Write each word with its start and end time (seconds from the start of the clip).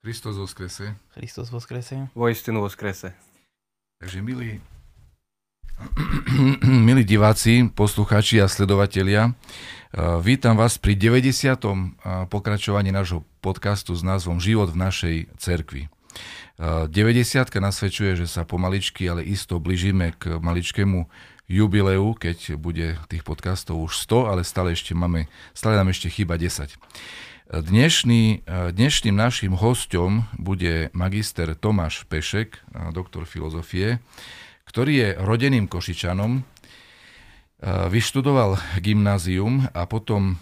Kristus 0.00 0.40
skrese. 0.48 0.96
Kristus 1.12 1.52
skrese. 1.52 2.08
Vojstinu 2.16 2.64
skrese. 2.72 3.12
Takže 4.00 4.24
milí, 4.24 4.56
milí 6.88 7.04
diváci, 7.04 7.68
poslucháči 7.68 8.40
a 8.40 8.48
sledovatelia, 8.48 9.28
eh, 9.28 10.00
vítam 10.24 10.56
vás 10.56 10.80
pri 10.80 10.96
90. 10.96 11.52
Eh, 11.52 12.24
pokračovaní 12.32 12.88
nášho 12.88 13.28
podcastu 13.44 13.92
s 13.92 14.00
názvom 14.00 14.40
Život 14.40 14.72
v 14.72 14.80
našej 14.80 15.16
cerkvi. 15.36 15.92
90. 16.88 17.52
Eh, 17.52 17.60
nasvedčuje, 17.60 18.16
že 18.16 18.24
sa 18.24 18.48
pomaličky, 18.48 19.04
ale 19.04 19.20
isto 19.20 19.60
blížime 19.60 20.16
k 20.16 20.40
maličkému 20.40 21.12
jubileu, 21.44 22.16
keď 22.16 22.56
bude 22.56 22.96
tých 23.12 23.20
podcastov 23.20 23.84
už 23.84 24.00
100, 24.08 24.32
ale 24.32 24.48
stále 24.48 24.72
ešte 24.72 24.96
máme, 24.96 25.28
stále 25.52 25.76
nám 25.76 25.92
ešte 25.92 26.08
chýba 26.08 26.40
10. 26.40 26.72
Dnešný, 27.50 28.46
dnešným 28.46 29.18
našim 29.18 29.58
hostom 29.58 30.30
bude 30.38 30.86
magister 30.94 31.58
Tomáš 31.58 32.06
Pešek, 32.06 32.62
doktor 32.94 33.26
filozofie, 33.26 33.98
ktorý 34.70 34.92
je 34.94 35.08
rodeným 35.18 35.66
Košičanom, 35.66 36.46
vyštudoval 37.90 38.54
gymnázium 38.78 39.66
a 39.74 39.82
potom 39.90 40.38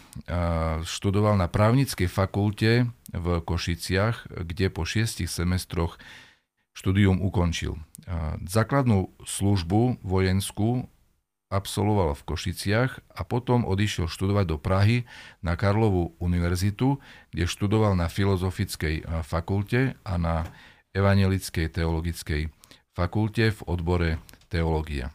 študoval 0.84 1.40
na 1.40 1.48
právnickej 1.48 2.12
fakulte 2.12 2.92
v 3.16 3.26
Košiciach, 3.40 4.28
kde 4.44 4.68
po 4.68 4.84
šiestich 4.84 5.32
semestroch 5.32 5.96
štúdium 6.76 7.24
ukončil. 7.24 7.80
Základnú 8.44 9.16
službu 9.24 10.04
vojenskú 10.04 10.92
absolvoval 11.48 12.12
v 12.12 12.26
Košiciach 12.28 12.92
a 13.08 13.20
potom 13.24 13.64
odišiel 13.64 14.08
študovať 14.08 14.44
do 14.48 14.56
Prahy 14.60 15.08
na 15.40 15.56
Karlovú 15.56 16.12
univerzitu, 16.20 17.00
kde 17.32 17.48
študoval 17.48 17.96
na 17.96 18.12
Filozofickej 18.12 19.24
fakulte 19.24 19.96
a 20.04 20.14
na 20.20 20.44
Evangelickej 20.92 21.72
teologickej 21.72 22.52
fakulte 22.96 23.54
v 23.54 23.60
odbore 23.64 24.10
teológia. 24.52 25.14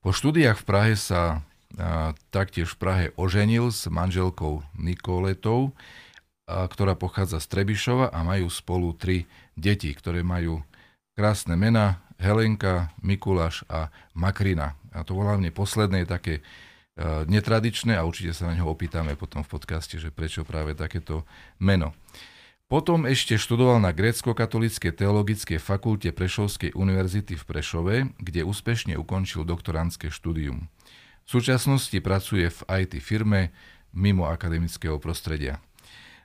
Po 0.00 0.16
štúdiách 0.16 0.64
v 0.64 0.66
Prahe 0.66 0.94
sa 0.96 1.44
a, 1.76 2.16
taktiež 2.32 2.72
v 2.74 2.80
Prahe 2.80 3.06
oženil 3.20 3.68
s 3.68 3.84
manželkou 3.84 4.64
Nikoletou, 4.80 5.76
a, 6.48 6.64
ktorá 6.64 6.96
pochádza 6.96 7.36
z 7.38 7.46
Trebišova 7.52 8.08
a 8.08 8.24
majú 8.24 8.48
spolu 8.48 8.96
tri 8.96 9.28
deti, 9.60 9.92
ktoré 9.92 10.24
majú 10.24 10.64
krásne 11.12 11.52
mena 11.60 12.00
Helenka, 12.16 12.96
Mikuláš 13.04 13.60
a 13.68 13.92
Makrina. 14.16 14.79
A 14.90 15.06
to 15.06 15.14
hlavne 15.18 15.54
posledné 15.54 16.02
je 16.02 16.08
také 16.08 16.34
e, 16.38 16.42
netradičné 17.30 17.94
a 17.94 18.06
určite 18.06 18.34
sa 18.34 18.50
na 18.50 18.58
ňo 18.58 18.70
opýtame 18.70 19.14
potom 19.14 19.46
v 19.46 19.52
podcaste, 19.54 19.98
že 19.98 20.10
prečo 20.10 20.42
práve 20.42 20.74
takéto 20.74 21.22
meno. 21.62 21.94
Potom 22.70 23.02
ešte 23.02 23.34
študoval 23.34 23.82
na 23.82 23.90
grécko-katolíckej 23.90 24.94
teologickej 24.94 25.58
fakulte 25.58 26.14
Prešovskej 26.14 26.78
univerzity 26.78 27.34
v 27.34 27.42
Prešove, 27.42 27.96
kde 28.22 28.46
úspešne 28.46 28.94
ukončil 28.94 29.42
doktorantské 29.42 30.06
štúdium. 30.06 30.70
V 31.26 31.28
súčasnosti 31.28 31.98
pracuje 31.98 32.46
v 32.46 32.60
IT 32.86 33.02
firme 33.02 33.50
mimo 33.90 34.30
akademického 34.30 35.02
prostredia. 35.02 35.58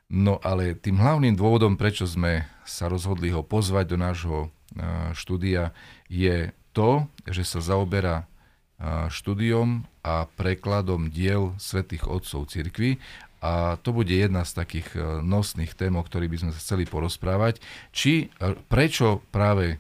No 0.06 0.38
ale 0.46 0.78
tým 0.78 1.02
hlavným 1.02 1.34
dôvodom, 1.34 1.82
prečo 1.82 2.06
sme 2.06 2.46
sa 2.62 2.86
rozhodli 2.94 3.34
ho 3.34 3.42
pozvať 3.42 3.86
do 3.90 3.98
nášho 3.98 4.40
e, 4.46 4.48
štúdia, 5.18 5.74
je 6.06 6.54
to, 6.78 7.10
že 7.26 7.42
sa 7.42 7.58
zaoberá 7.58 8.30
štúdiom 9.08 9.88
a 10.04 10.28
prekladom 10.36 11.08
diel 11.08 11.56
svätých 11.56 12.12
otcov 12.12 12.52
cirkvy 12.52 13.00
a 13.46 13.78
to 13.78 13.94
bude 13.94 14.10
jedna 14.10 14.42
z 14.42 14.58
takých 14.58 14.88
e, 14.98 15.00
nosných 15.22 15.78
tém, 15.78 15.94
o 15.94 16.02
ktorých 16.02 16.32
by 16.34 16.40
sme 16.42 16.52
sa 16.56 16.60
chceli 16.60 16.90
porozprávať. 16.90 17.62
Či, 17.94 18.34
e, 18.42 18.58
prečo 18.66 19.22
práve 19.30 19.78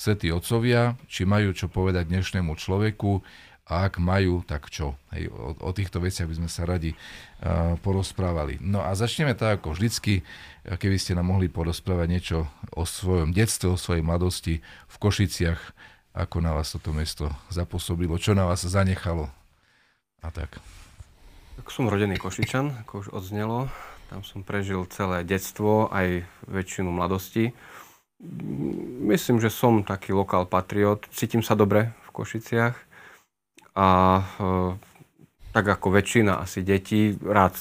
svätí 0.00 0.32
otcovia, 0.32 0.96
či 1.12 1.28
majú 1.28 1.52
čo 1.52 1.68
povedať 1.68 2.08
dnešnému 2.08 2.56
človeku 2.56 3.20
a 3.68 3.86
ak 3.86 4.00
majú, 4.00 4.40
tak 4.42 4.72
čo. 4.72 4.96
Hej, 5.12 5.28
o, 5.30 5.54
o 5.54 5.70
týchto 5.76 6.00
veciach 6.00 6.26
by 6.26 6.34
sme 6.34 6.50
sa 6.50 6.66
radi 6.66 6.92
uh, 6.92 7.78
porozprávali. 7.78 8.58
No 8.58 8.82
a 8.82 8.90
začneme 8.98 9.38
tak 9.38 9.62
ako 9.62 9.78
vždycky, 9.78 10.26
keby 10.66 10.98
ste 10.98 11.14
nám 11.14 11.30
mohli 11.30 11.46
porozprávať 11.46 12.08
niečo 12.10 12.38
o 12.74 12.82
svojom 12.82 13.30
detstve, 13.30 13.70
o 13.70 13.78
svojej 13.78 14.02
mladosti 14.02 14.58
v 14.90 14.96
Košiciach, 14.98 15.60
ako 16.12 16.44
na 16.44 16.52
vás 16.52 16.72
toto 16.72 16.92
mesto 16.92 17.32
zapôsobilo, 17.48 18.20
čo 18.20 18.36
na 18.36 18.44
vás 18.44 18.64
zanechalo 18.64 19.32
a 20.20 20.28
tak. 20.28 20.60
Tak 21.56 21.68
som 21.68 21.88
rodený 21.88 22.16
Košičan, 22.16 22.84
ako 22.84 22.92
už 23.04 23.08
odznelo. 23.12 23.68
Tam 24.12 24.24
som 24.24 24.44
prežil 24.44 24.84
celé 24.92 25.24
detstvo, 25.24 25.88
aj 25.88 26.24
väčšinu 26.44 26.92
mladosti. 26.92 27.56
Myslím, 29.02 29.40
že 29.40 29.48
som 29.48 29.84
taký 29.84 30.12
lokál 30.12 30.44
patriot. 30.44 31.08
Cítim 31.12 31.40
sa 31.40 31.56
dobre 31.56 31.96
v 32.06 32.08
Košiciach. 32.12 32.76
A 33.72 33.88
e, 34.20 34.24
tak 35.56 35.64
ako 35.64 35.96
väčšina 35.96 36.44
asi 36.44 36.60
detí, 36.60 37.16
rád 37.24 37.56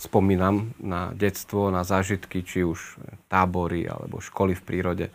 spomínam 0.00 0.72
na 0.80 1.12
detstvo, 1.12 1.68
na 1.68 1.84
zážitky, 1.84 2.42
či 2.42 2.64
už 2.64 2.98
tábory 3.28 3.84
alebo 3.84 4.18
školy 4.18 4.56
v 4.56 4.64
prírode. 4.64 5.06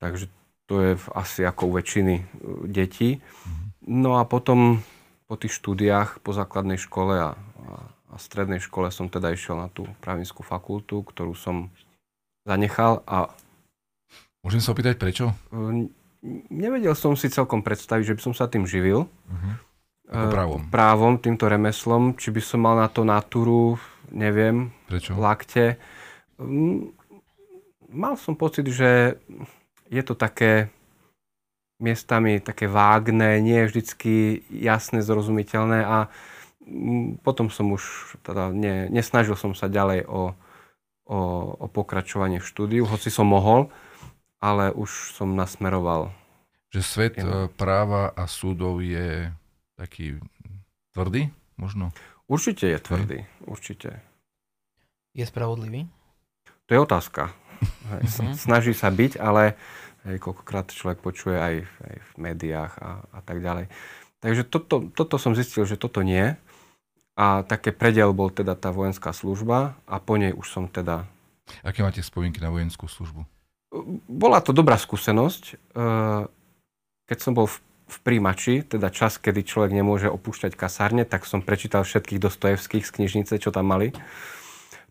Takže 0.00 0.39
to 0.70 0.78
je 0.78 0.92
asi 1.18 1.42
ako 1.42 1.66
u 1.66 1.72
väčšiny 1.82 2.14
e, 2.14 2.24
detí. 2.70 3.18
No 3.82 4.22
a 4.22 4.22
potom 4.22 4.86
po 5.26 5.34
tých 5.34 5.58
štúdiách 5.58 6.22
po 6.22 6.30
základnej 6.30 6.78
škole 6.78 7.18
a, 7.18 7.30
a, 7.34 8.14
strednej 8.14 8.62
škole 8.62 8.94
som 8.94 9.10
teda 9.10 9.34
išiel 9.34 9.58
na 9.58 9.66
tú 9.66 9.90
právnickú 9.98 10.46
fakultu, 10.46 11.02
ktorú 11.02 11.34
som 11.34 11.74
zanechal 12.46 13.02
a... 13.02 13.34
Môžem 14.46 14.62
sa 14.62 14.70
opýtať 14.70 14.94
prečo? 14.94 15.34
Nevedel 16.54 16.94
som 16.94 17.18
si 17.18 17.26
celkom 17.26 17.66
predstaviť, 17.66 18.14
že 18.14 18.16
by 18.16 18.22
som 18.30 18.34
sa 18.36 18.46
tým 18.46 18.62
živil. 18.68 19.10
Uh-huh. 19.26 19.54
právom. 20.06 20.62
právom, 20.70 21.14
týmto 21.18 21.50
remeslom, 21.50 22.14
či 22.14 22.30
by 22.30 22.42
som 22.42 22.60
mal 22.62 22.76
na 22.78 22.86
to 22.86 23.02
natúru, 23.02 23.74
neviem, 24.10 24.70
Prečo? 24.86 25.18
lakte. 25.18 25.80
Mal 27.90 28.14
som 28.18 28.38
pocit, 28.38 28.70
že 28.70 29.18
je 29.90 30.02
to 30.06 30.14
také 30.14 30.70
miestami 31.80 32.38
také 32.38 32.68
vágne, 32.68 33.40
nie 33.40 33.56
je 33.64 33.68
vždycky 33.72 34.12
jasné, 34.52 35.00
zrozumiteľné 35.00 35.80
a 35.82 35.96
mm, 36.62 37.24
potom 37.24 37.48
som 37.48 37.72
už 37.72 38.14
teda 38.20 38.52
ne, 38.52 38.86
nesnažil 38.92 39.34
som 39.34 39.56
sa 39.56 39.66
ďalej 39.66 40.04
o, 40.06 40.36
o, 41.08 41.18
o 41.56 41.66
pokračovanie 41.72 42.38
v 42.38 42.46
štúdiu, 42.46 42.84
hoci 42.84 43.08
som 43.08 43.26
mohol, 43.26 43.72
ale 44.38 44.70
už 44.76 45.16
som 45.16 45.32
nasmeroval. 45.32 46.12
Že 46.70 46.80
svet 46.84 47.12
Áno. 47.18 47.48
e, 47.48 47.50
práva 47.50 48.12
a 48.14 48.28
súdov 48.28 48.84
je 48.84 49.32
taký 49.74 50.20
tvrdý, 50.92 51.32
možno? 51.56 51.90
Určite 52.30 52.70
je 52.70 52.78
tvrdý, 52.78 53.18
určite. 53.42 54.04
Je 55.16 55.26
spravodlivý? 55.26 55.90
To 56.70 56.70
je 56.70 56.78
otázka. 56.78 57.34
Hej, 57.90 58.02
Mhm. 58.20 58.34
Snaží 58.36 58.72
sa 58.72 58.88
byť, 58.88 59.20
ale 59.20 59.54
hej, 60.08 60.16
koľkokrát 60.18 60.70
človek 60.70 60.98
počuje 61.00 61.36
aj, 61.36 61.54
aj 61.64 61.94
v 62.00 62.12
médiách 62.16 62.72
a, 62.80 62.90
a 63.10 63.20
tak 63.20 63.42
ďalej. 63.44 63.68
Takže 64.20 64.44
toto, 64.44 64.88
toto 64.92 65.16
som 65.16 65.32
zistil, 65.32 65.64
že 65.64 65.80
toto 65.80 66.04
nie. 66.04 66.36
A 67.20 67.44
také 67.44 67.72
predel 67.72 68.12
bol 68.16 68.32
teda 68.32 68.56
tá 68.56 68.72
vojenská 68.72 69.12
služba 69.12 69.76
a 69.84 69.96
po 70.00 70.16
nej 70.16 70.32
už 70.32 70.46
som 70.48 70.64
teda... 70.68 71.04
Aké 71.60 71.84
máte 71.84 72.00
spomienky 72.00 72.40
na 72.40 72.48
vojenskú 72.48 72.88
službu? 72.88 73.26
Bola 74.08 74.40
to 74.40 74.56
dobrá 74.56 74.80
skúsenosť. 74.80 75.42
e, 75.52 75.84
Keď 77.10 77.18
som 77.20 77.32
bol 77.36 77.44
v, 77.50 77.60
v 77.90 77.96
príjimači, 78.00 78.62
teda 78.64 78.88
čas, 78.88 79.18
kedy 79.18 79.44
človek 79.44 79.74
nemôže 79.74 80.08
opúšťať 80.08 80.54
kasárne, 80.56 81.04
tak 81.04 81.26
som 81.28 81.44
prečítal 81.44 81.84
všetkých 81.84 82.22
Dostojevských 82.22 82.84
z 82.86 82.90
knižnice, 82.94 83.34
čo 83.36 83.50
tam 83.52 83.68
mali. 83.68 83.92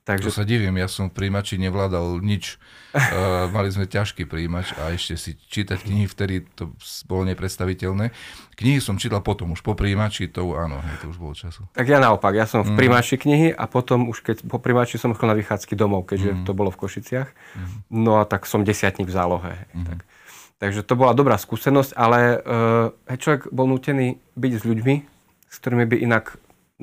To 0.09 0.17
Takže 0.17 0.41
sa 0.41 0.41
divím, 0.41 0.81
ja 0.81 0.89
som 0.89 1.05
v 1.05 1.21
príjimači 1.21 1.61
nevládal 1.61 2.17
nič. 2.25 2.57
Uh, 2.89 3.45
mali 3.55 3.69
sme 3.69 3.85
ťažký 3.85 4.25
príjimač 4.25 4.73
a 4.73 4.89
ešte 4.89 5.13
si 5.13 5.31
čítať 5.37 5.85
knihy, 5.85 6.09
vtedy 6.09 6.49
to 6.57 6.73
bolo 7.05 7.29
nepredstaviteľné. 7.29 8.09
Knihy 8.57 8.81
som 8.81 8.97
čítal 8.97 9.21
potom, 9.21 9.53
už 9.53 9.61
po 9.61 9.77
príjimači, 9.77 10.25
to 10.25 10.49
áno, 10.57 10.81
hej, 10.81 11.05
to 11.05 11.13
už 11.13 11.21
bolo 11.21 11.37
času. 11.37 11.69
Tak 11.77 11.85
ja 11.85 12.01
naopak, 12.01 12.33
ja 12.33 12.49
som 12.49 12.65
v 12.65 12.73
Mm. 12.73 12.77
primáči 12.81 13.21
knihy 13.21 13.53
a 13.53 13.69
potom 13.69 14.09
už 14.09 14.25
keď 14.25 14.49
po 14.49 14.57
primáči 14.57 14.97
som 14.97 15.13
chodil 15.13 15.29
na 15.29 15.37
vychádzky 15.37 15.77
domov, 15.77 16.09
keďže 16.09 16.41
Mm. 16.41 16.45
to 16.49 16.51
bolo 16.57 16.73
v 16.73 16.81
Košiciach. 16.81 17.29
Mhm. 17.29 17.77
No 17.93 18.17
a 18.17 18.25
tak 18.25 18.49
som 18.49 18.65
desiatník 18.65 19.05
v 19.05 19.13
zálohe. 19.13 19.53
Mhm. 19.77 19.85
Tak. 19.85 19.99
Takže 20.59 20.81
to 20.83 20.97
bola 20.97 21.13
dobrá 21.15 21.37
skúsenosť, 21.37 21.93
ale 21.93 22.41
uh, 22.41 23.15
človek 23.15 23.47
bol 23.53 23.69
nutený 23.69 24.17
byť 24.35 24.51
s 24.57 24.63
ľuďmi, 24.65 24.95
s 25.47 25.55
ktorými 25.61 25.85
by 25.87 25.97
inak 26.03 26.35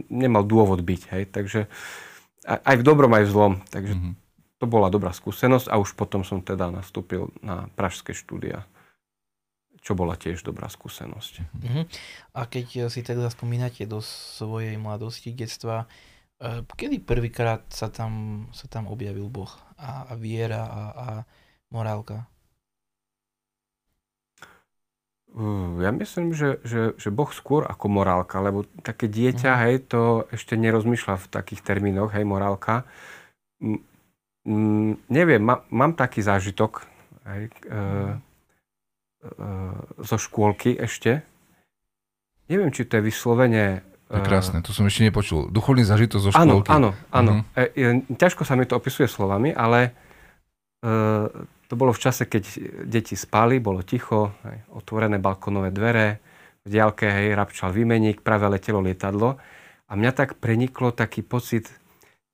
nemal 0.08 0.48
dôvod 0.48 0.80
byť. 0.80 1.00
Hej? 1.12 1.22
Takže 1.28 1.60
a- 1.66 2.05
aj 2.46 2.76
v 2.78 2.86
dobrom, 2.86 3.10
aj 3.10 3.26
v 3.26 3.32
zlom. 3.34 3.54
Takže 3.66 3.94
Mhm. 3.98 4.10
to 4.56 4.64
bola 4.70 4.88
dobrá 4.88 5.10
skúsenosť 5.10 5.66
a 5.68 5.76
už 5.76 5.98
potom 5.98 6.22
som 6.22 6.40
teda 6.40 6.70
nastúpil 6.70 7.28
na 7.42 7.66
pražské 7.74 8.14
štúdia, 8.14 8.64
čo 9.82 9.92
bola 9.92 10.14
tiež 10.16 10.46
dobrá 10.46 10.70
skúsenosť. 10.70 11.42
Mhm. 11.60 11.82
A 12.32 12.40
keď 12.46 12.88
si 12.88 13.02
tak 13.02 13.18
zaspomínate 13.18 13.84
do 13.84 13.98
svojej 14.00 14.78
mladosti, 14.78 15.34
detstva, 15.34 15.84
eh, 16.38 16.62
kedy 16.64 17.02
prvýkrát 17.02 17.66
sa 17.68 17.90
tam, 17.90 18.46
sa 18.54 18.70
tam 18.70 18.86
objavil 18.86 19.26
Boh 19.26 19.50
a, 19.76 20.06
a 20.08 20.12
viera 20.14 20.62
a, 20.64 20.82
a 20.94 21.06
morálka? 21.74 22.30
Uh, 25.25 25.25
Ja 25.78 25.92
myslím, 25.92 26.32
že, 26.32 26.56
že, 26.64 26.96
že 26.96 27.12
Boh 27.12 27.28
skôr 27.28 27.62
ako 27.62 27.92
morálka, 27.92 28.40
lebo 28.40 28.64
také 28.80 29.04
dieťa, 29.04 29.52
Mhm. 29.52 29.60
hej, 29.60 29.74
to 29.86 30.00
ešte 30.30 30.56
nerozmýšľa 30.56 31.14
v 31.18 31.26
takých 31.28 31.60
termínoch, 31.60 32.08
hej, 32.10 32.24
morálka. 32.24 32.88
Mm, 33.60 33.84
mm, 34.42 34.92
neviem, 35.06 35.38
ma, 35.38 35.60
mám 35.68 35.92
taký 35.92 36.20
zážitok 36.20 36.88
hej, 37.26 37.52
e, 37.62 37.68
e, 37.68 37.80
zo 39.98 40.16
škôlky 40.16 40.72
ešte. 40.74 41.20
Neviem, 42.46 42.70
či 42.70 42.82
to 42.82 42.96
je 42.96 43.04
vyslovene... 43.04 43.64
To 44.08 44.16
je 44.16 44.22
e, 44.22 44.24
krásne, 44.24 44.62
to 44.62 44.70
som 44.70 44.86
ešte 44.86 45.04
nepočul. 45.04 45.50
Duchovný 45.50 45.82
zažitok 45.82 46.16
zo 46.18 46.30
Áno, 46.32 46.62
škôlky. 46.62 46.70
áno, 46.70 46.90
áno. 47.10 47.32
Mhm. 47.34 47.42
E, 47.52 47.62
e, 47.74 47.84
ťažko 48.14 48.40
sa 48.42 48.54
mi 48.54 48.64
to 48.64 48.72
opisuje 48.72 49.04
slovami, 49.04 49.52
ale 49.52 49.92
e, 50.80 50.90
to 51.66 51.74
bolo 51.74 51.90
v 51.90 52.02
čase, 52.02 52.26
keď 52.26 52.44
deti 52.86 53.18
spali, 53.18 53.58
bolo 53.58 53.82
ticho, 53.82 54.34
hej, 54.46 54.58
otvorené 54.70 55.18
balkonové 55.18 55.74
dvere, 55.74 56.22
v 56.66 56.68
diálke 56.70 57.06
hej, 57.06 57.34
rapčal 57.34 57.70
výmeník, 57.70 58.22
práve 58.22 58.46
letelo 58.50 58.82
lietadlo 58.82 59.38
a 59.86 59.92
mňa 59.94 60.12
tak 60.14 60.38
preniklo 60.42 60.90
taký 60.90 61.22
pocit, 61.22 61.70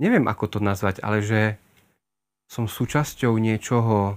neviem 0.00 0.24
ako 0.24 0.56
to 0.56 0.58
nazvať, 0.60 1.04
ale 1.04 1.20
že 1.20 1.60
som 2.48 2.68
súčasťou 2.68 3.32
niečoho 3.36 4.16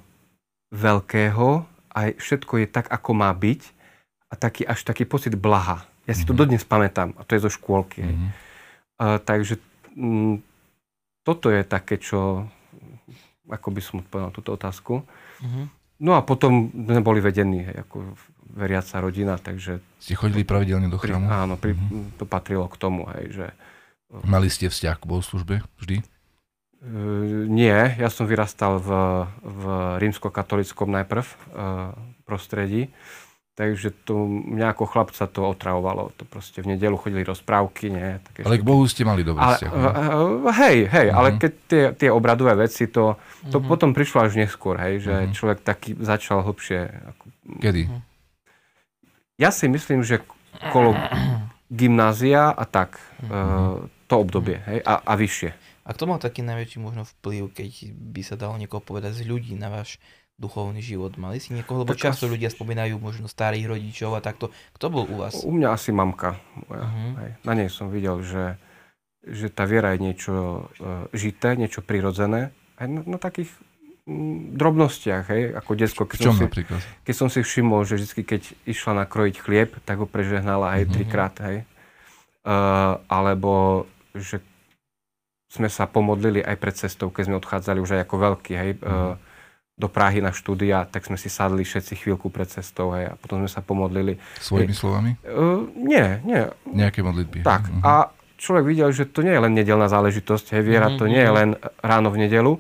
veľkého 0.75 1.47
a 1.95 1.99
všetko 2.11 2.63
je 2.63 2.67
tak, 2.67 2.91
ako 2.91 3.11
má 3.15 3.31
byť 3.31 3.61
a 4.31 4.33
taký, 4.35 4.67
až 4.67 4.83
taký 4.83 5.07
pocit 5.07 5.35
blaha. 5.39 5.87
Ja 6.03 6.13
si 6.13 6.27
to 6.27 6.35
Mhm. 6.35 6.39
dodnes 6.39 6.63
pamätám 6.67 7.15
a 7.15 7.23
to 7.23 7.35
je 7.39 7.47
zo 7.47 7.51
škôlky. 7.51 8.03
Mhm. 8.03 8.27
Uh, 8.95 9.19
takže 9.19 9.59
mm, 9.95 10.39
toto 11.27 11.51
je 11.51 11.63
také, 11.67 11.99
čo 11.99 12.47
ako 13.47 13.67
by 13.69 13.81
som 13.81 13.95
odpovedal 13.99 14.29
na 14.29 14.35
túto 14.35 14.51
otázku. 14.51 15.03
Mhm. 15.41 15.61
No 15.95 16.11
a 16.11 16.21
potom 16.21 16.67
sme 16.69 16.99
boli 16.99 17.23
vedení 17.23 17.63
hej, 17.63 17.87
ako 17.87 18.19
veriaca 18.51 18.99
rodina, 18.99 19.39
takže 19.39 19.79
Ste 19.95 20.13
chodili 20.13 20.43
pravidelne 20.43 20.91
do 20.91 20.99
pri, 20.99 21.15
chrámu? 21.15 21.25
áno, 21.25 21.55
pri, 21.55 21.71
Mhm. 21.73 22.19
to 22.19 22.27
patrilo 22.27 22.67
k 22.67 22.75
tomu, 22.75 23.07
hej, 23.15 23.31
že 23.31 23.45
Mali 24.23 24.47
ste 24.47 24.67
vzťah 24.67 24.95
k 24.95 25.07
bohoslužbe 25.07 25.55
vždy? 25.79 26.03
uh, 26.83 26.87
nie, 27.47 27.73
ja 27.95 28.09
som 28.09 28.27
vyrastal 28.27 28.77
v, 28.77 28.89
v 29.41 29.63
rímskokatolickom 29.99 30.91
najprv 30.91 31.25
uh, 31.25 31.91
prostredí, 32.23 32.91
takže 33.55 33.95
to, 34.03 34.13
mňa 34.27 34.67
ako 34.69 34.83
chlapca 34.85 35.23
to 35.25 35.41
otravovalo. 35.41 36.11
To 36.13 36.23
proste 36.23 36.59
v 36.59 36.75
nedelu 36.75 36.93
chodili 36.93 37.23
rozprávky, 37.23 37.87
nie? 37.87 38.19
Také 38.21 38.43
Ale 38.43 38.59
k 38.59 38.63
Bohu 38.63 38.83
ste 38.83 39.01
mali 39.01 39.23
dobrý 39.23 39.39
vzťah. 39.41 39.71
uh, 39.71 39.79
no? 39.79 39.89
uh, 40.43 40.53
hej, 40.53 40.85
hej, 40.85 41.07
ale 41.09 41.29
Mhm. 41.29 41.37
keď 41.37 41.51
tie, 41.65 41.83
tie 41.95 42.09
obradové 42.09 42.51
veci, 42.53 42.85
to, 42.87 43.15
to 43.45 43.57
Mhm. 43.57 43.65
potom 43.65 43.89
prišlo 43.89 44.21
až 44.21 44.35
neskôr, 44.37 44.75
hej, 44.77 44.99
že 45.01 45.13
Mhm. 45.21 45.31
človek 45.31 45.59
taký 45.61 45.95
začal 45.95 46.39
hlbšie. 46.41 46.79
Ako, 47.09 47.23
Kedy? 47.57 47.83
Mhm. 47.85 47.99
ja 49.37 49.49
si 49.49 49.65
myslím, 49.65 49.99
že 50.01 50.19
kolo 50.69 50.91
gymnázia 51.67 52.49
a 52.49 52.63
tak, 52.63 52.99
Mhm. 53.17 53.29
uh, 53.29 53.75
to 54.05 54.15
obdobie, 54.17 54.59
hej, 54.61 54.79
a, 54.81 55.01
a 55.01 55.13
vyššie. 55.15 55.49
A 55.81 55.93
kto 55.93 56.05
mal 56.05 56.17
taký 56.17 56.41
najväčší 56.41 56.77
možno 56.77 57.05
vplyv, 57.05 57.49
keď 57.51 57.69
by 57.93 58.21
sa 58.21 58.35
dalo 58.35 58.53
niekoho 58.55 58.81
povedať 58.81 59.15
z 59.15 59.23
ľudí 59.23 59.53
na 59.53 59.69
váš 59.69 59.97
duchovný 60.35 60.79
život? 60.79 61.15
Mali 61.15 61.37
si 61.37 61.51
niekoho, 61.51 61.81
lebo 61.81 61.91
Tak 61.91 62.01
často 62.05 62.25
asi- 62.25 62.33
ľudia 62.33 62.47
spomínajú 62.47 62.95
možno 62.97 63.25
starých 63.25 63.65
rodičov 63.69 64.11
a 64.11 64.19
takto. 64.19 64.47
Kto 64.71 64.85
bol 64.87 65.03
u 65.05 65.15
vás? 65.17 65.41
U 65.41 65.49
mňa 65.49 65.71
asi 65.71 65.89
mamka. 65.89 66.35
Moja, 66.61 66.83
Mhm. 66.83 67.09
hej. 67.17 67.31
Na 67.41 67.53
nej 67.53 67.67
som 67.67 67.87
videl, 67.87 68.19
že, 68.21 68.59
že 69.21 69.47
tá 69.47 69.63
viera 69.63 69.91
je 69.91 69.99
niečo 70.01 70.33
uh, 70.69 71.07
žité, 71.11 71.53
niečo 71.53 71.79
prirodzené. 71.79 72.51
Aj 72.75 72.85
na, 72.85 73.01
na 73.01 73.17
takých 73.17 73.49
drobnostiach, 74.51 75.25
hej, 75.27 75.43
ako 75.51 75.71
detsko. 75.73 76.03
Keď 76.05 76.19
som, 76.21 76.35
si, 76.35 76.45
napríklad? 76.45 76.77
keď 77.01 77.15
som 77.15 77.25
si 77.25 77.41
všimol, 77.41 77.81
že 77.83 77.97
vždy, 77.97 78.21
keď 78.21 78.41
išla 78.63 78.93
nakrojiť 79.01 79.35
chlieb, 79.35 79.73
tak 79.81 79.97
ho 79.97 80.05
prežehnala 80.05 80.75
aj 80.75 80.81
Mhm. 80.83 80.91
trikrát, 80.91 81.35
hej. 81.41 81.57
Uh, 82.45 83.01
alebo, 83.07 83.83
že 84.13 84.37
sme 85.47 85.65
sa 85.67 85.85
pomodlili 85.85 86.37
aj 86.39 86.55
pred 86.55 86.75
cestou, 86.75 87.09
keď 87.09 87.23
sme 87.25 87.39
odchádzali 87.39 87.79
už 87.79 87.91
aj 87.91 88.01
ako 88.03 88.15
veľký, 88.19 88.53
hej, 88.53 88.71
uh, 88.77 89.17
do 89.75 89.87
Prahy 89.87 90.19
na 90.19 90.31
štúdia, 90.31 90.85
tak 90.85 91.03
sme 91.03 91.15
si 91.15 91.27
sadli 91.27 91.61
všetci 91.61 91.93
chvíľku 91.97 92.27
pred 92.27 92.47
cestou, 92.47 92.95
hej, 92.95 93.11
a 93.11 93.13
potom 93.13 93.43
sme 93.43 93.51
sa 93.51 93.59
pomodlili. 93.59 94.15
Svojimi 94.39 94.71
slovami? 94.71 95.19
Uh, 95.21 95.67
nie, 95.75 96.23
nie, 96.23 96.47
Nejaké 96.65 97.01
modlitby? 97.01 97.43
tak. 97.43 97.67
Mhm. 97.67 97.83
A 97.83 98.07
človek 98.35 98.63
videl, 98.65 98.89
že 98.89 99.03
to 99.03 99.19
nie 99.19 99.31
je 99.31 99.41
len 99.41 99.51
nedelná 99.51 99.85
záležitosť, 99.85 100.55
hej, 100.55 100.63
viera 100.63 100.87
to 100.89 101.03
Mhm, 101.03 101.11
nie 101.11 101.19
je 101.19 101.27
mhm. 101.27 101.35
len 101.35 101.49
ráno 101.81 102.07
v 102.07 102.19
nedelu, 102.19 102.55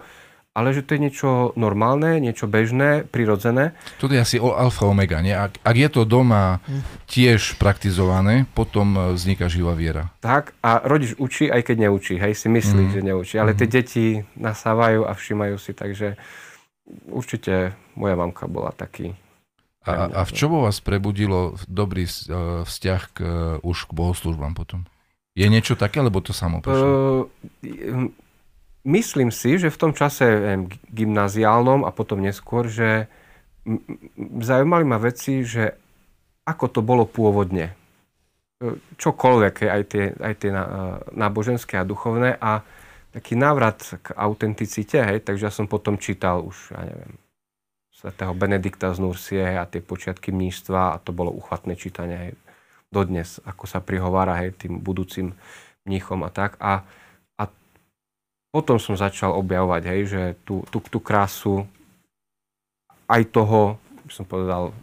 ale 0.51 0.71
že 0.71 0.83
to 0.83 0.95
je 0.95 1.01
niečo 1.01 1.29
normálne, 1.55 2.15
niečo 2.17 2.47
bežné, 2.47 3.03
prirodzené. 3.05 3.75
Toto 3.97 4.11
je 4.11 4.19
asi 4.21 4.35
o- 4.37 4.51
alfa 4.53 4.83
omega, 4.85 5.19
nie? 5.19 5.31
Ak, 5.31 5.59
ak 5.61 5.75
je 5.77 5.89
to 5.89 6.03
doma 6.05 6.63
tiež 7.05 7.55
praktizované, 7.55 8.43
potom 8.49 8.91
e, 8.93 8.99
vzniká 9.13 9.47
živá 9.47 9.71
viera. 9.73 10.11
Tak 10.17 10.55
a 10.61 10.79
rodič 10.81 11.11
učí, 11.13 11.47
aj 11.47 11.59
keď 11.61 11.75
neučí, 11.81 12.15
hej, 12.15 12.31
si 12.33 12.47
myslí, 12.47 12.83
Mhm. 12.85 12.91
že 12.91 12.99
neučí, 13.01 13.35
ale 13.35 13.51
tie 13.51 13.63
Mhm. 13.63 13.73
deti 13.73 14.05
nasávajú 14.33 15.03
a 15.03 15.11
všímajú 15.11 15.55
si, 15.57 15.71
takže 15.71 16.15
určite 17.09 17.73
moja 17.97 18.15
mamka 18.15 18.45
bola 18.45 18.71
taký. 18.71 19.17
A, 19.85 20.09
a 20.09 20.21
v 20.25 20.31
čo 20.33 20.49
vo 20.49 20.65
vás 20.65 20.81
prebudilo 20.81 21.53
dobrý 21.69 22.09
e, 22.09 22.13
vzťah 22.65 23.01
k, 23.13 23.17
e, 23.21 23.33
už 23.61 23.85
k 23.85 23.91
bohoslužbám 23.93 24.57
potom? 24.57 24.81
Je 25.37 25.45
niečo 25.45 25.77
také, 25.77 26.01
alebo 26.01 26.25
to 26.25 26.33
samo 26.33 26.63
prišlo? 26.63 26.89
Uh, 26.89 28.09
myslím 28.87 29.29
si, 29.29 29.61
že 29.61 29.69
v 29.69 29.77
tom 29.77 29.91
čase 29.93 30.25
gy- 30.65 30.81
gymnaziálnom 30.89 31.85
a 31.85 31.93
potom 31.93 32.23
neskôr, 32.23 32.65
že 32.65 33.11
m- 33.67 33.83
zaujímali 34.41 34.87
ma 34.89 34.97
veci, 34.97 35.45
že 35.45 35.77
ako 36.49 36.65
to 36.71 36.81
bolo 36.81 37.05
pôvodne. 37.05 37.73
čokoľvek, 38.97 39.55
aj 39.67 39.83
tie, 39.91 40.05
aj 40.15 40.33
tie 40.39 40.51
náboženské 41.13 41.75
a 41.77 41.85
duchovné 41.85 42.39
a 42.39 42.63
taký 43.15 43.39
návrat 43.39 43.79
k 44.03 44.11
autenticite, 44.11 44.99
hej, 44.99 45.23
takže 45.23 45.47
ja 45.47 45.53
som 45.53 45.71
potom 45.71 45.95
čítal 45.95 46.43
už, 46.43 46.75
ja 46.75 46.83
neviem, 46.83 47.15
svätého 47.95 48.35
Benedikta 48.35 48.91
z 48.91 48.99
Nursie 48.99 49.55
a 49.55 49.63
tie 49.63 49.79
počiatky 49.79 50.35
mníštva 50.35 50.91
a 50.91 50.99
to 50.99 51.15
bolo 51.15 51.31
uchvatné 51.31 51.79
čítanie 51.79 52.17
hej, 52.19 52.33
dodnes, 52.91 53.39
ako 53.47 53.71
sa 53.71 53.79
prihovára 53.79 54.43
hej, 54.43 54.51
tým 54.59 54.83
budúcim 54.83 55.31
mníchom 55.87 56.27
a 56.27 56.29
tak. 56.29 56.59
A, 56.59 56.83
a 57.39 57.43
potom 58.51 58.83
som 58.83 58.99
začal 58.99 59.31
objavovať, 59.31 59.81
hej, 59.87 60.01
že 60.11 60.21
tú, 60.43 60.67
tú, 60.67 60.83
tú 60.83 60.99
krásu 60.99 61.63
aj 63.07 63.31
toho, 63.31 63.79
by 64.03 64.11
som 64.11 64.27
povedal, 64.27 64.75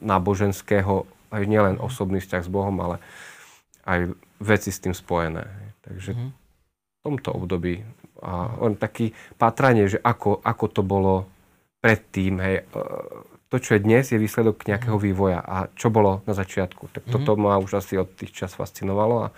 náboženského, 0.00 1.04
aj 1.28 1.42
nielen 1.44 1.76
osobný 1.76 2.24
vzťah 2.24 2.48
s 2.48 2.48
Bohom, 2.48 2.80
ale 2.80 2.96
aj 3.84 4.16
veci 4.40 4.72
s 4.72 4.80
tým 4.80 4.96
spojené. 4.96 5.44
Takže 5.84 6.16
mm-hmm 6.16 6.43
tomto 7.04 7.36
období. 7.36 7.84
A 8.24 8.56
on 8.64 8.80
taký 8.80 9.12
pátranie, 9.36 9.84
že 9.92 10.00
ako, 10.00 10.40
ako 10.40 10.64
to 10.72 10.80
bolo 10.80 11.28
predtým, 11.84 12.40
hej, 12.40 12.64
e, 12.64 12.82
to, 13.52 13.60
čo 13.60 13.76
je 13.76 13.84
dnes, 13.84 14.08
je 14.08 14.16
výsledok 14.16 14.64
nejakého 14.64 14.96
mhm. 14.96 15.04
vývoja. 15.04 15.40
A 15.44 15.68
čo 15.76 15.92
bolo 15.92 16.24
na 16.24 16.32
začiatku? 16.32 16.90
Tak 16.90 17.04
toto 17.06 17.36
mm-hmm. 17.36 17.54
ma 17.54 17.62
už 17.62 17.78
asi 17.78 18.00
od 18.00 18.08
tých 18.16 18.32
čas 18.32 18.56
fascinovalo 18.56 19.28
a 19.28 19.32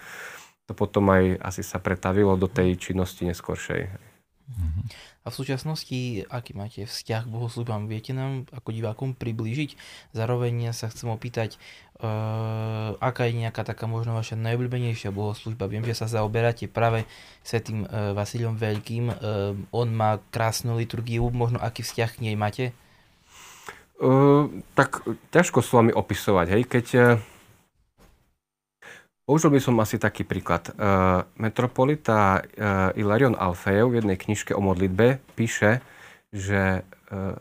to 0.67 0.73
potom 0.75 1.11
aj 1.11 1.37
asi 1.43 1.63
sa 1.67 1.83
pretavilo 1.83 2.39
do 2.39 2.47
tej 2.47 2.79
činnosti 2.79 3.27
neskoršej. 3.27 3.83
Mm-hmm. 3.87 4.85
A 5.27 5.35
v 5.35 5.43
súčasnosti, 5.43 6.23
aký 6.31 6.55
máte 6.55 6.87
vzťah 6.87 7.27
k 7.27 7.33
bohoslužbám, 7.35 7.91
viete 7.91 8.15
nám 8.15 8.47
ako 8.55 8.71
divákom 8.71 9.11
priblížiť? 9.19 9.75
Zároveň 10.15 10.71
sa 10.71 10.87
chcem 10.87 11.11
opýtať, 11.11 11.59
uh, 11.99 12.95
aká 13.03 13.27
je 13.27 13.43
nejaká 13.43 13.67
taká 13.67 13.91
možno 13.91 14.15
vaša 14.15 14.39
najobľúbenejšia 14.39 15.11
bohoslužba? 15.11 15.67
Viem, 15.67 15.83
že 15.83 15.99
sa 15.99 16.07
zaoberáte 16.07 16.71
práve 16.71 17.11
svetým 17.43 17.91
uh, 17.91 18.15
Vasiliom 18.15 18.55
Veľkým. 18.55 19.11
Uh, 19.11 19.59
on 19.75 19.91
má 19.91 20.23
krásnu 20.31 20.79
liturgiu, 20.79 21.27
možno 21.35 21.59
aký 21.59 21.83
vzťah 21.83 22.11
k 22.15 22.23
nej 22.23 22.39
máte? 22.39 22.71
Uh, 23.99 24.47
tak 24.79 25.03
ťažko 25.35 25.59
s 25.59 25.75
vami 25.75 25.91
opisovať. 25.91 26.47
Hej? 26.55 26.63
Keď 26.71 26.87
Použil 29.27 29.51
by 29.51 29.59
som 29.59 29.75
asi 29.83 29.99
taký 29.99 30.23
príklad. 30.23 30.71
Uh, 30.79 31.27
metropolita 31.35 32.39
uh, 32.39 32.95
Ilarion 32.95 33.35
Alfejev 33.35 33.91
v 33.91 33.99
jednej 33.99 34.15
knižke 34.15 34.55
o 34.55 34.63
modlitbe 34.63 35.19
píše, 35.35 35.83
že 36.31 36.87
uh, 36.87 37.35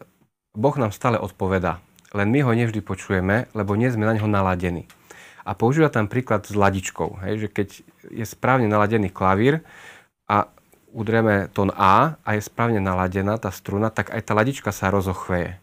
Boh 0.57 0.75
nám 0.81 0.89
stále 0.89 1.21
odpoveda, 1.21 1.77
len 2.17 2.33
my 2.33 2.41
ho 2.41 2.57
nevždy 2.57 2.81
počujeme, 2.81 3.45
lebo 3.53 3.77
nie 3.77 3.93
sme 3.93 4.09
na 4.09 4.17
neho 4.17 4.25
naladení. 4.25 4.89
A 5.45 5.53
používa 5.53 5.93
tam 5.93 6.09
príklad 6.09 6.49
s 6.49 6.57
ladičkou, 6.57 7.21
hej, 7.21 7.45
že 7.45 7.47
keď 7.53 7.67
je 8.09 8.25
správne 8.25 8.65
naladený 8.65 9.13
klavír 9.13 9.61
a 10.25 10.49
udrieme 10.89 11.53
tón 11.53 11.69
A 11.69 12.17
a 12.25 12.29
je 12.33 12.41
správne 12.41 12.81
naladená 12.81 13.37
tá 13.37 13.53
struna, 13.53 13.93
tak 13.93 14.09
aj 14.09 14.25
tá 14.25 14.33
ladička 14.33 14.73
sa 14.73 14.89
rozochveje. 14.89 15.61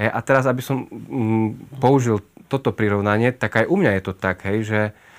Hej, 0.00 0.08
a 0.16 0.18
teraz, 0.24 0.48
aby 0.48 0.64
som 0.64 0.88
mm, 0.88 1.76
použil 1.76 2.24
toto 2.48 2.72
prirovnanie, 2.72 3.36
tak 3.36 3.60
aj 3.60 3.68
u 3.68 3.76
mňa 3.76 4.00
je 4.00 4.02
to 4.08 4.12
tak, 4.16 4.48
hej, 4.48 4.64
že 4.64 4.80
E, 4.88 5.11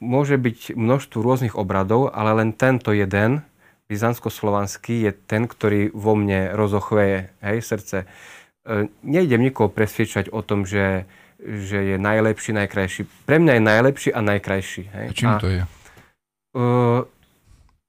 môže 0.00 0.40
byť 0.40 0.72
množstvo 0.72 1.20
rôznych 1.20 1.54
obradov, 1.60 2.08
ale 2.08 2.40
len 2.40 2.56
tento 2.56 2.96
jeden, 2.96 3.44
byzantsko-slovanský, 3.86 5.06
je 5.06 5.12
ten, 5.14 5.46
ktorý 5.46 5.94
vo 5.94 6.16
mne 6.18 6.56
rozochveje 6.56 7.30
hej, 7.44 7.58
srdce. 7.62 8.08
Nejdem 9.06 9.46
nikoho 9.46 9.70
presviečať 9.70 10.34
o 10.34 10.42
tom, 10.42 10.66
že, 10.66 11.06
že 11.38 11.94
je 11.94 11.96
najlepší, 12.00 12.50
najkrajší. 12.50 13.06
Pre 13.28 13.36
mňa 13.38 13.52
je 13.54 13.62
najlepší 13.62 14.10
a 14.10 14.20
najkrajší. 14.26 14.82
Hej. 14.90 15.06
A 15.06 15.12
čím 15.14 15.30
a, 15.30 15.38
to 15.38 15.48
je? 15.52 15.62
Uh, 16.56 17.06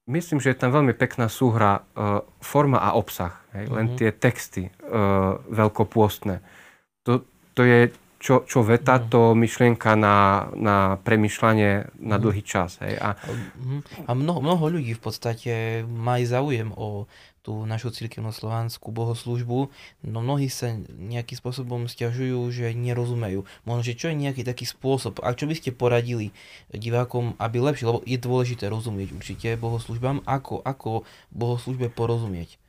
myslím, 0.06 0.38
že 0.38 0.54
je 0.54 0.60
tam 0.62 0.70
veľmi 0.70 0.94
pekná 0.94 1.26
súhra 1.26 1.82
uh, 1.82 2.22
forma 2.38 2.78
a 2.78 2.94
obsah. 2.94 3.34
Hej. 3.58 3.66
Len 3.66 3.84
mm-hmm. 3.90 3.98
tie 3.98 4.10
texty 4.14 4.62
uh, 4.68 5.42
veľkopôstne. 5.50 6.38
To, 7.10 7.26
to 7.58 7.66
je 7.66 7.90
čo, 8.18 8.42
čo 8.42 8.66
veta, 8.66 8.98
mm. 8.98 9.04
to 9.14 9.20
myšlienka 9.38 9.94
na, 9.94 10.50
na 10.58 10.76
premyšľanie 11.06 12.02
na 12.02 12.16
mm. 12.18 12.22
dlhý 12.22 12.42
čas. 12.42 12.82
Hej. 12.82 12.98
A, 12.98 13.14
mhm. 13.58 14.06
a 14.06 14.10
mnoho, 14.14 14.42
mnoho 14.42 14.64
ľudí 14.78 14.92
v 14.98 15.02
podstate 15.02 15.52
má 15.86 16.18
aj 16.18 16.34
záujem 16.34 16.70
o 16.74 17.06
tú 17.48 17.64
našu 17.64 17.88
církevnú 17.88 18.28
slovanskú 18.28 18.92
bohoslužbu, 18.92 19.72
no 20.04 20.18
mnohí 20.20 20.52
sa 20.52 20.76
nejakým 20.84 21.32
spôsobom 21.32 21.88
stiažujú, 21.88 22.44
že 22.52 22.76
nerozumejú. 22.76 23.48
Možno, 23.64 23.82
že 23.88 23.96
čo 23.96 24.12
je 24.12 24.20
nejaký 24.20 24.44
taký 24.44 24.68
spôsob, 24.68 25.24
a 25.24 25.32
čo 25.32 25.48
by 25.48 25.56
ste 25.56 25.72
poradili 25.72 26.36
divákom, 26.68 27.40
aby 27.40 27.56
lepšie, 27.64 27.88
lebo 27.88 28.04
je 28.04 28.20
dôležité 28.20 28.68
rozumieť 28.68 29.16
určite 29.16 29.48
bohoslužbám, 29.56 30.28
ako, 30.28 30.60
ako 30.60 31.08
bohoslužbe 31.32 31.88
porozumieť. 31.88 32.60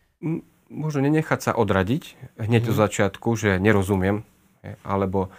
Možno 0.72 1.04
nenechať 1.04 1.40
sa 1.44 1.52
odradiť 1.60 2.38
hneď 2.40 2.62
mm. 2.64 2.68
do 2.72 2.74
začiatku, 2.78 3.28
že 3.36 3.60
nerozumiem, 3.60 4.24
alebo 4.84 5.32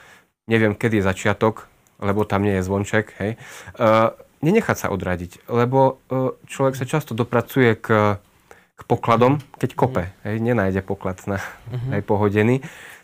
neviem, 0.51 0.75
kedy 0.75 0.99
je 0.99 1.09
začiatok, 1.09 1.71
lebo 2.01 2.25
tam 2.25 2.43
nie 2.43 2.59
je 2.59 2.67
zvonček, 2.67 3.07
hej. 3.21 3.37
Uh, 3.77 4.17
nenechať 4.41 4.77
sa 4.77 4.89
odradiť, 4.89 5.47
lebo 5.53 6.01
uh, 6.09 6.33
človek 6.49 6.75
sa 6.75 6.89
často 6.89 7.13
dopracuje 7.13 7.77
k, 7.77 8.17
k 8.75 8.81
pokladom, 8.89 9.39
keď 9.61 9.71
kope, 9.77 10.05
mm. 10.09 10.15
hej, 10.25 10.37
nenájde 10.41 10.81
poklad 10.81 11.21
na 11.29 11.39
mm-hmm. 11.39 11.93
aj 11.93 12.03
pohodený. 12.09 12.57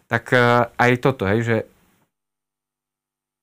Tak 0.08 0.24
uh, 0.32 0.72
aj 0.80 0.92
toto, 1.04 1.28
hej, 1.28 1.40
že 1.44 1.56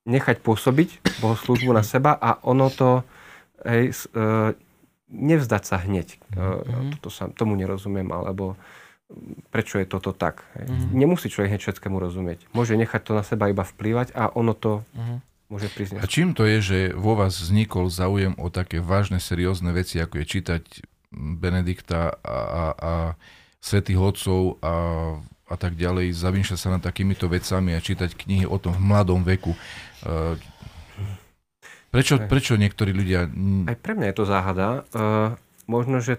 nechať 0.04 0.42
pôsobiť 0.44 1.22
bohoslúžbu 1.22 1.72
na 1.72 1.86
seba 1.86 2.12
a 2.18 2.36
ono 2.44 2.68
to, 2.68 3.06
hej, 3.62 3.94
uh, 4.12 4.52
nevzdať 5.08 5.62
sa 5.62 5.80
hneď. 5.80 6.18
Mm-hmm. 6.34 6.90
Uh, 6.90 6.92
toto 6.98 7.08
sa, 7.14 7.30
tomu 7.30 7.54
nerozumiem, 7.54 8.10
alebo 8.10 8.58
prečo 9.52 9.78
je 9.78 9.86
toto 9.86 10.16
tak. 10.16 10.42
Mm-hmm. 10.56 10.96
Nemusí 10.96 11.28
človek 11.28 11.54
hneď 11.54 11.62
všetkému 11.62 11.96
rozumieť. 12.00 12.48
Môže 12.56 12.74
nechať 12.74 13.00
to 13.04 13.12
na 13.12 13.22
seba 13.22 13.52
iba 13.52 13.62
vplývať 13.62 14.16
a 14.16 14.32
ono 14.32 14.56
to 14.56 14.82
mm-hmm. 14.96 15.18
môže 15.52 15.68
prísť. 15.70 16.00
A 16.00 16.08
čím 16.08 16.32
to 16.32 16.48
je, 16.48 16.58
že 16.60 16.78
vo 16.96 17.14
vás 17.14 17.36
vznikol 17.36 17.92
záujem 17.92 18.34
o 18.40 18.48
také 18.48 18.80
vážne, 18.80 19.20
seriózne 19.20 19.76
veci, 19.76 20.00
ako 20.00 20.20
je 20.20 20.26
čítať 20.26 20.62
Benedikta 21.14 22.18
a, 22.24 22.38
a, 22.42 22.64
a 22.74 22.92
svetých 23.62 24.00
otcov 24.00 24.58
a, 24.60 24.74
a 25.46 25.54
tak 25.54 25.78
ďalej, 25.78 26.10
zamýšľať 26.16 26.58
sa 26.58 26.72
nad 26.74 26.82
takýmito 26.82 27.30
vecami 27.30 27.76
a 27.76 27.84
čítať 27.84 28.18
knihy 28.18 28.44
o 28.48 28.58
tom 28.58 28.74
v 28.74 28.82
mladom 28.82 29.22
veku. 29.22 29.54
E, 29.54 29.58
prečo, 31.94 32.18
prečo 32.26 32.58
niektorí 32.58 32.90
ľudia... 32.90 33.30
Aj 33.70 33.78
pre 33.78 33.94
mňa 33.94 34.10
je 34.10 34.16
to 34.18 34.26
záhada. 34.26 34.82
Uh, 34.90 35.38
možno, 35.70 36.02
že 36.02 36.18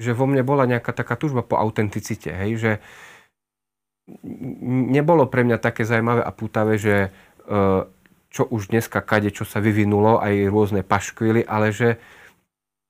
že 0.00 0.16
vo 0.16 0.24
mne 0.24 0.40
bola 0.40 0.64
nejaká 0.64 0.96
taká 0.96 1.20
tužba 1.20 1.44
po 1.44 1.60
autenticite, 1.60 2.32
hej, 2.32 2.52
že 2.56 2.72
nebolo 4.90 5.28
pre 5.28 5.44
mňa 5.46 5.60
také 5.60 5.84
zaujímavé 5.86 6.24
a 6.24 6.34
pútavé, 6.34 6.80
že 6.80 6.96
e, 7.04 7.08
čo 8.32 8.42
už 8.48 8.72
dneska 8.72 9.04
kade, 9.04 9.30
čo 9.30 9.44
sa 9.46 9.60
vyvinulo, 9.62 10.18
aj 10.18 10.50
rôzne 10.50 10.82
paškvily, 10.82 11.46
ale 11.46 11.70
že 11.70 12.00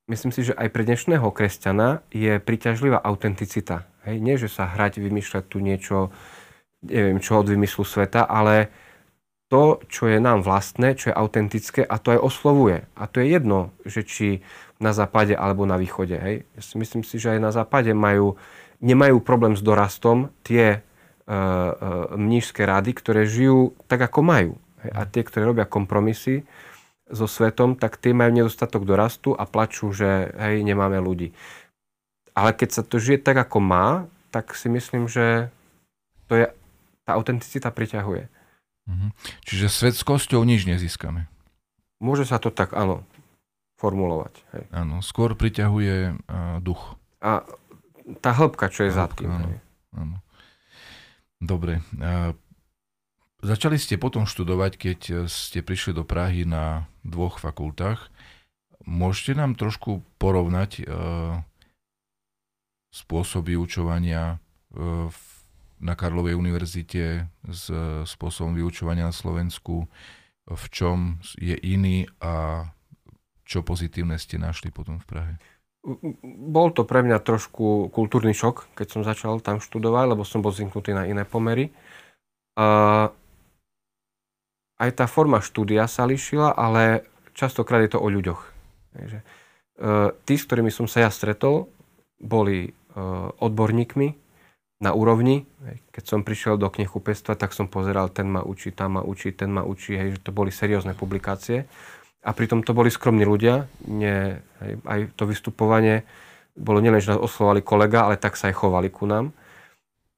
myslím 0.09 0.33
si, 0.33 0.46
že 0.46 0.57
aj 0.57 0.68
pre 0.73 0.87
dnešného 0.87 1.29
kresťana 1.29 2.07
je 2.14 2.40
priťažlivá 2.40 3.03
autenticita. 3.03 3.85
Hej? 4.09 4.16
Nie, 4.23 4.37
že 4.40 4.49
sa 4.49 4.68
hrať, 4.68 5.03
vymýšľať 5.03 5.44
tu 5.51 5.59
niečo, 5.61 6.14
neviem 6.85 7.20
čo 7.20 7.40
od 7.40 7.49
vymyslu 7.49 7.85
sveta, 7.85 8.25
ale 8.25 8.73
to, 9.51 9.83
čo 9.90 10.07
je 10.07 10.23
nám 10.23 10.46
vlastné, 10.46 10.94
čo 10.94 11.11
je 11.11 11.18
autentické 11.18 11.83
a 11.83 11.99
to 11.99 12.14
aj 12.14 12.20
oslovuje. 12.23 12.87
A 12.94 13.11
to 13.11 13.18
je 13.18 13.35
jedno, 13.35 13.75
že 13.83 14.07
či 14.07 14.29
na 14.80 14.96
západe 14.96 15.36
alebo 15.36 15.68
na 15.68 15.76
východe. 15.76 16.16
Hej. 16.16 16.48
Ja 16.56 16.62
si 16.64 16.74
myslím 16.80 17.04
si, 17.04 17.20
že 17.20 17.36
aj 17.36 17.40
na 17.40 17.52
západe 17.52 17.92
majú, 17.92 18.40
nemajú 18.80 19.20
problém 19.20 19.52
s 19.52 19.60
dorastom 19.60 20.32
tie 20.40 20.80
uh, 20.80 21.32
uh, 21.32 22.16
mnížské 22.16 22.64
rady, 22.64 22.96
ktoré 22.96 23.28
žijú 23.28 23.76
tak, 23.84 24.00
ako 24.00 24.24
majú. 24.24 24.52
Hej. 24.80 24.90
A 24.96 25.00
tie, 25.04 25.22
ktoré 25.22 25.44
robia 25.44 25.68
kompromisy 25.68 26.48
so 27.12 27.28
svetom, 27.28 27.76
tak 27.76 28.00
tie 28.00 28.16
majú 28.16 28.32
nedostatok 28.32 28.88
dorastu 28.88 29.36
a 29.36 29.44
plačú, 29.44 29.92
že 29.92 30.32
hej, 30.32 30.64
nemáme 30.64 30.96
ľudí. 30.96 31.36
Ale 32.32 32.56
keď 32.56 32.80
sa 32.80 32.82
to 32.86 32.96
žije 32.96 33.20
tak, 33.20 33.36
ako 33.36 33.58
má, 33.60 34.08
tak 34.32 34.54
si 34.54 34.70
myslím, 34.70 35.10
že 35.10 35.50
to 36.30 36.38
je, 36.38 36.46
tá 37.04 37.18
autenticita 37.18 37.68
priťahuje. 37.74 38.30
Mhm. 38.88 39.06
Čiže 39.44 39.66
svet 39.68 39.94
s 39.98 40.06
kosťou 40.06 40.40
nič 40.46 40.64
nezískame. 40.64 41.28
Môže 42.00 42.24
sa 42.24 42.40
to 42.40 42.48
tak, 42.48 42.72
áno, 42.72 43.04
formulovať. 43.80 44.34
Hej. 44.52 44.64
Áno, 44.76 45.00
skôr 45.00 45.32
priťahuje 45.32 46.12
uh, 46.12 46.60
duch. 46.60 47.00
A 47.24 47.48
tá 48.20 48.30
hĺbka, 48.36 48.68
čo 48.68 48.84
je 48.84 48.92
hĺbka, 48.92 49.00
za 49.00 49.06
tým. 49.16 49.30
Áno, 49.32 49.48
áno. 49.96 50.16
Dobre. 51.40 51.80
Uh, 51.96 52.36
začali 53.40 53.80
ste 53.80 53.96
potom 53.96 54.28
študovať, 54.28 54.72
keď 54.76 55.00
ste 55.24 55.64
prišli 55.64 55.96
do 55.96 56.04
Prahy 56.04 56.44
na 56.44 56.84
dvoch 57.00 57.40
fakultách. 57.40 58.12
Môžete 58.84 59.40
nám 59.40 59.56
trošku 59.56 60.04
porovnať 60.20 60.84
uh, 60.84 61.40
spôsoby 62.92 63.56
vyučovania 63.56 64.36
uh, 64.36 65.08
na 65.80 65.96
Karlovej 65.96 66.36
univerzite 66.36 67.32
s 67.48 67.72
spôsobom 68.04 68.52
vyučovania 68.52 69.08
na 69.08 69.16
Slovensku 69.16 69.88
v 70.50 70.64
čom 70.70 70.98
je 71.38 71.54
iný 71.54 72.10
a 72.18 72.66
čo 73.50 73.66
pozitívne 73.66 74.14
ste 74.14 74.38
našli 74.38 74.70
potom 74.70 75.02
v 75.02 75.06
Prahe? 75.10 75.32
Bol 76.54 76.70
to 76.70 76.86
pre 76.86 77.02
mňa 77.02 77.18
trošku 77.18 77.90
kultúrny 77.90 78.30
šok, 78.30 78.78
keď 78.78 78.86
som 78.86 79.02
začal 79.02 79.42
tam 79.42 79.58
študovať, 79.58 80.14
lebo 80.14 80.22
som 80.22 80.38
bol 80.38 80.54
zvyknutý 80.54 80.94
na 80.94 81.10
iné 81.10 81.26
pomery. 81.26 81.74
A 82.54 83.10
aj 84.78 84.90
tá 84.94 85.10
forma 85.10 85.42
štúdia 85.42 85.90
sa 85.90 86.06
lišila, 86.06 86.54
ale 86.54 87.08
častokrát 87.34 87.82
je 87.82 87.96
to 87.96 87.98
o 87.98 88.06
ľuďoch. 88.06 88.40
Takže, 88.94 89.18
uh, 89.24 90.14
tí, 90.28 90.38
s 90.38 90.46
ktorými 90.46 90.70
som 90.70 90.86
sa 90.86 91.08
ja 91.08 91.10
stretol, 91.10 91.66
boli 92.20 92.70
uh, 92.70 93.32
odborníkmi 93.40 94.08
na 94.80 94.96
úrovni. 94.96 95.44
Keď 95.92 96.04
som 96.04 96.24
prišiel 96.24 96.56
do 96.56 96.68
knihkupectva, 96.72 97.36
tak 97.36 97.52
som 97.52 97.68
pozeral, 97.68 98.12
ten 98.12 98.28
ma 98.28 98.40
učí, 98.44 98.72
tam 98.72 99.00
ma 99.00 99.02
učí, 99.04 99.32
ten 99.32 99.52
ma 99.52 99.64
učí, 99.64 99.96
hej, 99.96 100.16
že 100.16 100.24
to 100.24 100.32
boli 100.32 100.48
seriózne 100.52 100.96
publikácie. 100.96 101.68
A 102.20 102.30
pritom 102.37 102.61
to 102.61 102.76
boli 102.76 102.92
skromní 102.92 103.24
ľudia. 103.24 103.64
Nie, 103.88 104.44
hej, 104.61 104.72
aj 104.85 105.00
to 105.16 105.24
vystupovanie 105.24 106.04
bolo 106.61 106.83
nielen, 106.85 107.00
že 107.00 107.16
nás 107.16 107.22
oslovali 107.22 107.64
kolega, 107.64 108.04
ale 108.04 108.20
tak 108.20 108.37
sa 108.37 108.52
aj 108.52 108.59
chovali 108.61 108.92
ku 108.92 109.09
nám. 109.09 109.33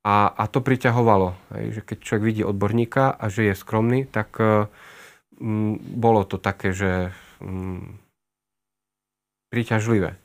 A, 0.03 0.35
a 0.35 0.51
to 0.51 0.59
priťahovalo, 0.59 1.39
hej, 1.55 1.79
že 1.79 1.81
keď 1.87 1.99
človek 2.03 2.25
vidí 2.27 2.43
odborníka 2.43 3.15
a 3.15 3.31
že 3.31 3.47
je 3.47 3.55
skromný, 3.55 4.03
tak 4.11 4.35
um, 4.43 5.79
bolo 5.79 6.27
to 6.27 6.43
také, 6.43 6.75
že 6.75 7.15
um, 7.39 8.03
príťažlivé. 9.55 10.19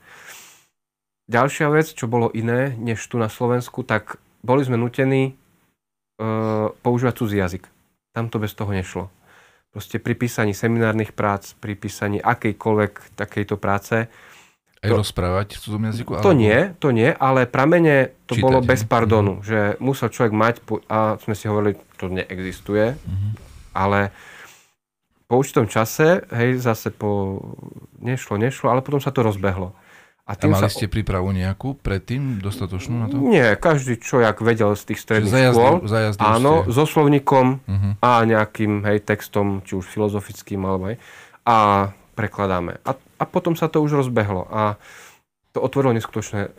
Ďalšia 1.30 1.70
vec, 1.70 1.94
čo 1.94 2.10
bolo 2.10 2.34
iné 2.34 2.74
než 2.80 3.04
tu 3.06 3.22
na 3.22 3.30
Slovensku, 3.30 3.86
tak 3.86 4.18
boli 4.42 4.66
sme 4.66 4.82
nutení 4.82 5.38
uh, 6.18 6.74
používať 6.82 7.14
cudzí 7.14 7.38
jazyk. 7.38 7.70
Tam 8.18 8.34
to 8.34 8.42
bez 8.42 8.58
toho 8.58 8.74
nešlo. 8.74 9.14
Proste 9.78 10.02
pri 10.02 10.18
písaní 10.18 10.58
seminárnych 10.58 11.14
prác, 11.14 11.54
pri 11.62 11.78
písaní 11.78 12.18
akejkoľvek 12.18 13.14
takejto 13.14 13.62
práce, 13.62 14.10
aj 14.82 14.90
to, 14.90 14.98
rozprávať 15.06 15.48
v 15.54 15.60
cudzom 15.62 15.84
jazyku? 15.86 16.10
To 16.18 16.34
alebo... 16.34 16.34
nie, 16.34 16.58
to 16.82 16.90
nie, 16.90 17.10
ale 17.14 17.46
pramene 17.46 18.18
to 18.26 18.34
Čítať, 18.34 18.42
bolo 18.42 18.66
bez 18.66 18.82
pardonu, 18.90 19.38
mm-hmm. 19.38 19.46
že 19.46 19.60
musel 19.78 20.10
človek 20.10 20.34
mať, 20.34 20.56
a 20.90 21.22
sme 21.22 21.38
si 21.38 21.46
hovorili, 21.46 21.78
to 22.02 22.10
neexistuje, 22.10 22.98
mm-hmm. 22.98 23.32
ale 23.78 24.10
po 25.30 25.38
určitom 25.38 25.70
čase, 25.70 26.26
hej, 26.26 26.58
zase 26.58 26.90
po, 26.90 27.38
nešlo, 28.02 28.42
nešlo, 28.42 28.74
ale 28.74 28.82
potom 28.82 28.98
sa 28.98 29.14
to 29.14 29.22
rozbehlo. 29.22 29.78
A, 30.28 30.36
tým 30.36 30.52
a 30.52 30.60
mali 30.60 30.68
sa... 30.68 30.76
ste 30.76 30.92
prípravu 30.92 31.32
nejakú 31.32 31.80
predtým, 31.80 32.44
dostatočnú 32.44 32.96
na 33.00 33.08
to? 33.08 33.16
Nie, 33.16 33.56
každý 33.56 33.96
človek 33.96 34.44
vedel 34.44 34.76
z 34.76 34.92
tých 34.92 35.00
stredných 35.00 35.32
zajazdil, 35.32 35.56
škôl. 35.56 35.76
Zajazdil 35.88 36.28
áno, 36.28 36.54
ste. 36.68 36.76
so 36.76 36.84
slovníkom 36.84 37.46
uh-huh. 37.64 37.92
a 38.04 38.10
nejakým 38.28 38.84
hej, 38.84 39.08
textom, 39.08 39.64
či 39.64 39.80
už 39.80 39.88
filozofickým, 39.88 40.60
alebo 40.68 40.92
hej. 40.92 41.00
A 41.48 41.90
prekladáme. 42.20 42.84
A, 42.84 42.92
a 43.00 43.24
potom 43.24 43.56
sa 43.56 43.72
to 43.72 43.80
už 43.80 44.04
rozbehlo 44.04 44.52
a 44.52 44.76
to 45.56 45.64
otvorilo 45.64 45.96
neskutočné 45.96 46.42
e, 46.44 46.50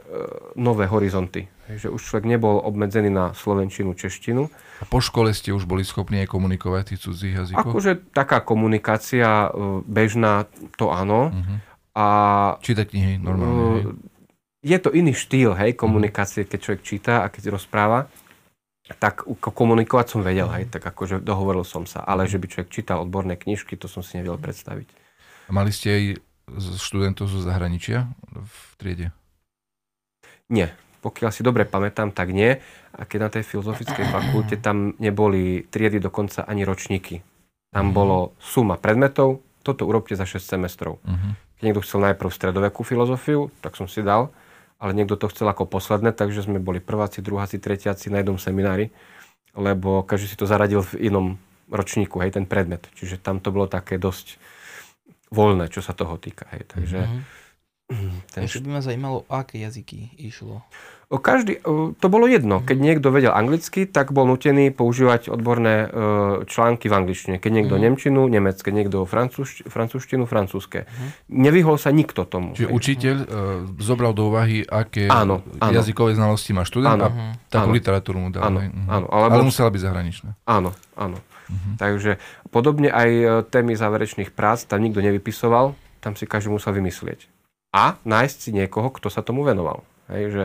nové 0.59 0.89
horizonty. 0.89 1.47
Že 1.69 1.93
už 1.93 2.01
človek 2.01 2.27
nebol 2.27 2.59
obmedzený 2.59 3.13
na 3.13 3.37
slovenčinu, 3.37 3.93
češtinu. 3.95 4.49
A 4.81 4.85
po 4.89 4.99
škole 5.05 5.31
ste 5.37 5.53
už 5.53 5.69
boli 5.69 5.85
schopní 5.85 6.25
aj 6.25 6.33
komunikovať 6.33 6.83
v 6.83 6.89
tých 6.97 7.03
cudzích 7.05 7.35
jazykoch? 7.37 7.69
Akože 7.69 7.93
taká 8.17 8.41
komunikácia 8.41 9.53
e, 9.53 9.85
bežná, 9.85 10.49
to 10.81 10.89
áno. 10.89 11.31
Uh-huh. 11.31 11.68
A, 11.99 12.07
Čítať 12.63 12.95
knihy 12.95 13.19
normálne. 13.19 13.59
Uh, 13.59 13.99
je 14.63 14.79
to 14.79 14.95
iný 14.95 15.19
štýl 15.19 15.59
hej, 15.59 15.75
komunikácie, 15.75 16.47
keď 16.47 16.59
človek 16.63 16.83
číta 16.87 17.27
a 17.27 17.31
keď 17.31 17.59
rozpráva 17.59 18.07
tak 18.97 19.29
komunikovať 19.37 20.07
som 20.09 20.21
vedel, 20.25 20.49
hej, 20.57 20.73
tak 20.73 20.81
akože 20.81 21.21
dohovoril 21.21 21.61
som 21.61 21.85
sa, 21.85 22.01
ale 22.01 22.25
že 22.25 22.41
by 22.41 22.49
človek 22.49 22.73
čítal 22.73 23.05
odborné 23.05 23.37
knižky, 23.37 23.77
to 23.77 23.85
som 23.85 24.01
si 24.01 24.17
nevedel 24.17 24.41
predstaviť. 24.41 24.89
A 25.45 25.51
mali 25.53 25.69
ste 25.69 25.89
aj 25.93 26.03
študentov 26.81 27.29
zo 27.29 27.45
zahraničia 27.45 28.09
v 28.33 28.57
triede? 28.81 29.07
Nie. 30.49 30.73
Pokiaľ 30.99 31.31
si 31.31 31.47
dobre 31.47 31.69
pamätám, 31.69 32.11
tak 32.11 32.33
nie. 32.33 32.59
A 32.97 33.05
keď 33.05 33.19
na 33.21 33.31
tej 33.31 33.45
filozofickej 33.47 34.09
fakulte 34.09 34.57
tam 34.59 34.97
neboli 34.99 35.69
triedy 35.69 36.01
dokonca 36.01 36.49
ani 36.49 36.65
ročníky. 36.65 37.21
Tam 37.71 37.93
uh-huh. 37.93 37.97
bolo 37.97 38.17
suma 38.41 38.81
predmetov, 38.81 39.45
toto 39.63 39.85
urobte 39.85 40.17
za 40.17 40.25
6 40.25 40.59
semestrov. 40.59 40.99
Uh-huh. 41.05 41.37
Keď 41.59 41.63
niekto 41.67 41.83
chcel 41.83 42.07
najprv 42.07 42.31
stredovekú 42.31 42.87
filozofiu, 42.87 43.51
tak 43.59 43.75
som 43.75 43.91
si 43.91 44.01
dal, 44.03 44.31
ale 44.79 44.95
niekto 44.95 45.19
to 45.19 45.27
chcel 45.31 45.51
ako 45.51 45.67
posledné, 45.67 46.15
takže 46.15 46.47
sme 46.47 46.63
boli 46.63 46.79
prváci, 46.79 47.19
druháci, 47.19 47.59
tretiaci 47.59 48.15
na 48.15 48.23
jednom 48.23 48.39
seminári, 48.39 48.95
lebo 49.59 50.07
každý 50.07 50.31
si 50.31 50.37
to 50.39 50.47
zaradil 50.47 50.87
v 50.87 51.11
inom 51.11 51.27
ročníku, 51.67 52.23
hej, 52.23 52.39
ten 52.39 52.47
predmet. 52.47 52.87
Čiže 52.95 53.19
tam 53.19 53.43
to 53.43 53.51
bolo 53.51 53.67
také 53.67 53.99
dosť 53.99 54.39
voľné, 55.35 55.69
čo 55.69 55.85
sa 55.85 55.93
toho 55.93 56.17
týka. 56.17 56.49
Hej. 56.55 56.63
Takže, 56.71 56.99
mm-hmm. 57.05 58.21
ten... 58.33 58.41
Ešte 58.47 58.65
by 58.65 58.69
ma 58.79 58.83
zajímalo, 58.83 59.27
aké 59.29 59.61
jazyky 59.61 60.15
išlo. 60.17 60.65
Každý, 61.09 61.65
to 61.97 62.07
bolo 62.13 62.29
jedno. 62.29 62.61
Keď 62.61 62.77
niekto 62.77 63.09
vedel 63.09 63.33
anglicky, 63.33 63.89
tak 63.89 64.13
bol 64.13 64.29
nutený 64.29 64.69
používať 64.69 65.33
odborné 65.33 65.89
e, 65.89 66.05
články 66.45 66.93
v 66.93 66.95
angličtine. 67.01 67.37
Keď 67.41 67.49
niekto 67.49 67.81
mm. 67.81 67.81
nemčinu, 67.81 68.29
nemecké, 68.29 68.69
niekto 68.69 69.09
francúz, 69.09 69.65
francúzštinu, 69.65 70.29
francúzske. 70.29 70.85
Mm. 70.85 71.49
Nevyhol 71.49 71.81
sa 71.81 71.97
nikto 71.97 72.29
tomu. 72.29 72.53
Čiže 72.53 72.69
učiteľ 72.69 73.17
uh, 73.17 73.27
zobral 73.81 74.13
do 74.13 74.29
úvahy, 74.29 74.61
aké 74.69 75.09
áno, 75.09 75.41
áno. 75.65 75.73
jazykové 75.73 76.13
znalosti 76.13 76.53
má 76.53 76.69
študent 76.69 77.01
áno, 77.01 77.09
a 77.09 77.41
takú 77.49 77.73
áno. 77.73 77.77
literatúru 77.81 78.19
mu 78.21 78.29
dal. 78.29 78.45
Áno, 78.45 78.69
mhm. 78.69 78.85
áno, 78.93 79.07
ale, 79.09 79.25
ale 79.33 79.49
musela 79.49 79.73
byť 79.73 79.81
zahraničná. 79.81 80.37
Áno, 80.45 80.77
áno. 80.93 81.17
Mm-hmm. 81.49 81.75
Takže 81.81 82.21
podobne 82.53 82.93
aj 82.93 83.09
e, 83.09 83.25
témy 83.49 83.73
záverečných 83.73 84.37
prác 84.37 84.69
tam 84.69 84.85
nikto 84.85 85.01
nevypisoval, 85.01 85.73
tam 86.05 86.13
si 86.13 86.29
každý 86.29 86.53
musel 86.53 86.77
vymyslieť. 86.77 87.33
A 87.73 87.97
nájsť 88.05 88.37
si 88.37 88.51
niekoho, 88.53 88.93
kto 88.93 89.09
sa 89.09 89.25
tomu 89.25 89.49
venoval. 89.49 89.81
Hej, 90.13 90.25
že 90.33 90.45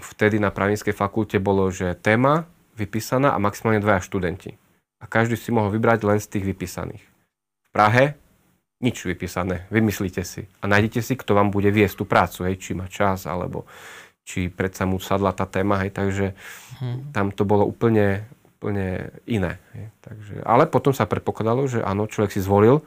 vtedy 0.00 0.40
na 0.40 0.48
právnickej 0.48 0.96
fakulte 0.96 1.36
bolo, 1.36 1.68
že 1.68 1.92
téma 1.98 2.48
vypísaná 2.76 3.36
a 3.36 3.42
maximálne 3.42 3.84
dvaja 3.84 4.00
študenti. 4.00 4.56
A 5.00 5.04
každý 5.08 5.36
si 5.36 5.52
mohol 5.52 5.72
vybrať 5.72 6.04
len 6.04 6.18
z 6.20 6.28
tých 6.28 6.44
vypísaných. 6.44 7.04
V 7.64 7.68
Prahe 7.72 8.16
nič 8.80 9.04
vypísané, 9.04 9.68
vymyslíte 9.68 10.24
si. 10.24 10.48
A 10.60 10.64
nájdete 10.64 11.04
si, 11.04 11.12
kto 11.12 11.36
vám 11.36 11.52
bude 11.52 11.68
viesť 11.68 12.00
tú 12.00 12.04
prácu, 12.08 12.48
hej, 12.48 12.56
či 12.56 12.72
má 12.72 12.88
čas, 12.88 13.28
alebo 13.28 13.68
či 14.24 14.48
predsa 14.48 14.88
mu 14.88 14.96
sadla 14.96 15.36
tá 15.36 15.44
téma, 15.44 15.84
hej, 15.84 15.92
takže 15.92 16.32
hmm. 16.80 17.12
tam 17.12 17.28
to 17.28 17.44
bolo 17.44 17.68
úplne, 17.68 18.24
úplne 18.56 19.12
iné. 19.28 19.60
Je. 19.76 19.86
Takže, 20.00 20.34
ale 20.48 20.64
potom 20.64 20.96
sa 20.96 21.04
predpokladalo, 21.04 21.68
že 21.68 21.84
áno, 21.84 22.08
človek 22.08 22.32
si 22.32 22.40
zvolil, 22.40 22.80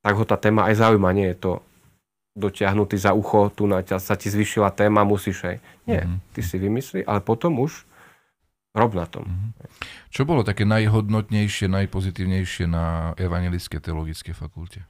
tak 0.00 0.16
ho 0.16 0.24
tá 0.24 0.40
téma 0.40 0.72
aj 0.72 0.80
zaujíma. 0.80 1.12
Nie 1.12 1.36
je 1.36 1.38
to 1.40 1.52
dotiahnutý 2.36 3.00
za 3.00 3.16
ucho, 3.16 3.48
tu 3.48 3.64
na 3.64 3.80
ťa 3.80 3.96
sa 3.96 4.14
ti 4.14 4.28
zvyšila 4.28 4.68
téma, 4.76 5.08
musíš 5.08 5.42
aj. 5.48 5.56
Nie, 5.88 6.04
mm-hmm. 6.04 6.18
ty 6.36 6.40
si 6.44 6.56
vymyslí, 6.60 7.00
ale 7.08 7.24
potom 7.24 7.56
už 7.64 7.88
rob 8.76 8.92
na 8.92 9.08
tom. 9.08 9.24
Mm-hmm. 9.24 9.52
Čo 10.12 10.28
bolo 10.28 10.44
také 10.44 10.68
najhodnotnejšie, 10.68 11.72
najpozitívnejšie 11.72 12.68
na 12.68 13.16
Evangelickej 13.16 13.80
teologickej 13.80 14.36
fakulte? 14.36 14.84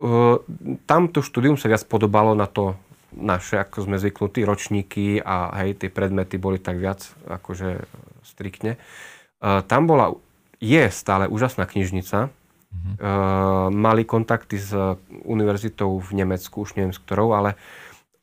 Uh, 0.00 0.40
tamto 0.84 1.24
štúdium 1.24 1.56
sa 1.56 1.68
viac 1.68 1.84
podobalo 1.88 2.36
na 2.36 2.48
to 2.48 2.76
naše, 3.16 3.58
ako 3.60 3.84
sme 3.84 3.96
zvyknutí, 4.00 4.44
ročníky 4.46 5.20
a 5.20 5.50
hej, 5.60 5.76
tie 5.76 5.90
predmety 5.90 6.38
boli 6.38 6.56
tak 6.62 6.78
viac 6.78 7.04
akože 7.28 7.84
striktne. 8.24 8.80
Uh, 9.40 9.60
tam 9.64 9.88
bola, 9.88 10.16
je 10.60 10.84
stále 10.92 11.28
úžasná 11.28 11.64
knižnica. 11.64 12.32
Uh, 12.70 13.66
mali 13.74 14.06
kontakty 14.06 14.54
s 14.54 14.70
univerzitou 15.26 15.98
v 15.98 16.10
Nemecku, 16.22 16.62
už 16.62 16.78
neviem 16.78 16.94
s 16.94 17.02
ktorou, 17.02 17.34
ale 17.34 17.58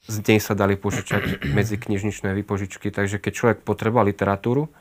z 0.08 0.24
nej 0.24 0.40
sa 0.40 0.56
dali 0.56 0.80
požičať 0.80 1.40
medzi 1.58 1.76
knižničné 1.76 2.32
vypožičky, 2.32 2.88
takže 2.88 3.20
keď 3.20 3.34
človek 3.36 3.58
potreboval 3.68 4.08
literatúru, 4.08 4.72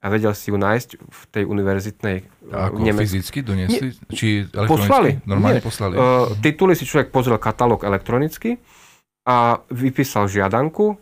a 0.00 0.06
vedel 0.08 0.32
si 0.32 0.48
ju 0.48 0.56
nájsť 0.56 0.96
v 0.96 1.20
tej 1.28 1.44
univerzitnej 1.44 2.16
a 2.56 2.72
ako 2.72 2.80
Nemecku. 2.80 3.04
fyzicky 3.04 3.38
doniesli? 3.44 3.92
Nie, 3.92 4.16
Či? 4.16 4.28
Poslali. 4.48 5.20
Normálne 5.28 5.60
Nie. 5.60 5.64
poslali. 5.64 5.94
Uh, 6.00 6.32
tituly 6.40 6.72
si 6.72 6.88
človek 6.88 7.12
pozrel 7.12 7.36
katalóg 7.36 7.84
elektronicky 7.84 8.56
a 9.28 9.60
vypísal 9.68 10.24
žiadanku 10.24 10.96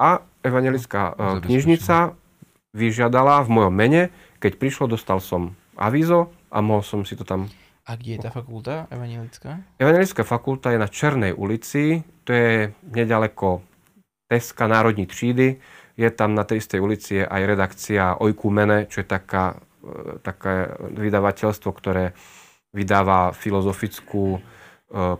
a 0.00 0.24
evangelická 0.40 1.12
uh, 1.12 1.44
knižnica 1.44 2.16
vyžiadala 2.72 3.44
v 3.44 3.48
mojom 3.52 3.74
mene. 3.76 4.08
Keď 4.40 4.56
prišlo, 4.56 4.88
dostal 4.88 5.20
som 5.20 5.52
avízo 5.76 6.32
a 6.50 6.58
mohol 6.60 6.82
som 6.82 7.04
si 7.04 7.16
to 7.16 7.24
tam... 7.24 7.48
A 7.88 7.96
kde 7.96 8.20
je 8.20 8.20
tá 8.20 8.30
fakulta 8.32 8.84
evangelická? 8.92 9.64
Evangelická 9.80 10.22
fakulta 10.24 10.68
je 10.72 10.78
na 10.78 10.88
Černej 10.88 11.32
ulici, 11.32 12.04
to 12.24 12.36
je 12.36 12.68
nedaleko 12.84 13.64
Teska 14.28 14.68
Národní 14.68 15.08
třídy. 15.08 15.56
Je 15.96 16.10
tam 16.12 16.36
na 16.36 16.44
tej 16.44 16.60
istej 16.60 16.80
ulici 16.80 17.14
je 17.20 17.24
aj 17.24 17.42
redakcia 17.48 18.20
Mene, 18.52 18.86
čo 18.92 19.00
je 19.00 19.06
taká, 19.08 19.56
e, 19.80 20.20
také 20.20 20.68
vydavateľstvo, 20.94 21.70
ktoré 21.72 22.12
vydáva 22.76 23.32
filozofickú, 23.32 24.36
e, 24.36 24.40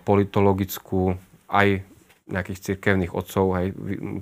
politologickú, 0.04 1.16
aj 1.48 1.82
nejakých 2.28 2.60
cirkevných 2.60 3.16
otcov 3.16 3.56
aj 3.56 3.72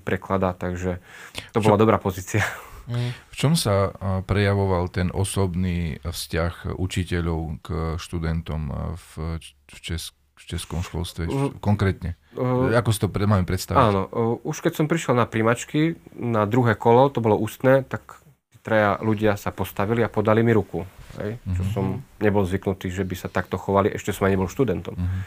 prekladá, 0.07 0.55
takže 0.55 1.03
to 1.51 1.59
bola 1.59 1.75
čo, 1.75 1.83
dobrá 1.83 1.99
pozícia. 1.99 2.47
Mm. 2.87 3.11
V 3.13 3.35
čom 3.35 3.53
sa 3.55 3.91
prejavoval 4.23 4.87
ten 4.89 5.11
osobný 5.11 5.99
vzťah 6.01 6.79
učiteľov 6.79 7.41
k 7.61 7.67
študentom 7.99 8.71
v, 8.95 9.41
v, 9.67 9.77
Česk, 9.83 10.15
v 10.39 10.43
českom 10.47 10.81
školstve? 10.81 11.27
Uh, 11.27 11.51
Konkrétne. 11.59 12.15
Uh, 12.33 12.71
Ako 12.73 12.95
si 12.95 13.01
to 13.03 13.09
pre, 13.11 13.27
máme 13.27 13.43
predstaviť? 13.43 13.81
áno, 13.81 14.03
uh, 14.07 14.39
už 14.47 14.63
keď 14.63 14.73
som 14.79 14.87
prišiel 14.87 15.15
na 15.15 15.27
príjmačky, 15.27 15.99
na 16.15 16.47
druhé 16.47 16.79
kolo, 16.79 17.11
to 17.11 17.19
bolo 17.19 17.35
ústne, 17.35 17.83
tak 17.83 18.23
traja 18.63 18.99
ľudia 18.99 19.39
sa 19.39 19.51
postavili 19.51 20.03
a 20.03 20.11
podali 20.11 20.43
mi 20.43 20.51
ruku. 20.51 20.83
Hej, 21.17 21.41
čo 21.57 21.63
Mhm. 21.65 21.71
som 21.73 21.85
nebol 22.21 22.45
zvyknutý, 22.45 22.93
že 22.93 23.01
by 23.01 23.15
sa 23.17 23.33
takto 23.33 23.57
chovali, 23.57 23.89
ešte 23.89 24.13
som 24.13 24.29
ani 24.29 24.37
nebol 24.37 24.53
študentom. 24.53 24.95
Mhm. 24.95 25.19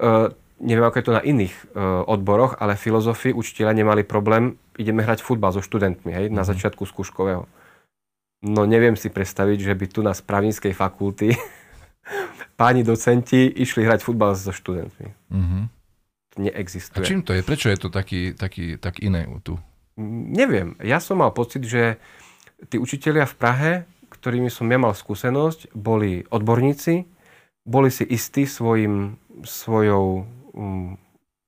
Uh, 0.00 0.28
neviem, 0.60 0.84
ako 0.84 0.96
je 0.96 1.06
to 1.06 1.12
na 1.12 1.22
iných 1.22 1.54
uh, 1.72 2.04
odboroch, 2.04 2.56
ale 2.56 2.76
filozofii 2.76 3.32
učiteľa 3.32 3.72
nemali 3.72 4.02
problém, 4.04 4.60
ideme 4.80 5.02
hrať 5.02 5.20
futbal 5.20 5.52
so 5.52 5.60
študentmi, 5.60 6.10
hej, 6.10 6.26
na 6.28 6.40
Mhm. 6.40 6.48
začiatku 6.48 6.82
skúškového. 6.82 7.44
No 8.40 8.64
neviem 8.64 8.96
si 8.96 9.06
predstaviť, 9.06 9.58
že 9.62 9.74
by 9.74 9.86
tu 9.86 10.00
na 10.00 10.10
správnickej 10.10 10.72
fakulty 10.72 11.36
páni 12.60 12.80
docenti 12.82 13.44
išli 13.46 13.84
hrať 13.84 14.00
futbal 14.00 14.32
so 14.32 14.50
študentmi. 14.50 15.12
Mhm. 15.28 15.58
To 16.30 16.36
A 16.36 16.42
neexistuje. 16.42 17.04
čím 17.04 17.20
to 17.20 17.34
je? 17.34 17.42
Prečo 17.42 17.68
je 17.68 17.76
to 17.76 17.90
taký, 17.90 18.32
taký, 18.32 18.78
tak 18.78 19.02
iné 19.02 19.26
tu? 19.42 19.58
Neviem, 20.30 20.78
ja 20.80 20.96
som 20.96 21.18
mal 21.18 21.34
pocit, 21.34 21.60
že 21.60 21.98
tí 22.70 22.78
učitelia 22.78 23.26
v 23.26 23.34
Prahe, 23.34 23.72
ktorými 24.08 24.48
som 24.48 24.64
ja 24.64 24.78
mal 24.78 24.94
skúsenosť, 24.94 25.74
boli 25.74 26.22
odborníci, 26.24 27.04
boli 27.62 27.90
si 27.90 28.06
istí 28.06 28.46
svojim, 28.46 29.18
svojou 29.42 30.24
um, 30.54 30.94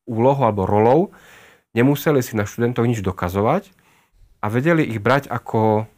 úlohou 0.04 0.44
alebo 0.44 0.66
rolou, 0.66 1.00
nemuseli 1.72 2.20
si 2.20 2.36
na 2.36 2.44
študentov 2.44 2.84
nič 2.84 3.00
dokazovať 3.00 3.72
a 4.40 4.46
vedeli 4.48 4.84
ich 4.84 5.00
brať 5.00 5.28
ako, 5.28 5.88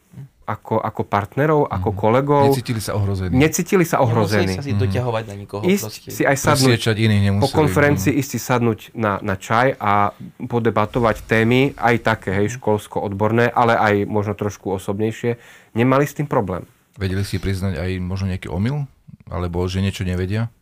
ako, 0.45 0.77
ako 0.77 1.03
partnerov, 1.03 1.61
ako 1.66 1.89
Mhm. 1.91 1.97
kolegov. 1.97 2.43
Necítili 2.53 2.79
sa 2.79 2.93
ohrození? 2.95 3.33
Necítili 3.33 3.85
sa 3.85 4.05
ohrození. 4.05 4.55
Nemuseli 4.55 4.61
sa 4.61 4.68
si 4.68 4.72
Mhm. 4.72 4.81
doťahovať 4.81 5.25
na 5.25 5.35
nikoho. 5.35 5.62
Ísť 5.64 5.85
proste. 5.85 6.09
si 6.12 6.22
aj 6.22 6.37
sadnúť 6.37 6.81
iných 6.95 7.41
po 7.41 7.49
konferencii 7.51 8.12
ísť 8.12 8.31
si 8.31 8.39
sadnúť 8.39 8.81
na, 8.93 9.18
na 9.25 9.35
čaj 9.35 9.75
a 9.81 10.12
podebatovať 10.39 11.25
témy, 11.25 11.72
aj 11.75 11.95
také, 12.05 12.31
hej, 12.37 12.61
školsko-odborné, 12.61 13.49
ale 13.49 13.75
aj 13.75 13.95
možno 14.05 14.37
trošku 14.37 14.68
osobnejšie, 14.70 15.41
nemali 15.72 16.05
s 16.05 16.14
tým 16.14 16.29
problém. 16.29 16.68
Vedeli 16.95 17.25
si 17.25 17.41
priznať 17.41 17.75
aj 17.75 17.91
možno 17.99 18.31
nejaký 18.31 18.47
omyl? 18.47 18.87
Alebo 19.25 19.64
že 19.64 19.81
niečo 19.81 20.05
nevedia? 20.05 20.53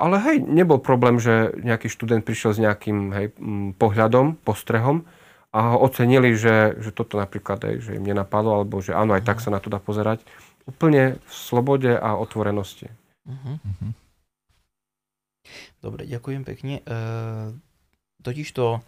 Ale 0.00 0.16
hej, 0.24 0.36
nebol 0.42 0.80
problém, 0.80 1.20
že 1.20 1.52
nejaký 1.60 1.92
študent 1.92 2.24
prišiel 2.24 2.56
s 2.56 2.62
nejakým 2.62 2.98
hej, 3.12 3.26
pohľadom, 3.76 4.40
postrehom 4.40 5.04
a 5.54 5.76
ho 5.76 5.86
ocenili, 5.86 6.34
že, 6.34 6.74
že 6.82 6.90
toto 6.90 7.20
napríklad, 7.20 7.62
hej, 7.68 7.76
že 7.84 7.90
im 7.94 8.02
nenapadlo, 8.02 8.58
alebo 8.58 8.82
že 8.82 8.96
áno, 8.96 9.14
aj 9.14 9.22
tak 9.22 9.38
sa 9.38 9.54
na 9.54 9.62
to 9.62 9.70
dá 9.70 9.78
pozerať. 9.78 10.24
Úplne 10.66 11.20
v 11.20 11.32
slobode 11.32 11.92
a 11.94 12.16
otvorenosti. 12.16 12.88
Mhm. 13.28 13.52
Mhm. 13.60 13.88
Dobre, 15.84 16.08
ďakujem 16.08 16.42
pekne. 16.48 16.80
E, 16.80 16.92
totiž 18.24 18.48
to, 18.56 18.80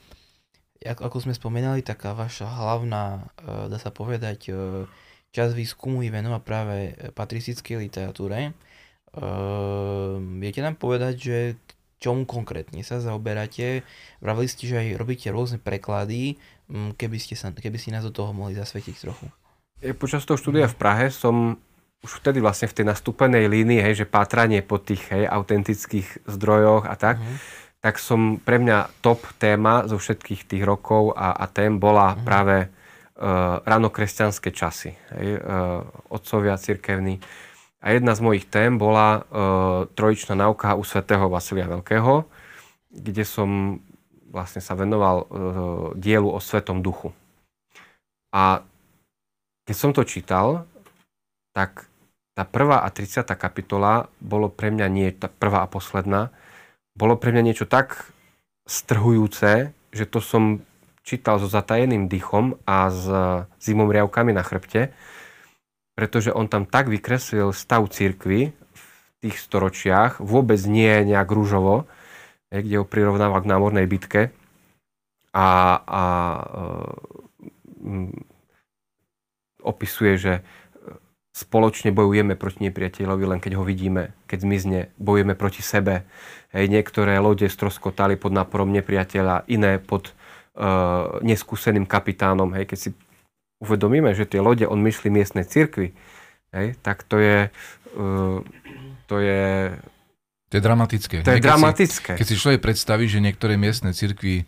ako, 0.80 1.20
sme 1.20 1.36
spomenali, 1.36 1.84
taká 1.84 2.16
vaša 2.16 2.49
hlavná, 2.49 3.28
e, 3.36 3.68
dá 3.68 3.76
sa 3.76 3.92
povedať, 3.92 4.49
e, 4.49 4.53
časť 5.36 5.53
výskumu 5.53 6.01
je 6.01 6.11
venová 6.11 6.40
práve 6.40 6.97
patristickej 7.12 7.76
literatúre. 7.84 8.57
E, 9.17 9.27
viete 10.39 10.61
nám 10.61 10.77
povedať, 10.77 11.14
že 11.17 11.39
čomu 11.97 12.29
konkrétne 12.29 12.85
sa 12.85 13.01
zaoberáte? 13.01 13.81
Vravili 14.21 14.47
ste, 14.47 14.69
že 14.69 14.77
aj 14.77 15.01
robíte 15.01 15.29
rôzne 15.29 15.57
preklady, 15.57 16.37
Mm, 16.67 16.99
keby 16.99 17.14
ste, 17.23 17.39
sa, 17.39 17.55
keby 17.55 17.79
ste 17.79 17.95
nás 17.95 18.03
do 18.03 18.11
toho 18.11 18.35
mohli 18.35 18.59
zasvetiť 18.59 18.95
trochu. 18.99 19.31
E, 19.79 19.95
Počas 19.95 20.27
toho 20.27 20.35
štúdia 20.35 20.67
v 20.67 20.75
Prahe 20.75 21.14
som 21.14 21.55
už 22.03 22.19
vtedy 22.19 22.43
vlastne 22.43 22.67
v 22.67 22.83
tej 22.83 22.87
nastúpenej 22.91 23.47
línii, 23.47 23.79
hej, 23.79 24.03
že 24.03 24.07
pátranie 24.11 24.67
po 24.67 24.83
tých 24.83 25.07
hej, 25.14 25.31
autentických 25.31 26.27
zdrojoch 26.27 26.91
a 26.91 26.99
tak, 26.99 27.23
Mhm. 27.23 27.35
tak 27.79 28.03
som 28.03 28.43
pre 28.43 28.59
mňa 28.59 28.99
top 28.99 29.23
téma 29.39 29.87
zo 29.87 29.95
všetkých 29.95 30.43
tých 30.51 30.67
rokov 30.67 31.14
a, 31.14 31.39
a 31.39 31.47
tém 31.47 31.79
bola 31.79 32.19
Mhm. 32.19 32.25
práve 32.27 32.57
uh, 32.67 33.62
ranokresťanské 33.62 34.51
časy. 34.51 34.93
Hej, 35.14 35.39
uh, 35.39 35.87
otcovia 36.11 36.59
cirkevní. 36.59 37.23
A 37.87 37.95
jedna 37.95 38.18
z 38.18 38.20
mojich 38.26 38.51
tém 38.51 38.74
bola 38.74 39.22
uh, 39.22 39.87
trojičná 39.95 40.34
náuka 40.34 40.74
u 40.74 40.82
svätého 40.82 41.30
Vasilia 41.30 41.70
Veľkého, 41.70 42.26
kde 42.91 43.22
som 43.22 43.78
vlastne 44.26 44.59
sa 44.59 44.74
venoval 44.74 45.16
uh, 45.22 45.26
dielu 45.95 46.26
o 46.26 46.43
Svetom 46.43 46.82
duchu. 46.82 47.14
A 48.34 48.66
keď 49.62 49.76
som 49.78 49.95
to 49.95 50.03
čítal, 50.03 50.66
tak 51.55 51.87
tá 52.34 52.43
prvá 52.43 52.82
a 52.82 52.91
30. 52.91 53.22
kapitola 53.39 54.11
bolo 54.18 54.51
pre 54.51 54.74
mňa 54.74 54.87
nie, 54.91 55.14
tá 55.14 55.30
prvá 55.30 55.62
a 55.62 55.70
posledná, 55.70 56.34
bolo 56.99 57.14
pre 57.14 57.30
mňa 57.30 57.43
niečo 57.47 57.70
tak 57.70 58.11
strhujúce, 58.66 59.70
že 59.95 60.05
to 60.11 60.18
som 60.18 60.59
čítal 61.07 61.39
so 61.39 61.47
zatajeným 61.47 62.11
dychom 62.11 62.59
a 62.66 62.91
s 62.91 63.07
zimomriavkami 63.62 64.34
na 64.34 64.43
chrbte, 64.43 64.91
pretože 65.97 66.28
on 66.30 66.44
tam 66.47 66.68
tak 66.68 66.92
vykreslil 66.92 67.57
stav 67.57 67.88
církvy 67.88 68.53
v 68.53 68.84
tých 69.24 69.40
storočiach, 69.40 70.20
vôbec 70.20 70.61
nie 70.68 71.09
nejak 71.09 71.32
rúžovo, 71.32 71.88
kde 72.53 72.76
ho 72.78 72.84
prirovnával 72.84 73.40
k 73.40 73.51
námornej 73.51 73.88
bitke 73.88 74.30
a, 75.32 75.49
a 75.82 76.03
e, 76.44 76.80
opisuje, 79.64 80.12
že 80.20 80.32
e, 80.38 80.42
spoločne 81.32 81.97
bojujeme 81.97 82.36
proti 82.36 82.68
nepriateľovi, 82.68 83.24
len 83.24 83.40
keď 83.40 83.57
ho 83.57 83.64
vidíme, 83.64 84.12
keď 84.28 84.38
zmizne, 84.44 84.80
bojujeme 85.01 85.32
proti 85.32 85.64
sebe. 85.64 86.05
Hej, 86.53 86.68
niektoré 86.68 87.16
lode 87.20 87.49
stroskotali 87.49 88.20
pod 88.20 88.36
náporom 88.36 88.68
nepriateľa, 88.72 89.44
iné 89.53 89.76
pod 89.76 90.16
uh, 90.57 91.20
neskúseným 91.20 91.84
kapitánom. 91.84 92.49
Hej, 92.57 92.64
keď 92.72 92.78
si 92.80 92.90
uvedomíme, 93.59 94.11
že 94.11 94.24
tie 94.24 94.38
lode 94.38 94.62
on 94.62 94.78
myslí 94.78 95.09
miestnej 95.09 95.42
cirkvi, 95.42 95.96
hej, 96.50 96.76
tak 96.80 97.02
to 97.02 97.16
je, 97.16 97.48
uh, 97.94 98.38
to 99.07 99.16
je, 99.18 99.72
To 100.46 100.54
je 100.54 100.62
dramatické. 100.62 101.16
to 101.18 101.30
je 101.30 101.34
keď 101.34 101.42
si- 101.42 101.48
dramatické. 101.48 102.12
Keď 102.14 102.26
si 102.26 102.36
človek 102.36 102.61
predstaví, 102.61 103.04
že 103.04 103.18
niektoré 103.18 103.54
miestne 103.54 103.90
cirkvy 103.90 104.44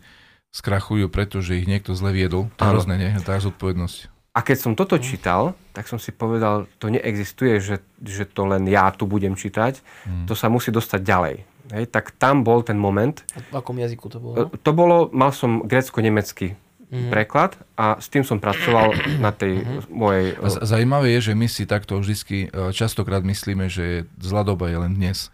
skrachujú, 0.49 1.07
pretože 1.07 1.53
ich 1.53 1.65
niekto 1.65 1.91
zle 1.91 2.09
viedol, 2.09 2.49
to 2.51 2.61
je 2.61 2.69
hrozné, 2.69 2.95
nie? 2.97 3.11
Tá 3.19 3.37
zodpovednosť. 3.37 4.09
A 4.29 4.39
keď 4.39 4.57
som 4.59 4.73
toto 4.73 4.95
čítal, 4.95 5.53
tak 5.73 5.85
som 5.85 5.97
si 5.97 6.09
povedal, 6.11 6.69
to 6.77 6.87
neexistuje, 6.87 7.57
že, 7.57 7.75
že 7.99 8.23
to 8.23 8.45
len 8.45 8.63
ja 8.65 8.89
tu 8.89 9.05
budem 9.05 9.33
čítať, 9.33 9.81
Mm. 10.05 10.25
to 10.25 10.33
sa 10.33 10.47
musí 10.47 10.69
dostať 10.69 11.01
ďalej. 11.01 11.35
Hej, 11.69 11.85
tak 11.87 12.13
tam 12.15 12.41
bol 12.41 12.61
ten 12.61 12.73
moment. 12.75 13.21
V 13.47 13.53
akom 13.53 13.75
jazyku 13.75 14.05
to 14.07 14.17
bolo? 14.17 14.33
E, 14.39 14.57
To 14.57 14.71
bolo, 14.71 15.09
mal 15.11 15.29
som 15.29 15.61
grécko-nemecký 15.61 16.57
Mhm. 16.89 17.13
preklad 17.13 17.53
a 17.77 18.01
s 18.01 18.09
tým 18.09 18.25
som 18.25 18.41
pracoval 18.41 18.97
na 19.25 19.29
tej 19.29 19.61
mojej... 19.93 20.33
A 20.41 20.49
z- 20.49 20.65
Zajímavé 20.65 21.13
je, 21.17 21.29
že 21.29 21.33
my 21.37 21.45
si 21.45 21.69
takto 21.69 22.01
vždy 22.01 22.49
častokrát 22.73 23.21
myslíme, 23.21 23.69
že 23.69 24.09
zlá 24.17 24.41
doba 24.41 24.73
je 24.73 24.77
len 24.81 24.97
dnes. 24.97 25.29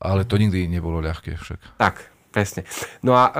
Ale 0.00 0.24
to 0.24 0.40
nikdy 0.40 0.64
nebolo 0.64 1.02
ľahké 1.04 1.36
však. 1.36 1.76
Tak, 1.76 2.08
presne. 2.32 2.64
No 3.04 3.18
a 3.18 3.28
e, 3.28 3.32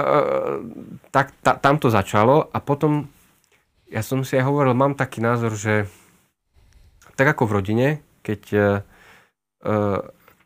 tak 1.08 1.32
ta, 1.40 1.56
tam 1.56 1.80
to 1.80 1.88
začalo 1.88 2.52
a 2.52 2.58
potom 2.60 3.08
ja 3.88 4.04
som 4.04 4.20
si 4.26 4.36
aj 4.36 4.44
hovoril, 4.44 4.76
mám 4.76 4.92
taký 4.92 5.24
názor, 5.24 5.56
že 5.56 5.88
tak 7.16 7.32
ako 7.32 7.48
v 7.48 7.54
rodine, 7.54 7.88
keď 8.20 8.42
e, 8.52 8.58
e, 8.60 9.74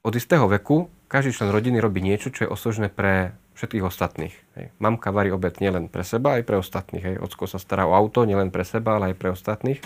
od 0.04 0.12
istého 0.14 0.46
veku 0.46 0.86
každý 1.10 1.34
člen 1.34 1.50
rodiny 1.50 1.82
robí 1.82 1.98
niečo, 1.98 2.30
čo 2.30 2.46
je 2.46 2.52
osožné 2.52 2.90
pre 2.90 3.34
všetkých 3.54 3.86
ostatných. 3.86 4.34
Hej. 4.58 4.66
Mamka 4.82 5.14
varí 5.14 5.30
obed 5.30 5.58
nielen 5.62 5.86
pre 5.86 6.02
seba, 6.02 6.38
aj 6.38 6.42
pre 6.46 6.58
ostatných. 6.58 7.04
Hej. 7.04 7.16
Ocko 7.22 7.46
sa 7.46 7.62
stará 7.62 7.86
o 7.86 7.94
auto 7.94 8.26
nielen 8.26 8.50
pre 8.50 8.66
seba, 8.66 8.98
ale 8.98 9.14
aj 9.14 9.16
pre 9.16 9.30
ostatných. 9.30 9.80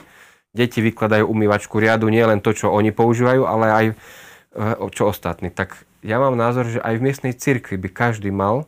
Deti 0.57 0.81
vykladajú 0.81 1.29
umývačku 1.29 1.77
riadu, 1.77 2.09
nie 2.09 2.25
len 2.25 2.41
to, 2.41 2.57
čo 2.57 2.73
oni 2.73 2.91
používajú, 2.91 3.45
ale 3.45 3.67
aj 3.69 3.87
e, 3.93 3.95
čo 4.97 5.13
ostatní. 5.13 5.53
Tak 5.53 5.85
ja 6.01 6.17
mám 6.17 6.35
názor, 6.35 6.73
že 6.73 6.81
aj 6.81 6.97
v 6.97 7.05
miestnej 7.05 7.35
cirkvi 7.37 7.77
by 7.77 7.89
každý 7.93 8.33
mal 8.33 8.65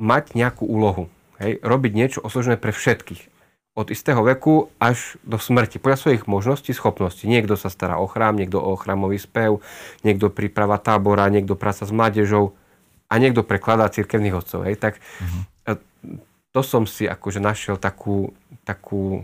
mať 0.00 0.32
nejakú 0.32 0.64
úlohu. 0.64 1.12
Hej? 1.36 1.60
Robiť 1.60 1.92
niečo 1.92 2.20
osožné 2.24 2.56
pre 2.56 2.72
všetkých. 2.72 3.37
Od 3.78 3.94
istého 3.94 4.18
veku 4.26 4.74
až 4.82 5.14
do 5.22 5.38
smrti. 5.38 5.78
Podľa 5.78 5.98
svojich 6.02 6.26
možností, 6.26 6.74
schopností. 6.74 7.30
Niekto 7.30 7.54
sa 7.54 7.70
stará 7.70 8.02
o 8.02 8.10
chrám, 8.10 8.34
niekto 8.34 8.58
o 8.58 8.74
chrámový 8.74 9.22
spev, 9.22 9.62
niekto 10.02 10.34
príprava 10.34 10.82
tábora, 10.82 11.30
niekto 11.30 11.54
práca 11.54 11.86
s 11.86 11.94
mládežou 11.94 12.58
a 13.06 13.14
niekto 13.22 13.46
prekladá 13.46 13.86
cirkevných 13.86 14.34
otcov. 14.34 14.66
Hej? 14.66 14.82
Tak 14.82 14.98
uh 14.98 15.58
to 16.52 16.60
som 16.64 16.90
si 16.90 17.04
akože 17.04 17.38
našiel 17.38 17.76
takú, 17.76 18.32
takú 18.64 19.22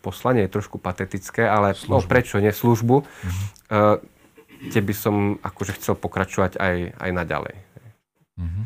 poslanie 0.00 0.46
je 0.46 0.54
trošku 0.54 0.78
patetické, 0.78 1.44
ale 1.44 1.74
no, 1.90 1.98
prečo 2.04 2.40
nie 2.40 2.54
službu, 2.54 2.96
uh, 3.02 3.98
kde 4.62 4.80
by 4.80 4.94
som 4.94 5.14
akože 5.42 5.76
chcel 5.80 5.98
pokračovať 5.98 6.56
aj, 6.60 6.76
aj 6.94 7.10
naďalej. 7.10 7.54
Mhm. 8.38 8.62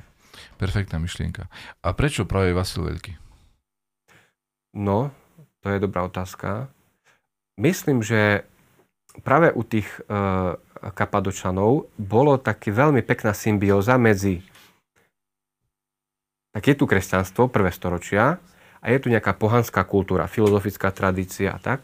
Perfektná 0.55 1.03
myšlienka. 1.03 1.51
A 1.83 1.97
prečo 1.97 2.29
práve 2.29 2.55
Vasil 2.55 2.87
Veľký? 2.87 3.18
No, 4.75 5.11
To 5.64 5.72
je 5.72 5.81
dobrá 5.81 6.05
otázka. 6.05 6.68
Myslím, 7.57 8.05
že 8.05 8.45
práve 9.25 9.49
u 9.55 9.64
tých 9.64 9.87
e, 9.87 9.99
kapadočanov 10.93 11.89
bolo 11.97 12.37
také 12.37 12.68
veľmi 12.68 13.01
pekná 13.01 13.33
symbióza 13.33 13.97
medzi 13.97 14.45
tak 16.55 16.70
je 16.70 16.79
tu 16.79 16.87
kresťanstvo, 16.87 17.51
prvé 17.51 17.75
storočia, 17.75 18.39
a 18.79 18.87
je 18.87 19.03
tu 19.03 19.11
nejaká 19.11 19.35
pohanská 19.35 19.83
kultúra, 19.83 20.31
filozofická 20.31 20.95
tradícia 20.95 21.51
a 21.51 21.59
tak. 21.59 21.83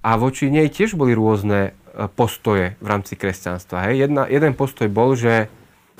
A 0.00 0.16
voči 0.16 0.48
nej 0.48 0.72
tiež 0.72 0.96
boli 0.96 1.12
rôzne 1.12 1.70
e, 1.70 2.08
postoje 2.08 2.80
v 2.80 2.86
rámci 2.88 3.14
kresťanstva. 3.20 3.90
Hej. 3.90 4.08
Jedna, 4.08 4.22
jeden 4.26 4.56
postoj 4.56 4.88
bol, 4.88 5.12
že 5.12 5.52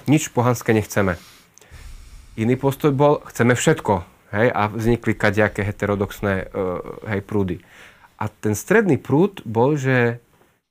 nič 0.09 0.33
pohanské 0.33 0.73
nechceme. 0.73 1.21
Iný 2.35 2.57
postoj 2.57 2.97
bol, 2.97 3.21
chceme 3.29 3.53
všetko. 3.53 4.12
Hej, 4.33 4.49
a 4.49 4.73
vznikli 4.73 5.13
kaďaké 5.13 5.61
heterodoxné 5.61 6.49
uh, 6.49 6.81
hej, 7.05 7.21
prúdy. 7.21 7.61
A 8.17 8.33
ten 8.33 8.57
stredný 8.57 8.97
prúd 8.97 9.45
bol, 9.45 9.77
že 9.77 10.25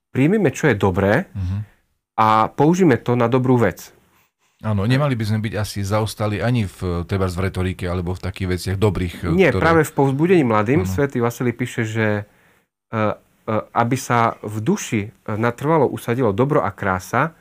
príjmime, 0.10 0.50
čo 0.50 0.74
je 0.74 0.76
dobré 0.76 1.30
uh-huh. 1.30 1.62
a 2.18 2.28
použijeme 2.50 2.98
to 2.98 3.14
na 3.14 3.30
dobrú 3.30 3.62
vec. 3.62 3.94
Áno, 4.66 4.86
nemali 4.90 5.14
by 5.14 5.26
sme 5.26 5.40
byť 5.46 5.54
asi 5.58 5.80
zaostali 5.86 6.42
ani 6.42 6.66
v, 6.66 7.06
treba 7.06 7.30
v 7.30 7.50
retorike 7.50 7.86
alebo 7.86 8.18
v 8.18 8.22
takých 8.22 8.48
veciach 8.58 8.78
dobrých. 8.82 9.30
Nie, 9.34 9.54
ktoré... 9.54 9.62
práve 9.62 9.82
v 9.86 9.94
povzbudení 9.94 10.42
mladým 10.42 10.82
uh-huh. 10.82 10.94
svätý 10.98 11.22
Vasilij 11.22 11.54
píše, 11.54 11.86
že 11.86 12.08
uh, 12.94 13.14
aby 13.74 13.98
sa 13.98 14.38
v 14.46 14.58
duši 14.62 15.02
natrvalo 15.26 15.90
usadilo 15.90 16.30
dobro 16.30 16.62
a 16.62 16.70
krása, 16.70 17.34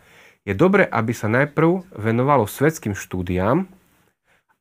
je 0.48 0.56
dobre, 0.56 0.88
aby 0.88 1.12
sa 1.12 1.28
najprv 1.28 1.92
venovalo 1.92 2.48
svetským 2.48 2.96
štúdiám 2.96 3.68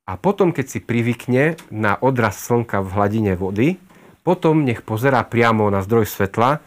a 0.10 0.18
potom, 0.18 0.50
keď 0.50 0.66
si 0.66 0.80
privykne 0.82 1.54
na 1.70 1.94
odraz 2.02 2.42
slnka 2.42 2.82
v 2.82 2.90
hladine 2.98 3.34
vody, 3.38 3.78
potom 4.26 4.66
nech 4.66 4.82
pozerá 4.82 5.22
priamo 5.22 5.70
na 5.70 5.86
zdroj 5.86 6.10
svetla. 6.10 6.58
E, 6.58 6.60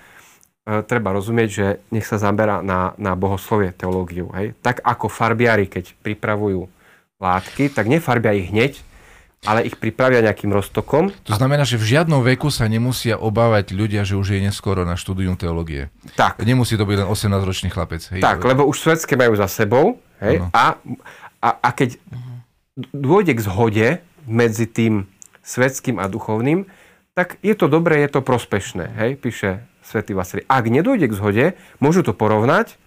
treba 0.86 1.10
rozumieť, 1.10 1.48
že 1.50 1.66
nech 1.90 2.06
sa 2.06 2.22
zaberá 2.22 2.62
na, 2.62 2.94
na 3.02 3.18
bohoslovie, 3.18 3.74
teológiu. 3.74 4.30
Hej? 4.38 4.54
Tak 4.62 4.86
ako 4.86 5.10
farbiari, 5.10 5.66
keď 5.66 5.90
pripravujú 6.06 6.70
látky, 7.18 7.74
tak 7.74 7.90
nefarbia 7.90 8.30
ich 8.30 8.54
hneď, 8.54 8.78
ale 9.42 9.66
ich 9.66 9.74
pripravia 9.74 10.22
nejakým 10.22 10.54
roztokom. 10.54 11.10
To 11.26 11.34
znamená, 11.34 11.66
že 11.66 11.82
v 11.82 11.98
žiadnom 11.98 12.22
veku 12.22 12.46
sa 12.46 12.70
nemusia 12.70 13.18
obávať 13.18 13.74
ľudia, 13.74 14.06
že 14.06 14.14
už 14.14 14.38
je 14.38 14.40
neskoro 14.46 14.86
na 14.86 14.94
štúdium 14.94 15.34
teológie. 15.34 15.90
Tak. 16.14 16.38
Nemusí 16.46 16.78
to 16.78 16.86
byť 16.86 16.96
len 17.02 17.08
18-ročný 17.10 17.74
chlapec. 17.74 18.06
Hej? 18.06 18.22
Tak, 18.22 18.38
lebo 18.46 18.62
už 18.70 18.78
svetské 18.78 19.18
majú 19.18 19.34
za 19.34 19.50
sebou 19.50 19.98
hej? 20.22 20.38
A, 20.54 20.78
a, 21.42 21.48
a 21.58 21.68
keď 21.74 21.98
dôjde 22.76 23.36
k 23.36 23.44
zhode 23.44 23.88
medzi 24.24 24.64
tým 24.64 25.10
svetským 25.42 25.98
a 25.98 26.06
duchovným, 26.08 26.70
tak 27.12 27.36
je 27.44 27.52
to 27.52 27.68
dobré, 27.68 28.00
je 28.06 28.10
to 28.16 28.20
prospešné, 28.24 28.96
hej? 28.96 29.10
píše 29.20 29.68
svätý 29.84 30.16
Vasilij. 30.16 30.48
Ak 30.48 30.64
nedôjde 30.64 31.12
k 31.12 31.18
zhode, 31.18 31.46
môžu 31.82 32.00
to 32.00 32.16
porovnať 32.16 32.80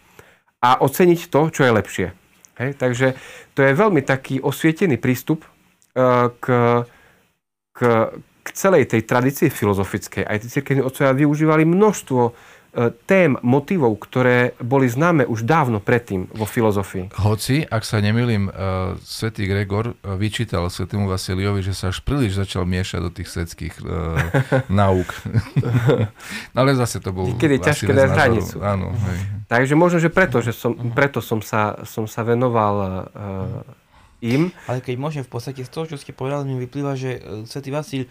a 0.64 0.82
oceniť 0.82 1.30
to, 1.30 1.54
čo 1.54 1.62
je 1.68 1.72
lepšie. 1.76 2.08
Hej? 2.58 2.72
Takže 2.80 3.14
to 3.54 3.60
je 3.62 3.78
veľmi 3.78 4.02
taký 4.02 4.42
osvietený 4.42 4.98
prístup 4.98 5.46
k, 6.42 6.46
k, 7.76 7.80
k 8.16 8.48
celej 8.52 8.90
tej 8.90 9.02
tradícii 9.06 9.50
filozofickej. 9.54 10.24
Aj 10.26 10.38
tí 10.42 10.48
cirkevní 10.50 10.82
otcovia 10.82 11.14
využívali 11.14 11.64
množstvo 11.64 12.22
e, 12.24 12.32
tém, 13.08 13.40
motivov, 13.40 13.96
ktoré 14.04 14.52
boli 14.60 14.92
známe 14.92 15.24
už 15.24 15.48
dávno 15.48 15.80
predtým 15.80 16.28
vo 16.36 16.44
filozofii. 16.44 17.16
Hoci, 17.16 17.64
ak 17.64 17.88
sa 17.88 18.04
nemýlim, 18.04 18.52
uh, 18.52 19.00
svätý 19.00 19.48
Gregor 19.48 19.96
uh, 19.96 20.20
vyčítal 20.20 20.68
svätému 20.68 21.08
Vasiliovi, 21.08 21.64
že 21.64 21.72
sa 21.72 21.96
až 21.96 22.04
príliš 22.04 22.36
začal 22.36 22.68
miešať 22.68 23.00
do 23.00 23.12
tých 23.16 23.32
svetských 23.32 23.76
uh, 23.80 24.20
náuk. 24.68 25.08
no 26.54 26.58
ale 26.60 26.76
zase 26.76 27.00
to 27.00 27.16
bol... 27.16 27.32
Kedy 27.40 27.64
ťažké 27.64 27.92
dať 27.96 28.10
hranicu. 28.12 28.60
Áno, 28.60 28.92
hej. 28.92 29.18
Takže 29.48 29.74
možno, 29.80 30.04
že 30.04 30.12
preto, 30.12 30.44
že 30.44 30.52
som, 30.52 30.76
preto 30.92 31.24
som, 31.24 31.40
sa, 31.40 31.80
som 31.88 32.04
sa 32.10 32.28
venoval 32.28 32.76
uh, 32.76 33.86
im. 34.26 34.50
Ale 34.66 34.82
keď 34.82 34.96
môžem 34.98 35.24
v 35.24 35.32
podstate 35.32 35.62
z 35.62 35.70
toho, 35.70 35.86
čo 35.86 36.02
ste 36.02 36.16
povedali, 36.16 36.50
mi 36.50 36.58
vyplýva, 36.64 36.98
že 36.98 37.20
e, 37.20 37.46
Svetý 37.46 37.70
Vasil 37.70 38.10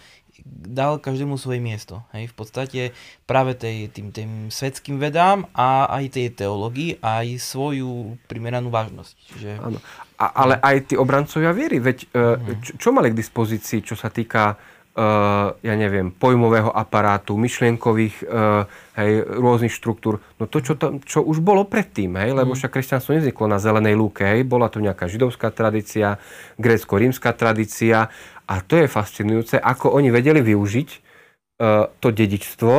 dal 0.49 1.01
každému 1.01 1.41
svoje 1.41 1.59
miesto. 1.65 2.05
Hej? 2.13 2.29
V 2.31 2.35
podstate 2.37 2.81
práve 3.25 3.57
tej, 3.57 3.89
tým, 3.89 4.13
tým 4.13 4.31
svetským 4.53 5.01
vedám 5.01 5.49
a 5.57 5.89
aj 5.89 6.21
tej 6.21 6.37
teológii 6.37 7.01
aj 7.01 7.41
svoju 7.41 8.21
primeranú 8.29 8.69
vážnosť. 8.69 9.17
Áno. 9.65 9.81
A, 10.21 10.25
ale 10.45 10.61
aj 10.61 10.93
tí 10.93 10.95
obrancovia 10.95 11.51
viery, 11.51 11.81
veď 11.81 11.99
uh-huh. 12.13 12.61
čo, 12.61 12.73
čo 12.77 12.89
mali 12.93 13.11
k 13.11 13.19
dispozícii, 13.19 13.83
čo 13.83 13.97
sa 13.97 14.13
týka 14.13 14.55
ja 14.95 15.75
neviem, 15.75 16.15
pojmového 16.15 16.71
aparátu, 16.71 17.35
myšlienkových 17.35 18.23
uh, 18.31 18.63
hej, 18.95 19.27
rôznych 19.27 19.75
štruktúr. 19.75 20.23
No 20.39 20.47
to, 20.47 20.63
čo, 20.63 20.79
to, 20.79 21.03
čo 21.03 21.19
už 21.19 21.43
bolo 21.43 21.67
predtým, 21.67 22.15
hej, 22.15 22.31
lebo 22.31 22.55
mm. 22.55 22.59
však 22.63 22.79
kresťanstvo 22.79 23.19
nevzniklo 23.19 23.51
na 23.51 23.59
zelenej 23.59 23.99
lúke, 23.99 24.23
hej, 24.23 24.47
bola 24.47 24.71
to 24.71 24.79
nejaká 24.79 25.11
židovská 25.11 25.51
tradícia, 25.51 26.23
grécko-rímska 26.63 27.35
tradícia 27.35 28.07
a 28.47 28.55
to 28.63 28.79
je 28.79 28.87
fascinujúce, 28.87 29.59
ako 29.59 29.99
oni 29.99 30.15
vedeli 30.15 30.39
využiť 30.39 30.89
uh, 30.95 31.91
to 31.99 32.15
dedičstvo 32.15 32.75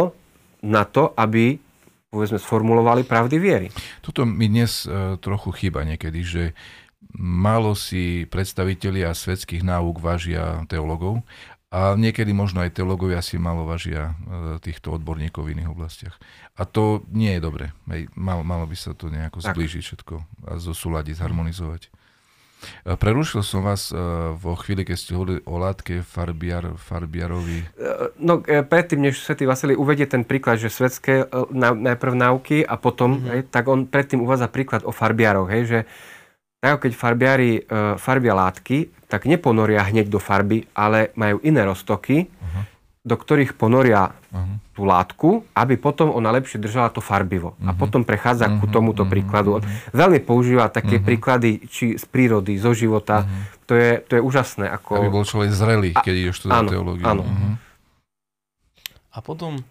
na 0.72 0.88
to, 0.88 1.12
aby 1.20 1.60
povedzme, 2.16 2.40
sformulovali 2.40 3.04
pravdy 3.04 3.36
viery. 3.36 3.68
Toto 4.00 4.24
mi 4.24 4.48
dnes 4.48 4.88
trochu 5.20 5.52
chýba 5.52 5.84
niekedy, 5.84 6.24
že 6.24 6.44
málo 7.12 7.76
si 7.76 8.24
predstavitelia 8.32 9.12
svetských 9.12 9.68
náuk 9.68 10.00
vážia 10.00 10.64
teologov 10.72 11.28
a 11.76 11.92
niekedy 12.00 12.32
možno 12.32 12.64
aj 12.64 12.72
teológovia 12.72 13.20
si 13.20 13.36
malo 13.36 13.68
vážia 13.68 14.16
e, 14.16 14.64
týchto 14.64 14.96
odborníkov 14.96 15.44
v 15.44 15.60
iných 15.60 15.76
oblastiach. 15.76 16.16
A 16.56 16.64
to 16.64 17.04
nie 17.12 17.36
je 17.36 17.44
dobre. 17.44 17.76
Malo, 18.16 18.48
malo 18.48 18.64
by 18.64 18.80
sa 18.80 18.96
to 18.96 19.12
nejako 19.12 19.44
tak. 19.44 19.52
zblížiť 19.52 19.84
všetko 19.84 20.16
a 20.48 20.52
zosúľadiť, 20.56 21.20
zharmonizovať. 21.20 21.92
E, 21.92 22.96
prerušil 22.96 23.44
som 23.44 23.60
vás 23.60 23.92
e, 23.92 24.00
vo 24.40 24.56
chvíli, 24.56 24.88
keď 24.88 24.96
ste 24.96 25.20
hovorili 25.20 25.44
o 25.44 25.60
látke 25.60 26.00
farbiar, 26.00 26.80
farbiarovi. 26.80 27.68
No 28.24 28.40
predtým, 28.40 29.12
než 29.12 29.20
Svetý 29.20 29.44
Vasilij 29.44 29.76
uvedie 29.76 30.08
ten 30.08 30.24
príklad, 30.24 30.64
že 30.64 30.72
svetské 30.72 31.28
najprv 31.60 32.14
náuky 32.16 32.64
a 32.64 32.80
potom, 32.80 33.20
mm-hmm. 33.20 33.32
hej, 33.36 33.42
tak 33.52 33.68
on 33.68 33.84
predtým 33.84 34.24
uvádza 34.24 34.48
príklad 34.48 34.88
o 34.88 34.96
farbiaroch, 34.96 35.52
hej, 35.52 35.64
že 35.68 35.80
tak 36.60 36.88
keď 36.88 36.92
farbiari 36.98 37.62
uh, 37.62 37.96
farbia 38.02 38.34
látky, 38.34 38.90
tak 39.06 39.30
neponoria 39.30 39.86
hneď 39.86 40.10
do 40.10 40.18
farby, 40.18 40.66
ale 40.74 41.14
majú 41.14 41.38
iné 41.46 41.62
roztoky, 41.62 42.26
uh-huh. 42.26 42.64
do 43.06 43.16
ktorých 43.16 43.54
ponoria 43.54 44.10
uh-huh. 44.10 44.58
tú 44.74 44.82
látku, 44.82 45.30
aby 45.54 45.78
potom 45.78 46.10
ona 46.10 46.34
lepšie 46.34 46.58
držala 46.58 46.90
to 46.90 47.06
farbivo. 47.06 47.54
Uh-huh. 47.54 47.70
A 47.70 47.78
potom 47.78 48.02
prechádza 48.02 48.50
uh-huh. 48.50 48.60
ku 48.60 48.66
tomuto 48.66 49.06
uh-huh. 49.06 49.14
príkladu. 49.14 49.62
Veľmi 49.94 50.26
používa 50.26 50.74
také 50.74 50.98
uh-huh. 50.98 51.06
príklady 51.06 51.70
či 51.70 52.02
z 52.02 52.06
prírody, 52.10 52.58
zo 52.58 52.74
života. 52.74 53.30
Uh-huh. 53.30 53.70
To, 53.70 53.74
je, 53.78 53.92
to 54.10 54.12
je 54.18 54.22
úžasné. 54.26 54.66
Ako... 54.74 55.06
Aby 55.06 55.14
bol 55.14 55.26
človek 55.26 55.54
zrelý, 55.54 55.94
keď 55.94 56.14
ideš 56.18 56.36
študovať 56.42 56.66
teológiu. 56.74 57.06
Áno. 57.06 57.24
Uh-huh. 57.30 57.54
A 59.16 59.18
potom, 59.22 59.62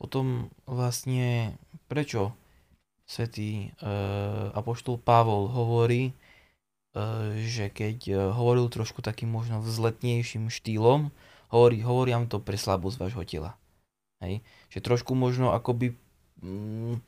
potom 0.00 0.48
vlastne 0.64 1.54
prečo 1.86 2.32
svätý 3.04 3.68
e, 3.80 3.92
apoštol 4.56 4.96
Pavol 5.00 5.48
hovorí, 5.52 6.10
e, 6.10 6.12
že 7.44 7.68
keď 7.68 7.98
e, 8.08 8.12
hovoril 8.32 8.68
trošku 8.72 9.04
takým 9.04 9.28
možno 9.32 9.60
vzletnejším 9.60 10.48
štýlom, 10.48 11.12
hovorí, 11.52 11.84
hovorím 11.84 12.26
to 12.26 12.40
pre 12.40 12.56
slabosť 12.56 12.96
vášho 12.98 13.24
tela. 13.28 13.50
Hej? 14.24 14.40
Že 14.72 14.78
trošku 14.80 15.12
možno 15.12 15.52
akoby 15.52 15.92
mm, 16.40 16.98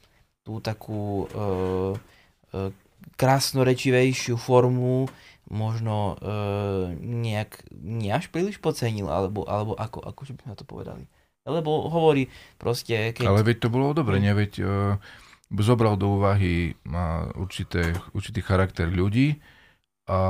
tú 0.47 0.61
takú 0.61 1.27
e, 1.27 1.37
e, 2.55 2.71
krásnorečivejšiu 3.17 4.37
formu 4.37 5.09
možno 5.47 6.19
e, 6.19 6.35
nejak 6.99 7.71
nie 7.71 8.11
až 8.11 8.29
príliš 8.31 8.59
pocenil, 8.59 9.07
alebo, 9.07 9.47
alebo 9.47 9.79
ako, 9.79 10.03
ako 10.03 10.21
by 10.35 10.43
sme 10.43 10.59
to 10.59 10.67
povedali. 10.67 11.05
Lebo 11.47 11.87
hovorí 11.87 12.27
proste... 12.59 13.15
Keď... 13.15 13.23
Ale 13.23 13.47
veď 13.47 13.57
to 13.63 13.69
bolo 13.71 13.95
dobre, 13.95 14.19
nie? 14.19 14.35
Veď 14.35 14.53
e, 14.59 14.67
zobral 15.51 15.95
do 15.95 16.19
úvahy 16.19 16.75
určité, 17.39 17.95
určitý 18.11 18.43
charakter 18.43 18.91
ľudí 18.91 19.39
a, 20.07 20.21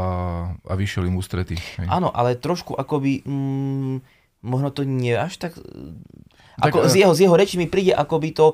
a 0.56 0.72
vyšiel 0.76 1.08
im 1.08 1.20
ústrety. 1.20 1.56
Áno, 1.88 2.08
ale 2.12 2.36
trošku 2.36 2.76
akoby, 2.76 3.24
mm, 3.24 3.96
možno 4.44 4.68
to 4.72 4.84
nie 4.84 5.16
až 5.16 5.36
tak... 5.36 5.56
tak 5.56 6.72
ako, 6.72 6.88
z, 6.88 7.04
jeho, 7.04 7.12
z 7.12 7.28
jeho 7.28 7.36
reči 7.36 7.56
mi 7.60 7.68
príde, 7.68 7.92
ako 7.92 8.16
by 8.20 8.30
to 8.32 8.46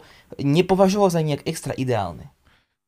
nepovažoval 0.43 1.11
za 1.11 1.23
nejak 1.23 1.47
extra 1.47 1.75
ideálne. 1.75 2.31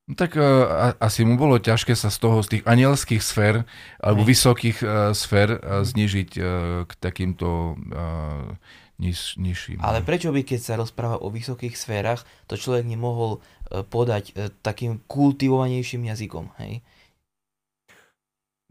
No 0.05 0.21
tak 0.21 0.37
uh, 0.37 0.93
asi 1.01 1.25
mu 1.25 1.41
bolo 1.41 1.57
ťažké 1.57 1.97
sa 1.97 2.13
z 2.13 2.19
toho, 2.21 2.45
z 2.45 2.59
tých 2.59 2.65
anielských 2.69 3.25
sfér, 3.25 3.65
alebo 3.97 4.21
Hej. 4.21 4.29
vysokých 4.37 4.79
uh, 4.85 5.17
sfér 5.17 5.57
uh, 5.57 5.81
znižiť 5.81 6.31
uh, 6.37 6.45
k 6.85 6.93
takýmto 7.01 7.73
uh, 7.73 8.53
niž, 9.01 9.41
nižším. 9.41 9.81
Ale 9.81 10.05
prečo 10.05 10.29
by, 10.29 10.45
keď 10.45 10.61
sa 10.61 10.75
rozpráva 10.77 11.25
o 11.25 11.33
vysokých 11.33 11.73
sférach, 11.73 12.21
to 12.45 12.61
človek 12.61 12.85
nemohol 12.85 13.41
E, 13.64 13.64
podať 13.71 14.25
e, 14.35 14.53
takým 14.61 15.01
kultivovanejším 15.09 16.11
jazykom, 16.11 16.53
hej? 16.61 16.85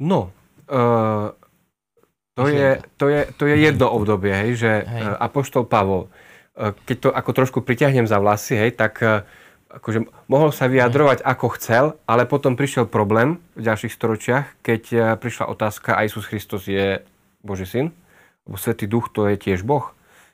No, 0.01 0.33
uh, 0.69 1.31
To 2.33 2.49
je, 2.49 2.81
to, 2.97 3.13
je, 3.13 3.21
to 3.37 3.43
je 3.45 3.55
jedno 3.61 3.93
obdobie, 3.97 4.33
hej, 4.33 4.51
že 4.57 4.71
hej. 4.81 5.05
Apoštol 5.21 5.69
Pavol, 5.69 6.09
keď 6.57 6.97
to 6.97 7.09
ako 7.13 7.31
trošku 7.33 7.59
priťahnem 7.61 8.09
za 8.09 8.17
vlasy, 8.17 8.57
hej, 8.57 8.73
tak 8.73 9.01
akože 9.73 10.05
mohol 10.29 10.49
sa 10.53 10.65
vyjadrovať 10.69 11.25
ako 11.25 11.45
chcel, 11.57 11.85
ale 12.09 12.29
potom 12.29 12.57
prišiel 12.57 12.89
problém 12.89 13.37
v 13.57 13.61
ďalších 13.69 13.93
storočiach, 13.93 14.45
keď 14.65 14.81
prišla 15.17 15.49
otázka, 15.49 15.93
a 15.97 16.05
Isus 16.05 16.29
Kristus 16.29 16.69
je 16.69 17.01
Boží 17.45 17.65
syn, 17.65 17.93
lebo 18.45 18.57
Svetý 18.57 18.85
Duch 18.85 19.09
to 19.13 19.29
je 19.29 19.37
tiež 19.37 19.61
Boh. 19.61 19.93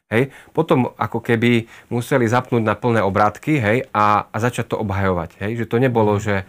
Hej. 0.09 0.33
Potom 0.57 0.89
ako 0.97 1.21
keby 1.21 1.69
museli 1.93 2.25
zapnúť 2.25 2.65
na 2.65 2.73
plné 2.73 3.05
obrátky 3.05 3.61
hej, 3.61 3.77
a, 3.93 4.25
a 4.25 4.37
začať 4.41 4.73
to 4.73 4.81
obhajovať. 4.81 5.37
Hej. 5.37 5.63
Že 5.63 5.65
to 5.69 5.77
nebolo, 5.77 6.17
mm. 6.17 6.21
že 6.21 6.35
e, 6.41 6.45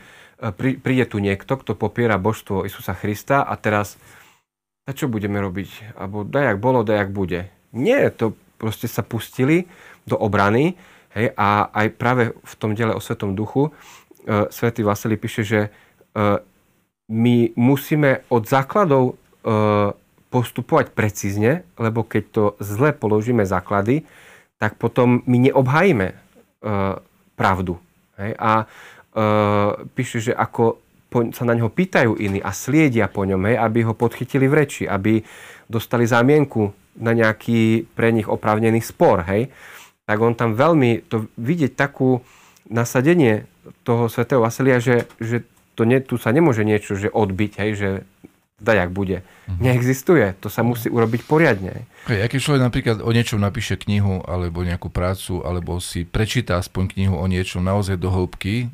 prí, 0.48 0.80
príde 0.80 1.04
tu 1.04 1.20
niekto, 1.20 1.60
kto 1.60 1.76
popiera 1.76 2.16
božstvo 2.16 2.64
Isusa 2.64 2.96
Krista 2.96 3.44
a 3.44 3.54
teraz 3.60 4.00
a 4.88 4.96
čo 4.96 5.06
budeme 5.06 5.38
robiť? 5.38 5.94
Alebo 5.94 6.26
dajak 6.26 6.56
bolo, 6.58 6.82
dajak 6.82 7.14
bude. 7.14 7.52
Nie, 7.70 8.10
to 8.10 8.34
proste 8.58 8.90
sa 8.90 9.06
pustili 9.06 9.70
do 10.02 10.18
obrany 10.18 10.74
hej, 11.14 11.30
a 11.38 11.70
aj 11.70 11.86
práve 11.94 12.34
v 12.34 12.54
tom 12.58 12.74
diele 12.74 12.96
o 12.96 13.00
Svetom 13.00 13.38
duchu 13.38 13.70
e, 13.70 14.50
Svetý 14.50 14.82
Vasilij 14.82 15.20
píše, 15.20 15.42
že 15.46 15.60
e, 15.62 15.70
my 17.12 17.36
musíme 17.54 18.26
od 18.32 18.42
základov 18.48 19.04
e, 19.06 19.14
postupovať 20.30 20.94
precízne, 20.94 21.66
lebo 21.74 22.06
keď 22.06 22.22
to 22.30 22.44
zle 22.62 22.94
položíme 22.94 23.42
základy, 23.42 24.06
tak 24.62 24.78
potom 24.78 25.26
my 25.26 25.50
neobhajíme 25.50 26.08
e, 26.10 26.14
pravdu. 27.34 27.74
Hej? 28.14 28.32
A 28.38 28.52
e, 28.62 28.64
píše, 29.90 30.22
že 30.22 30.32
ako 30.32 30.78
po, 31.10 31.26
sa 31.34 31.42
na 31.42 31.58
ňo 31.58 31.68
pýtajú 31.68 32.14
iní 32.16 32.38
a 32.38 32.54
sliedia 32.54 33.10
po 33.10 33.26
ňom, 33.26 33.50
hej, 33.50 33.58
aby 33.58 33.82
ho 33.82 33.98
podchytili 33.98 34.46
v 34.46 34.54
reči, 34.62 34.82
aby 34.86 35.18
dostali 35.66 36.06
zámienku 36.06 36.70
na 37.02 37.10
nejaký 37.10 37.90
pre 37.98 38.14
nich 38.14 38.30
oprávnený 38.30 38.78
spor, 38.78 39.26
hej, 39.26 39.50
tak 40.06 40.18
on 40.22 40.38
tam 40.38 40.54
veľmi, 40.54 41.10
to 41.10 41.26
vidieť 41.34 41.74
takú 41.74 42.22
nasadenie 42.70 43.50
toho 43.82 44.06
svätého 44.06 44.38
Vasilia, 44.38 44.78
že, 44.78 45.10
že 45.18 45.42
to 45.74 45.82
ne, 45.82 45.98
tu 45.98 46.14
sa 46.14 46.30
nemôže 46.30 46.62
niečo 46.62 46.94
že 46.94 47.10
odbiť, 47.10 47.52
hej, 47.58 47.70
že 47.74 47.90
jak 48.60 48.90
bude. 48.92 49.24
Mm-hmm. 49.24 49.60
Neexistuje. 49.64 50.26
To 50.44 50.52
sa 50.52 50.60
musí 50.60 50.92
urobiť 50.92 51.24
poriadne. 51.24 51.88
Hej, 52.06 52.28
keď 52.28 52.40
človek 52.40 52.62
napríklad 52.62 52.96
o 53.00 53.10
niečom 53.10 53.40
napíše 53.40 53.80
knihu 53.80 54.20
alebo 54.24 54.60
nejakú 54.60 54.92
prácu, 54.92 55.40
alebo 55.42 55.80
si 55.80 56.04
prečíta 56.04 56.60
aspoň 56.60 56.96
knihu 56.96 57.16
o 57.16 57.26
niečom 57.26 57.64
naozaj 57.64 57.96
do 57.96 58.12
hĺbky, 58.12 58.68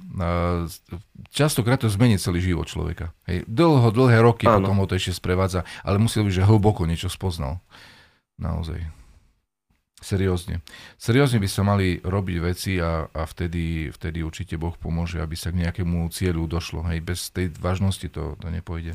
častokrát 1.31 1.81
to 1.81 1.89
zmení 1.91 2.19
celý 2.19 2.43
život 2.43 2.67
človeka. 2.67 3.15
Hej, 3.31 3.47
dlho, 3.47 3.89
dlhé 3.95 4.19
roky 4.23 4.45
Áno. 4.47 4.63
potom 4.63 4.77
ho 4.83 4.87
to 4.87 4.99
ešte 4.99 5.17
sprevádza, 5.17 5.63
ale 5.87 6.03
musí 6.03 6.19
byť, 6.23 6.35
že 6.43 6.49
hlboko 6.49 6.87
niečo 6.87 7.11
spoznal. 7.11 7.63
Naozaj. 8.37 9.07
Seriózne. 9.97 10.61
Seriózne 11.01 11.41
by 11.41 11.49
sa 11.49 11.65
mali 11.65 11.99
robiť 12.05 12.37
veci 12.45 12.77
a, 12.77 13.09
a 13.09 13.23
vtedy, 13.25 13.89
vtedy 13.89 14.21
určite 14.21 14.61
Boh 14.61 14.77
pomôže, 14.77 15.19
aby 15.25 15.33
sa 15.35 15.49
k 15.49 15.65
nejakému 15.65 16.13
cieľu 16.13 16.45
došlo. 16.45 16.85
Hej, 16.85 17.01
bez 17.01 17.33
tej 17.33 17.49
vážnosti 17.57 18.05
to, 18.13 18.37
to 18.37 18.47
nepôjde. 18.53 18.93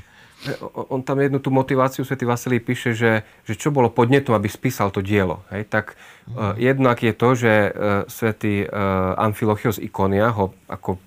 On 0.90 1.06
tam 1.06 1.22
jednu 1.22 1.38
tú 1.38 1.54
motiváciu, 1.54 2.02
Svetý 2.02 2.26
Vasilij 2.26 2.66
píše, 2.66 2.98
že, 2.98 3.22
že 3.46 3.54
čo 3.54 3.70
bolo 3.70 3.94
podnetom, 3.94 4.34
aby 4.34 4.50
spísal 4.50 4.90
to 4.90 5.06
dielo. 5.06 5.46
Hej, 5.54 5.70
tak 5.70 5.94
mm. 6.26 6.58
jednak 6.58 6.98
je 6.98 7.14
to, 7.14 7.30
že 7.38 7.54
uh, 7.70 7.74
Svetý 8.10 8.66
uh, 8.66 9.14
Amfilochios 9.22 9.78
Ikonia 9.78 10.34
ho 10.34 10.58
ako 10.66 10.98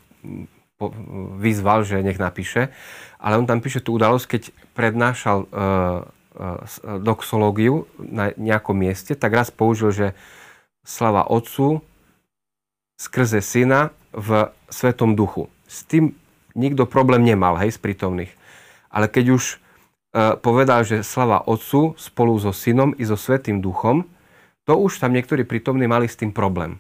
vyzval, 1.39 1.87
že 1.87 2.03
nech 2.03 2.19
napíše, 2.19 2.71
ale 3.23 3.39
on 3.39 3.47
tam 3.47 3.63
píše 3.63 3.81
tú 3.81 3.95
udalosť, 3.95 4.27
keď 4.27 4.43
prednášal 4.75 5.47
doxológiu 7.01 7.87
na 7.97 8.35
nejakom 8.35 8.75
mieste, 8.75 9.15
tak 9.15 9.33
raz 9.33 9.55
použil, 9.55 9.95
že 9.95 10.07
slava 10.83 11.23
Otcu 11.31 11.79
skrze 12.99 13.39
Syna 13.39 13.95
v 14.11 14.51
Svetom 14.67 15.15
duchu. 15.15 15.47
S 15.71 15.87
tým 15.87 16.19
nikto 16.59 16.91
problém 16.91 17.23
nemal, 17.23 17.55
hej, 17.63 17.75
z 17.75 17.79
prítomných. 17.79 18.35
Ale 18.95 19.11
keď 19.11 19.35
už 19.35 19.43
uh, 19.59 20.39
povedal, 20.39 20.87
že 20.87 21.03
slava 21.03 21.43
Otcu 21.43 21.99
spolu 21.99 22.39
so 22.39 22.55
Synom 22.55 22.95
i 22.95 23.03
so 23.03 23.19
Svetým 23.19 23.59
duchom, 23.59 24.07
to 24.63 24.79
už 24.79 25.03
tam 25.03 25.13
niektorí 25.13 25.43
prítomní 25.43 25.91
mali 25.91 26.07
s 26.07 26.15
tým 26.15 26.31
problém. 26.31 26.79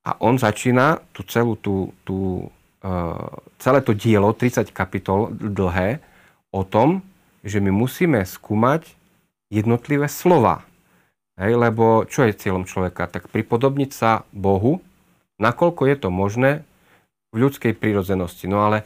A 0.00 0.16
on 0.24 0.40
začína 0.40 1.04
tú 1.12 1.20
celú 1.28 1.60
tú, 1.60 1.92
tú, 2.08 2.48
uh, 2.80 3.28
celé 3.60 3.84
to 3.84 3.92
dielo, 3.92 4.32
30 4.32 4.72
kapitol 4.72 5.28
dlhé, 5.36 6.00
o 6.50 6.66
tom, 6.66 7.04
že 7.46 7.62
my 7.62 7.70
musíme 7.70 8.20
skúmať 8.24 8.96
jednotlivé 9.48 10.10
slova. 10.10 10.66
Hej, 11.40 11.56
lebo 11.56 12.04
čo 12.04 12.28
je 12.28 12.36
cieľom 12.36 12.68
človeka? 12.68 13.08
Tak 13.08 13.32
pripodobniť 13.32 13.90
sa 13.96 14.28
Bohu, 14.34 14.84
nakoľko 15.40 15.82
je 15.88 15.96
to 15.96 16.08
možné 16.12 16.50
v 17.32 17.48
ľudskej 17.48 17.72
prírodzenosti. 17.80 18.44
No 18.44 18.68
ale 18.68 18.82
e, 18.82 18.84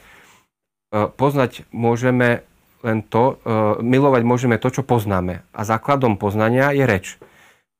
poznať 0.95 1.67
môžeme 1.75 2.47
len 2.85 3.01
to, 3.01 3.41
e, 3.43 3.55
milovať 3.81 4.23
môžeme 4.23 4.57
to, 4.61 4.69
čo 4.69 4.85
poznáme. 4.85 5.41
A 5.57 5.61
základom 5.65 6.21
poznania 6.21 6.71
je 6.77 6.85
reč. 6.85 7.07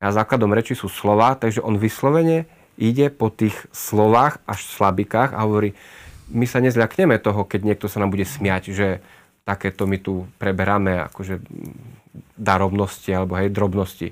A 0.01 0.11
základom 0.11 0.51
reči 0.51 0.73
sú 0.73 0.89
slova, 0.89 1.37
takže 1.37 1.61
on 1.61 1.77
vyslovene 1.77 2.49
ide 2.75 3.13
po 3.13 3.31
tých 3.31 3.55
slovách 3.71 4.41
až 4.49 4.65
slabikách 4.67 5.31
a 5.31 5.45
hovorí, 5.47 5.77
my 6.33 6.49
sa 6.49 6.59
nezľakneme 6.59 7.21
toho, 7.21 7.45
keď 7.45 7.61
niekto 7.63 7.85
sa 7.85 8.01
nám 8.01 8.11
bude 8.11 8.25
smiať, 8.25 8.73
že 8.73 8.87
takéto 9.45 9.85
my 9.85 10.01
tu 10.01 10.25
preberáme 10.41 11.05
akože 11.13 11.37
darovnosti 12.33 13.13
alebo 13.13 13.37
hej, 13.37 13.53
drobnosti. 13.53 14.11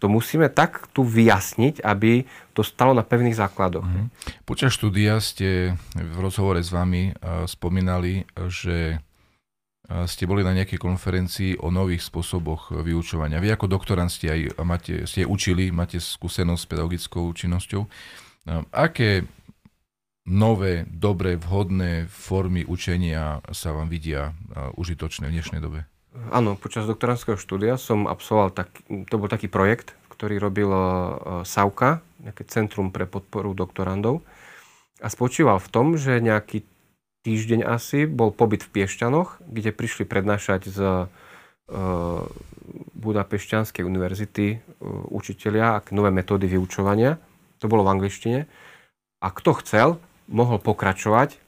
To 0.00 0.06
musíme 0.08 0.48
tak 0.48 0.88
tu 0.94 1.04
vyjasniť, 1.04 1.84
aby 1.84 2.24
to 2.56 2.64
stalo 2.64 2.96
na 2.96 3.04
pevných 3.04 3.36
základoch. 3.36 3.84
Mm-hmm. 3.84 4.46
Počas 4.48 4.72
štúdia 4.72 5.20
ste 5.20 5.76
v 5.92 6.16
rozhovore 6.20 6.60
s 6.62 6.72
vami 6.72 7.12
uh, 7.12 7.44
spomínali, 7.44 8.24
že 8.48 9.00
uh, 9.00 10.04
ste 10.08 10.24
boli 10.24 10.40
na 10.44 10.56
nejakej 10.56 10.80
konferencii 10.80 11.60
o 11.60 11.68
nových 11.68 12.04
spôsoboch 12.06 12.72
vyučovania. 12.72 13.42
Vy 13.42 13.52
ako 13.52 13.66
doktorant 13.68 14.12
ste 14.12 14.32
aj 14.32 14.40
máte, 14.62 15.04
ste 15.04 15.28
učili, 15.28 15.72
máte 15.72 16.00
skúsenosť 16.00 16.62
s 16.62 16.70
pedagogickou 16.70 17.24
činnosťou. 17.32 17.82
Uh, 17.84 18.64
aké 18.70 19.24
nové, 20.24 20.88
dobré, 20.88 21.36
vhodné 21.36 22.08
formy 22.08 22.64
učenia 22.64 23.44
sa 23.52 23.76
vám 23.76 23.92
vidia 23.92 24.32
užitočné 24.72 25.28
v 25.28 25.36
dnešnej 25.36 25.60
dobe? 25.60 25.84
Áno, 26.14 26.54
počas 26.54 26.86
doktorandského 26.86 27.34
štúdia 27.34 27.74
som 27.74 28.06
absolvoval, 28.06 28.54
tak, 28.54 28.70
to 28.86 29.14
bol 29.18 29.26
taký 29.26 29.50
projekt, 29.50 29.98
ktorý 30.14 30.38
robil 30.38 30.70
uh, 30.70 31.42
SAUKA, 31.42 32.06
nejaké 32.22 32.46
centrum 32.46 32.94
pre 32.94 33.10
podporu 33.10 33.50
doktorandov. 33.50 34.22
A 35.02 35.10
spočíval 35.10 35.58
v 35.58 35.68
tom, 35.74 35.86
že 35.98 36.22
nejaký 36.22 36.62
týždeň 37.26 37.66
asi 37.66 38.06
bol 38.06 38.30
pobyt 38.30 38.62
v 38.62 38.70
Piešťanoch, 38.78 39.42
kde 39.42 39.74
prišli 39.74 40.06
prednášať 40.06 40.70
z 40.70 40.78
uh, 40.78 41.10
Budapešťanskej 42.94 43.82
univerzity 43.82 44.46
uh, 44.54 45.10
učitelia 45.10 45.82
a 45.82 45.84
nové 45.90 46.14
metódy 46.14 46.46
vyučovania. 46.46 47.18
To 47.58 47.66
bolo 47.66 47.82
v 47.82 47.90
angličtine. 47.90 48.46
A 49.18 49.28
kto 49.34 49.50
chcel, 49.58 49.88
mohol 50.30 50.62
pokračovať 50.62 51.43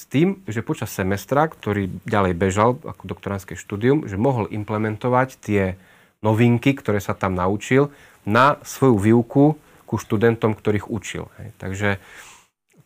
s 0.00 0.08
tým, 0.08 0.40
že 0.48 0.64
počas 0.64 0.88
semestra, 0.88 1.44
ktorý 1.44 1.92
ďalej 2.08 2.32
bežal 2.32 2.80
ako 2.80 3.04
doktoránske 3.04 3.52
štúdium, 3.52 4.08
že 4.08 4.16
mohol 4.16 4.48
implementovať 4.48 5.36
tie 5.36 5.76
novinky, 6.24 6.72
ktoré 6.72 7.04
sa 7.04 7.12
tam 7.12 7.36
naučil, 7.36 7.92
na 8.24 8.56
svoju 8.64 8.96
výuku 8.96 9.60
ku 9.84 9.94
študentom, 10.00 10.56
ktorých 10.56 10.88
učil. 10.88 11.28
Hej. 11.36 11.48
Takže 11.60 11.88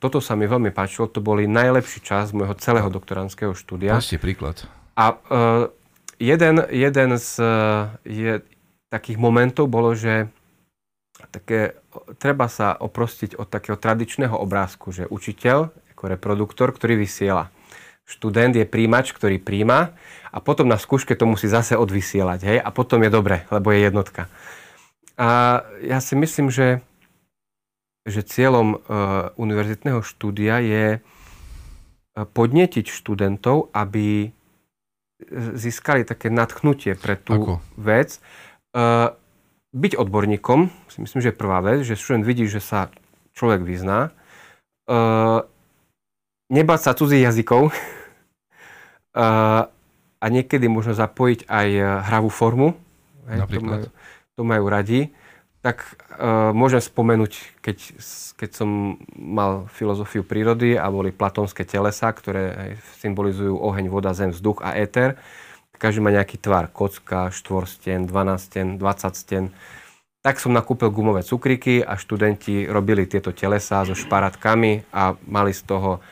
toto 0.02 0.18
sa 0.18 0.34
mi 0.34 0.50
veľmi 0.50 0.74
páčilo, 0.74 1.06
to 1.06 1.22
boli 1.22 1.46
najlepší 1.46 2.02
čas 2.02 2.34
môjho 2.34 2.58
celého 2.58 2.90
doktoránskeho 2.90 3.54
štúdia. 3.54 3.94
Proste 3.94 4.18
príklad. 4.18 4.66
A 4.98 5.14
uh, 5.14 5.70
jeden, 6.18 6.66
jeden 6.66 7.10
z 7.14 7.30
uh, 7.38 7.94
je, 8.02 8.42
takých 8.90 9.18
momentov 9.22 9.70
bolo, 9.70 9.94
že 9.94 10.26
také, 11.30 11.78
treba 12.18 12.50
sa 12.50 12.74
oprostiť 12.74 13.38
od 13.38 13.46
takého 13.46 13.78
tradičného 13.78 14.34
obrázku, 14.34 14.90
že 14.90 15.06
učiteľ 15.06 15.70
ako 16.04 16.12
reproduktor, 16.12 16.68
ktorý 16.76 17.00
vysiela. 17.00 17.48
Študent 18.04 18.52
je 18.52 18.68
príjimač, 18.68 19.16
ktorý 19.16 19.40
príjma 19.40 19.96
a 20.28 20.36
potom 20.44 20.68
na 20.68 20.76
skúške 20.76 21.16
to 21.16 21.24
musí 21.24 21.48
zase 21.48 21.80
odvysielať. 21.80 22.40
Hej? 22.44 22.58
A 22.60 22.68
potom 22.68 23.00
je 23.00 23.08
dobre, 23.08 23.48
lebo 23.48 23.72
je 23.72 23.80
jednotka. 23.88 24.28
A 25.16 25.64
ja 25.80 26.04
si 26.04 26.12
myslím, 26.12 26.52
že, 26.52 26.84
že 28.04 28.20
cieľom 28.20 28.76
uh, 28.76 29.32
univerzitného 29.40 30.04
štúdia 30.04 30.60
je 30.60 30.84
e, 30.92 31.00
podnetiť 32.12 32.90
študentov, 32.90 33.72
aby 33.72 34.28
získali 35.56 36.04
také 36.04 36.28
nadchnutie 36.28 36.98
pre 37.00 37.16
tú 37.16 37.32
Ako? 37.40 37.54
vec. 37.80 38.20
Uh, 38.76 39.16
byť 39.72 39.96
odborníkom, 39.96 40.68
si 40.92 40.98
myslím, 41.00 41.24
že 41.24 41.30
je 41.32 41.40
prvá 41.40 41.64
vec, 41.64 41.86
že 41.86 41.96
študent 41.96 42.26
vidí, 42.26 42.44
že 42.44 42.60
sa 42.60 42.92
človek 43.32 43.64
vyzná. 43.64 44.12
Uh, 44.84 45.46
nebať 46.48 46.80
sa 46.80 46.96
cudzích 46.96 47.24
jazykov. 47.24 47.70
A 50.24 50.32
niekedy 50.32 50.72
možno 50.72 50.96
zapojiť 50.96 51.44
aj 51.52 51.68
e, 51.68 51.84
hravú 51.84 52.32
formu. 52.32 52.72
Hej, 53.28 53.44
to, 53.44 53.60
majú, 53.60 53.84
to 54.40 54.42
majú 54.42 54.64
radi. 54.72 55.12
Tak 55.64 55.80
uh, 56.20 56.52
môžem 56.52 56.76
spomenúť, 56.76 57.64
keď, 57.64 57.76
keď 58.36 58.50
som 58.52 59.00
mal 59.16 59.64
filozofiu 59.72 60.20
prírody 60.20 60.76
a 60.76 60.92
boli 60.92 61.08
platónske 61.08 61.64
telesa, 61.64 62.12
ktoré 62.12 62.76
symbolizujú 63.00 63.56
oheň, 63.56 63.88
voda, 63.88 64.12
zem, 64.12 64.28
vzduch 64.28 64.60
a 64.60 64.76
éter. 64.76 65.16
Každý 65.80 66.04
má 66.04 66.12
nejaký 66.12 66.36
tvar, 66.36 66.68
kocka, 66.68 67.32
štvorsten, 67.32 68.04
12 68.04 68.44
sten, 68.44 68.66
20 68.76 69.16
sten. 69.16 69.44
Tak 70.20 70.36
som 70.36 70.52
nakúpil 70.52 70.92
gumové 70.92 71.24
cukriky 71.24 71.80
a 71.80 71.96
študenti 71.96 72.68
robili 72.68 73.08
tieto 73.08 73.32
telesa 73.32 73.88
so 73.88 73.96
šparatkami 73.96 74.84
a 74.92 75.16
mali 75.24 75.56
z 75.56 75.64
toho 75.64 76.04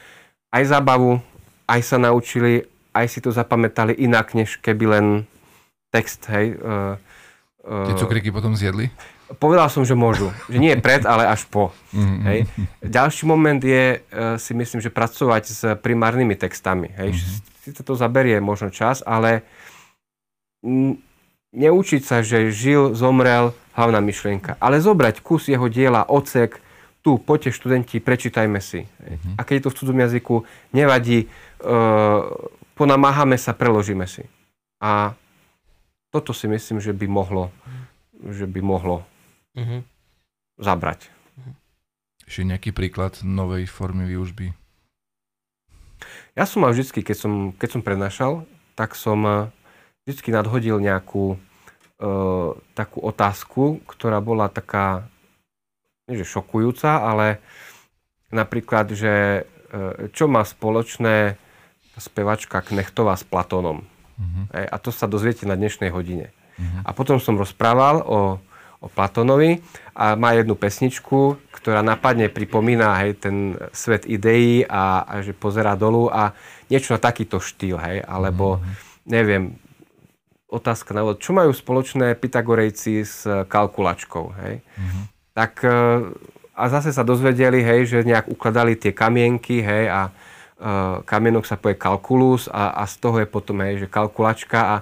aj 0.52 0.62
zábavu, 0.68 1.18
aj 1.64 1.80
sa 1.80 1.96
naučili, 1.96 2.68
aj 2.92 3.06
si 3.08 3.18
to 3.24 3.32
zapamätali 3.32 3.96
inak, 3.96 4.36
než 4.36 4.60
keby 4.60 4.84
len 4.86 5.06
text, 5.88 6.28
hej. 6.28 6.60
Uh, 6.60 7.00
uh, 7.64 7.88
Tie 7.88 7.96
cukriky 7.96 8.28
potom 8.28 8.52
zjedli? 8.52 8.92
Povedal 9.40 9.72
som, 9.72 9.80
že 9.80 9.96
môžu. 9.96 10.28
Že 10.52 10.60
nie 10.60 10.76
pred, 10.76 11.08
ale 11.08 11.24
až 11.24 11.48
po. 11.48 11.72
Mm-hmm. 11.96 12.20
Hej. 12.28 12.38
Ďalší 12.84 13.24
moment 13.24 13.60
je, 13.64 14.04
uh, 14.04 14.36
si 14.36 14.52
myslím, 14.52 14.84
že 14.84 14.92
pracovať 14.92 15.44
s 15.48 15.60
primárnymi 15.80 16.36
textami. 16.36 16.92
Hej. 16.92 17.16
Mm-hmm. 17.16 17.64
Sice 17.64 17.80
to 17.80 17.96
zaberie 17.96 18.36
možno 18.44 18.68
čas, 18.68 19.00
ale 19.00 19.40
m, 20.60 21.00
neučiť 21.56 22.02
sa, 22.04 22.20
že 22.20 22.52
žil, 22.52 22.92
zomrel, 22.92 23.56
hlavná 23.72 24.04
myšlienka. 24.04 24.60
Ale 24.60 24.84
zobrať 24.84 25.24
kus 25.24 25.48
jeho 25.48 25.64
diela, 25.72 26.04
ocek, 26.04 26.60
tu, 27.02 27.18
poďte 27.18 27.50
študenti, 27.58 27.98
prečítajme 27.98 28.62
si. 28.62 28.86
Mm-hmm. 28.86 29.34
A 29.36 29.40
keď 29.42 29.54
je 29.58 29.64
to 29.66 29.70
v 29.74 29.78
cudzom 29.82 29.98
jazyku, 29.98 30.34
nevadí, 30.70 31.26
uh, 31.26 32.30
ponamáhame 32.78 33.34
sa, 33.34 33.52
preložíme 33.52 34.06
si. 34.06 34.24
A 34.78 35.18
toto 36.14 36.30
si 36.30 36.46
myslím, 36.46 36.78
že 36.78 36.94
by 36.94 37.06
mohlo, 37.10 37.50
že 38.22 38.46
by 38.46 38.60
mohlo 38.62 39.02
mm-hmm. 39.58 39.80
zabrať. 40.62 41.10
Ešte 42.22 42.46
nejaký 42.46 42.70
príklad 42.70 43.18
novej 43.26 43.66
formy 43.66 44.06
výužby? 44.06 44.54
Ja 46.38 46.46
som 46.46 46.64
mal 46.64 46.72
vždy, 46.72 47.02
keď 47.02 47.16
som, 47.18 47.32
keď 47.54 47.68
som 47.68 47.82
prednášal, 47.82 48.32
tak 48.78 48.94
som 48.96 49.18
eh, 49.26 49.38
vždy 50.08 50.34
nadhodil 50.34 50.82
nejakú 50.82 51.38
uh, 51.38 52.50
takú 52.74 52.98
otázku, 52.98 53.78
ktorá 53.86 54.18
bola 54.18 54.50
taká 54.50 55.06
nie 56.10 56.18
že 56.18 56.26
šokujúca, 56.26 57.02
ale 57.02 57.38
napríklad, 58.34 58.90
že 58.96 59.46
e, 59.70 60.10
čo 60.10 60.26
má 60.26 60.42
spoločné 60.42 61.38
spevačka 61.94 62.64
Knechtová 62.64 63.14
s 63.14 63.22
Platónom. 63.22 63.84
Uh-huh. 64.16 64.44
A 64.50 64.76
to 64.80 64.88
sa 64.90 65.04
dozviete 65.04 65.44
na 65.44 65.54
dnešnej 65.54 65.92
hodine. 65.92 66.32
Uh-huh. 66.56 66.88
A 66.88 66.90
potom 66.96 67.20
som 67.20 67.36
rozprával 67.36 68.00
o, 68.02 68.40
o 68.80 68.86
Platónovi 68.88 69.60
a 69.92 70.16
má 70.16 70.32
jednu 70.32 70.56
pesničku, 70.56 71.36
ktorá 71.52 71.84
napadne 71.84 72.32
pripomína 72.32 72.96
hej, 73.04 73.20
ten 73.20 73.36
svet 73.76 74.08
ideí 74.08 74.64
a, 74.64 75.04
a 75.04 75.14
že 75.20 75.36
pozera 75.36 75.76
dolu 75.76 76.08
a 76.08 76.32
niečo 76.72 76.96
na 76.96 77.00
takýto 77.00 77.38
štýl, 77.38 77.76
hej, 77.76 78.00
alebo 78.08 78.58
uh-huh. 78.58 78.72
neviem, 79.04 79.54
otázka 80.48 80.96
na 80.96 81.04
čo 81.20 81.36
majú 81.36 81.52
spoločné 81.52 82.16
Pythagorejci 82.16 83.04
s 83.04 83.28
kalkulačkou, 83.46 84.24
hej. 84.42 84.64
Uh-huh 84.64 85.11
tak 85.32 85.64
e, 85.64 85.72
a 86.52 86.64
zase 86.68 86.92
sa 86.92 87.02
dozvedeli, 87.02 87.64
hej, 87.64 87.88
že 87.88 87.98
nejak 88.04 88.28
ukladali 88.28 88.76
tie 88.76 88.92
kamienky, 88.92 89.64
hej, 89.64 89.88
a 89.88 90.00
uh, 90.12 91.00
kamienok 91.02 91.48
sa 91.48 91.56
povie 91.56 91.80
kalkulus 91.80 92.46
a, 92.52 92.76
a 92.76 92.84
z 92.84 92.94
toho 93.00 93.16
je 93.24 93.26
potom, 93.26 93.64
hej, 93.64 93.82
že 93.82 93.86
kalkulačka 93.88 94.60
a 94.60 94.76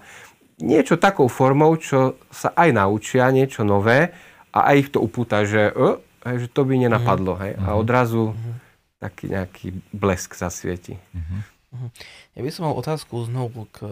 niečo 0.61 0.99
takou 0.99 1.31
formou, 1.31 1.79
čo 1.79 2.19
sa 2.29 2.51
aj 2.59 2.75
naučia, 2.75 3.31
niečo 3.31 3.63
nové 3.63 4.11
a 4.51 4.75
aj 4.75 4.77
ich 4.77 4.89
to 4.91 4.99
upúta, 4.99 5.47
že, 5.47 5.71
uh, 5.71 5.97
hej, 6.27 6.47
že 6.47 6.49
to 6.51 6.67
by 6.67 6.75
nenapadlo, 6.75 7.39
hej, 7.39 7.55
a 7.55 7.71
mhm. 7.71 7.77
odrazu 7.79 8.35
uh-huh. 8.35 8.55
taký 8.99 9.31
nejaký 9.31 9.67
blesk 9.95 10.35
zasvieti. 10.35 10.99
Uh-huh. 11.15 11.89
Ja 12.35 12.43
by 12.43 12.51
som 12.51 12.67
mal 12.67 12.75
otázku 12.75 13.15
znovu 13.31 13.71
k 13.71 13.87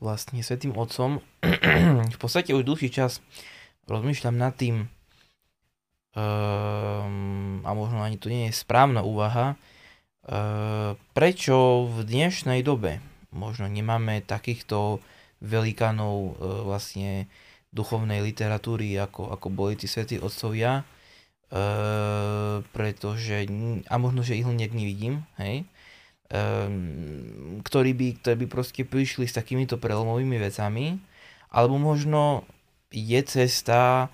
vlastne 0.00 0.40
Svetým 0.40 0.72
Otcom. 0.72 1.20
v 2.16 2.18
podstate 2.18 2.56
už 2.56 2.64
dlhší 2.64 2.88
čas 2.88 3.20
rozmýšľam 3.84 4.40
nad 4.40 4.56
tým, 4.56 4.88
um, 6.16 7.62
a 7.62 7.70
možno 7.74 8.02
ani 8.02 8.18
to 8.18 8.32
nie 8.32 8.50
je 8.50 8.60
správna 8.60 9.04
úvaha, 9.06 9.54
uh, 9.54 10.96
prečo 11.14 11.86
v 11.86 12.06
dnešnej 12.06 12.62
dobe 12.66 12.98
možno 13.30 13.70
nemáme 13.70 14.22
takýchto 14.26 14.98
velikánov 15.38 16.16
uh, 16.16 16.66
vlastne 16.66 17.30
duchovnej 17.70 18.20
literatúry, 18.26 18.98
ako, 18.98 19.30
ako 19.30 19.46
boli 19.48 19.78
tí 19.78 19.86
svätí 19.86 20.18
otcovia, 20.18 20.82
uh, 20.82 22.66
pretože, 22.74 23.46
a 23.86 23.94
možno, 23.96 24.26
že 24.26 24.34
ich 24.34 24.46
len 24.46 24.58
nejak 24.58 24.74
nevidím, 24.74 25.22
hej, 25.38 25.62
um, 26.34 27.62
ktorí, 27.62 27.94
by, 27.94 28.06
ktorí 28.18 28.36
by 28.44 28.46
proste 28.50 28.82
prišli 28.82 29.30
s 29.30 29.38
takýmito 29.38 29.78
prelomovými 29.78 30.42
vecami, 30.42 30.98
alebo 31.54 31.78
možno 31.78 32.42
je 32.90 33.22
cesta 33.22 34.10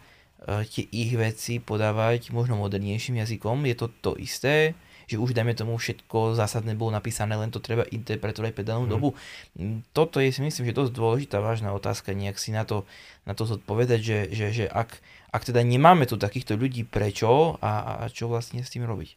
tie 0.46 0.84
ich 0.94 1.12
veci 1.18 1.58
podávať 1.58 2.30
možno 2.30 2.54
modernejším 2.62 3.18
jazykom. 3.18 3.66
Je 3.66 3.74
to 3.74 3.86
to 3.98 4.12
isté, 4.14 4.78
že 5.06 5.22
už 5.22 5.34
dajme 5.34 5.54
tomu 5.54 5.78
všetko 5.78 6.34
zásadné 6.34 6.74
bolo 6.74 6.94
napísané, 6.94 7.38
len 7.38 7.50
to 7.54 7.62
treba 7.62 7.86
interpretovať 7.86 8.52
pre 8.54 8.66
danú 8.66 8.86
mm. 8.86 8.90
dobu. 8.90 9.08
Mm, 9.54 9.86
toto 9.94 10.18
je 10.18 10.34
si 10.34 10.42
myslím, 10.42 10.70
že 10.70 10.74
dosť 10.74 10.92
dôležitá 10.92 11.38
vážna 11.38 11.70
otázka, 11.70 12.10
nejak 12.14 12.38
si 12.42 12.50
na 12.50 12.66
to, 12.66 12.82
na 13.22 13.34
to 13.38 13.46
zodpovedať, 13.46 14.00
že, 14.02 14.18
že, 14.34 14.46
že 14.50 14.64
ak, 14.66 14.98
ak 15.30 15.42
teda 15.46 15.62
nemáme 15.62 16.10
tu 16.10 16.18
takýchto 16.18 16.58
ľudí, 16.58 16.82
prečo 16.82 17.54
a, 17.62 18.02
a 18.02 18.10
čo 18.10 18.26
vlastne 18.26 18.66
s 18.66 18.70
tým 18.74 18.82
robiť? 18.82 19.14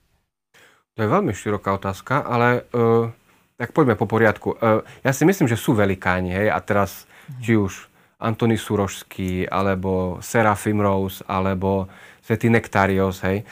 To 0.98 1.00
je 1.02 1.10
veľmi 1.10 1.34
široká 1.34 1.74
otázka, 1.74 2.22
ale 2.22 2.70
uh, 2.70 3.10
tak 3.58 3.74
poďme 3.74 3.98
po 3.98 4.06
poriadku. 4.06 4.58
Uh, 4.62 4.86
ja 5.02 5.10
si 5.10 5.26
myslím, 5.26 5.50
že 5.50 5.58
sú 5.58 5.74
velikáni, 5.74 6.30
hej, 6.30 6.48
a 6.54 6.60
teraz 6.62 7.10
mm. 7.34 7.42
či 7.42 7.58
už 7.58 7.89
Antony 8.20 8.60
Surošský, 8.60 9.48
alebo 9.48 10.20
Serafim 10.20 10.84
Rose, 10.84 11.24
alebo 11.24 11.88
Svetý 12.20 12.52
Nektarios, 12.52 13.24
hej. 13.24 13.48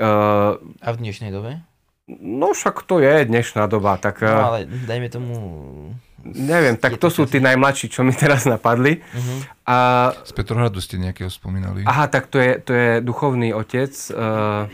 Uh, 0.00 0.56
A 0.80 0.88
v 0.96 0.98
dnešnej 1.04 1.28
dobe? 1.28 1.60
No 2.08 2.56
však 2.56 2.88
to 2.88 3.04
je 3.04 3.28
dnešná 3.28 3.68
doba, 3.68 4.00
tak... 4.00 4.24
No 4.24 4.56
ale 4.56 4.64
dajme 4.64 5.08
tomu... 5.12 5.34
Neviem, 6.24 6.76
tak 6.80 6.96
to, 6.96 7.08
to 7.08 7.22
sú 7.22 7.22
tí 7.28 7.40
najmladší, 7.40 7.92
čo 7.92 8.00
mi 8.04 8.12
teraz 8.12 8.44
napadli. 8.44 9.00
Uh-huh. 9.00 9.40
A... 9.68 9.76
Z 10.24 10.32
Petrohradu 10.36 10.80
ste 10.80 11.00
nejakého 11.00 11.32
spomínali. 11.32 11.84
Aha, 11.84 12.08
tak 12.12 12.28
to 12.28 12.36
je, 12.36 12.60
to 12.60 12.72
je 12.76 12.88
duchovný 13.00 13.56
otec 13.56 13.92
uh, 14.12 14.68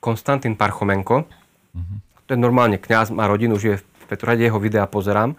Konstantín 0.00 0.56
Parchomenko. 0.60 1.24
Uh-huh. 1.24 1.96
To 2.28 2.30
je 2.32 2.38
normálne 2.40 2.76
kňaz, 2.80 3.12
má 3.16 3.28
rodinu, 3.28 3.56
žije 3.56 3.80
v 3.80 4.04
Petrohrade, 4.08 4.44
jeho 4.44 4.60
videa 4.60 4.88
pozerám 4.88 5.36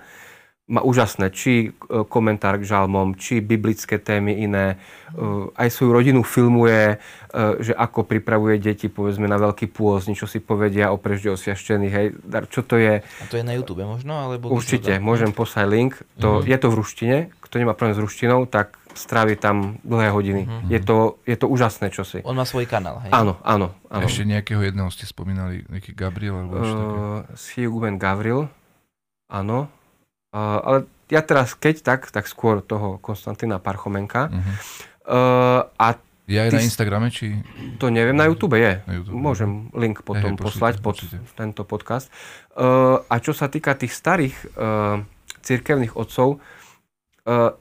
má 0.71 0.79
úžasné, 0.85 1.33
či 1.35 1.53
e, 1.67 1.69
komentár 2.07 2.55
k 2.61 2.63
žalmom, 2.63 3.19
či 3.19 3.43
biblické 3.43 3.99
témy 3.99 4.39
iné. 4.45 4.79
E, 5.11 5.51
aj 5.51 5.67
svoju 5.67 5.91
rodinu 5.91 6.23
filmuje, 6.23 6.95
e, 6.95 7.35
že 7.59 7.75
ako 7.75 8.07
pripravuje 8.07 8.55
deti, 8.61 8.87
povedzme, 8.87 9.27
na 9.27 9.35
veľký 9.35 9.67
pôz, 9.67 10.07
niečo 10.07 10.31
si 10.31 10.39
povedia 10.39 10.95
o 10.95 10.97
prežde 11.01 11.35
osviaštených. 11.35 11.93
Hej, 11.93 12.07
čo 12.47 12.63
to 12.63 12.79
je? 12.79 13.03
A 13.03 13.23
to 13.27 13.35
je 13.35 13.43
na 13.43 13.57
YouTube 13.57 13.83
možno? 13.83 14.15
Alebo 14.15 14.47
Určite, 14.47 15.01
môžem 15.03 15.35
poslať 15.35 15.67
link. 15.67 15.93
To, 16.23 16.39
uh-huh. 16.39 16.47
Je 16.47 16.55
to 16.55 16.71
v 16.71 16.75
ruštine. 16.79 17.17
Kto 17.43 17.59
nemá 17.59 17.75
problém 17.75 17.97
s 17.97 18.01
ruštinou, 18.01 18.47
tak 18.47 18.79
strávi 18.95 19.35
tam 19.35 19.75
dlhé 19.83 20.07
hodiny. 20.15 20.41
Uh-huh. 20.47 20.71
Je, 20.71 20.79
to, 20.79 21.19
je 21.27 21.35
to 21.35 21.51
úžasné 21.51 21.91
čosi. 21.91 22.23
On 22.23 22.37
má 22.37 22.47
svoj 22.47 22.63
kanál, 22.63 23.03
hej? 23.03 23.11
Áno, 23.11 23.35
áno. 23.43 23.75
áno. 23.91 24.07
Ešte 24.07 24.23
nejakého 24.23 24.63
jedného 24.63 24.87
ste 24.87 25.03
spomínali, 25.03 25.67
nejaký 25.67 25.91
Gabriel? 25.91 26.47
Alebo 26.47 26.55
uh, 26.63 26.67
Siugumen 27.35 27.99
Gavril, 27.99 28.47
áno 29.27 29.80
ale 30.35 30.87
ja 31.11 31.21
teraz, 31.21 31.53
keď 31.53 31.83
tak, 31.83 32.01
tak 32.07 32.25
skôr 32.27 32.63
toho 32.63 32.97
Konstantina 33.03 33.59
Parchomenka. 33.59 34.31
Uh-huh. 34.31 34.55
Uh, 35.03 35.61
a 35.75 35.99
je 36.31 36.39
aj 36.39 36.51
na 36.55 36.63
Instagrame, 36.63 37.11
či... 37.11 37.43
To 37.83 37.91
neviem, 37.91 38.15
na 38.15 38.31
YouTube 38.31 38.55
je. 38.55 38.79
Na 38.87 38.93
YouTube. 38.95 39.19
Môžem 39.19 39.67
link 39.75 39.99
potom 40.07 40.31
hey, 40.31 40.39
poslať 40.39 40.79
pod 40.79 40.95
určite. 40.95 41.19
tento 41.35 41.67
podcast. 41.67 42.07
Uh, 42.55 43.03
a 43.11 43.19
čo 43.19 43.35
sa 43.35 43.51
týka 43.51 43.75
tých 43.75 43.91
starých 43.91 44.35
uh, 44.55 45.03
cirkevných 45.43 45.99
otcov, 45.99 46.39
uh, 46.39 46.60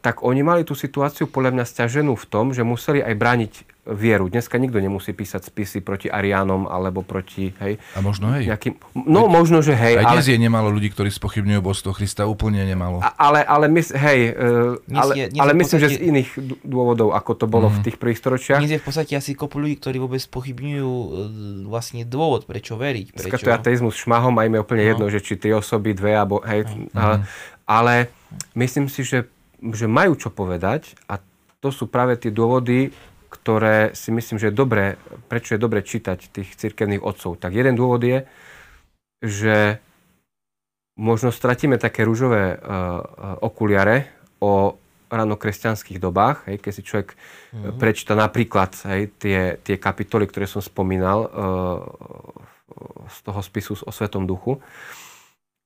tak 0.00 0.24
oni 0.24 0.40
mali 0.40 0.62
tú 0.64 0.72
situáciu 0.72 1.28
podľa 1.28 1.52
mňa 1.52 1.64
stiaženú 1.68 2.16
v 2.16 2.26
tom, 2.32 2.56
že 2.56 2.64
museli 2.64 3.04
aj 3.04 3.14
brániť 3.16 3.52
vieru. 3.90 4.30
Dneska 4.30 4.60
nikto 4.60 4.78
nemusí 4.78 5.10
písať 5.16 5.48
spisy 5.50 5.78
proti 5.80 6.06
Ariánom 6.12 6.68
alebo 6.68 7.02
proti, 7.02 7.50
hej. 7.58 7.80
A 7.96 8.04
možno 8.04 8.30
hej. 8.36 8.46
Nejakým, 8.46 8.76
no 9.08 9.26
Veď, 9.26 9.32
možno, 9.34 9.58
že 9.64 9.72
hej. 9.72 9.98
Aj 9.98 10.14
dnes 10.14 10.28
ale, 10.28 10.32
je 10.32 10.38
nemalo 10.38 10.68
ľudí, 10.70 10.92
ktorí 10.92 11.08
spochybňujú 11.10 11.60
božstvo 11.60 11.90
Krista, 11.96 12.28
úplne 12.28 12.62
nemalo. 12.62 13.00
A, 13.00 13.10
ale, 13.16 13.40
ale, 13.42 13.66
my, 13.72 13.80
hej, 13.80 14.20
uh, 14.36 14.96
ale, 14.96 15.12
je, 15.16 15.24
ale 15.40 15.52
myslím, 15.58 15.78
podstate, 15.80 15.96
že 15.96 15.98
z 15.98 16.00
iných 16.12 16.30
dôvodov, 16.62 17.08
ako 17.16 17.32
to 17.34 17.46
bolo 17.50 17.66
mm. 17.68 17.72
v 17.72 17.76
mhm. 17.80 17.84
tých 17.88 17.96
prvých 17.98 18.18
storočiach. 18.20 18.60
Dnes 18.62 18.74
je 18.76 18.80
v 18.80 18.86
podstate 18.86 19.12
asi 19.16 19.32
kopu 19.34 19.56
ľudí, 19.58 19.76
ktorí 19.80 19.96
vôbec 19.96 20.20
spochybňujú 20.22 20.92
uh, 20.92 21.08
vlastne 21.66 22.04
dôvod, 22.04 22.44
prečo 22.44 22.76
veriť. 22.76 23.16
Prečo... 23.16 23.44
to 23.44 23.52
ateizmus 23.52 23.96
šmahom 23.96 24.36
a 24.38 24.44
im 24.44 24.56
je 24.56 24.60
úplne 24.60 24.84
no. 24.84 24.88
jedno, 24.92 25.04
že 25.08 25.20
či 25.24 25.40
tri 25.40 25.56
osoby, 25.56 25.96
dve, 25.96 26.14
alebo 26.14 26.44
hej. 26.44 26.68
Mm. 26.68 26.92
Uh, 26.94 27.24
ale 27.64 28.12
myslím 28.54 28.92
si, 28.92 29.02
že, 29.08 29.26
že 29.60 29.86
majú 29.86 30.16
čo 30.16 30.32
povedať 30.32 30.96
a 31.04 31.20
to 31.60 31.68
sú 31.68 31.92
práve 31.92 32.16
tie 32.16 32.32
dôvody, 32.32 32.88
ktoré 33.30 33.92
si 33.92 34.10
myslím, 34.10 34.40
že 34.40 34.50
je 34.50 34.58
dobré, 34.58 34.96
prečo 35.28 35.54
je 35.54 35.60
dobré 35.60 35.84
čítať 35.84 36.32
tých 36.32 36.56
cirkevných 36.56 37.04
otcov. 37.04 37.38
Tak 37.38 37.52
jeden 37.52 37.76
dôvod 37.76 38.02
je, 38.02 38.24
že 39.20 39.78
možno 40.96 41.30
stratíme 41.30 41.76
také 41.76 42.02
rúžové 42.02 42.56
uh, 42.56 42.60
okuliare 43.44 44.10
o 44.40 44.80
ranokresťanských 45.10 45.98
dobách, 45.98 46.48
hej, 46.48 46.56
keď 46.62 46.72
si 46.72 46.86
človek 46.86 47.08
uh-huh. 47.12 47.74
prečíta 47.76 48.14
napríklad 48.14 48.72
hej, 48.88 49.10
tie, 49.18 49.58
tie 49.60 49.76
kapitoly, 49.76 50.24
ktoré 50.26 50.46
som 50.48 50.62
spomínal 50.62 51.26
uh, 51.26 51.30
z 53.10 53.16
toho 53.26 53.40
spisu 53.42 53.74
o 53.84 53.92
Svetom 53.92 54.24
duchu. 54.24 54.62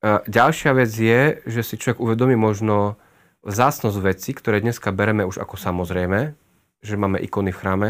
Uh, 0.05 0.21
ďalšia 0.27 0.73
vec 0.75 0.91
je, 0.91 1.41
že 1.47 1.61
si 1.63 1.79
človek 1.79 2.03
uvedomí 2.03 2.35
možno 2.35 2.99
vzácnosť 3.45 3.99
veci, 4.01 4.33
ktoré 4.33 4.65
dneska 4.65 4.91
bereme 4.91 5.23
už 5.29 5.39
ako 5.45 5.61
samozrejme, 5.61 6.33
že 6.81 6.95
máme 6.97 7.21
ikony 7.21 7.53
v 7.53 7.61
chráme, 7.61 7.89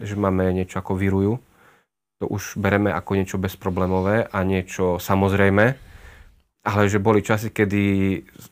že 0.00 0.16
máme 0.16 0.48
niečo 0.52 0.80
ako 0.80 0.96
virujú, 0.96 1.38
to 2.18 2.26
už 2.32 2.56
bereme 2.56 2.88
ako 2.88 3.20
niečo 3.20 3.36
bezproblémové 3.36 4.26
a 4.32 4.38
niečo 4.42 4.96
samozrejme, 4.96 5.76
ale 6.64 6.88
že 6.88 6.96
boli 6.96 7.20
časy, 7.20 7.52
kedy 7.52 7.82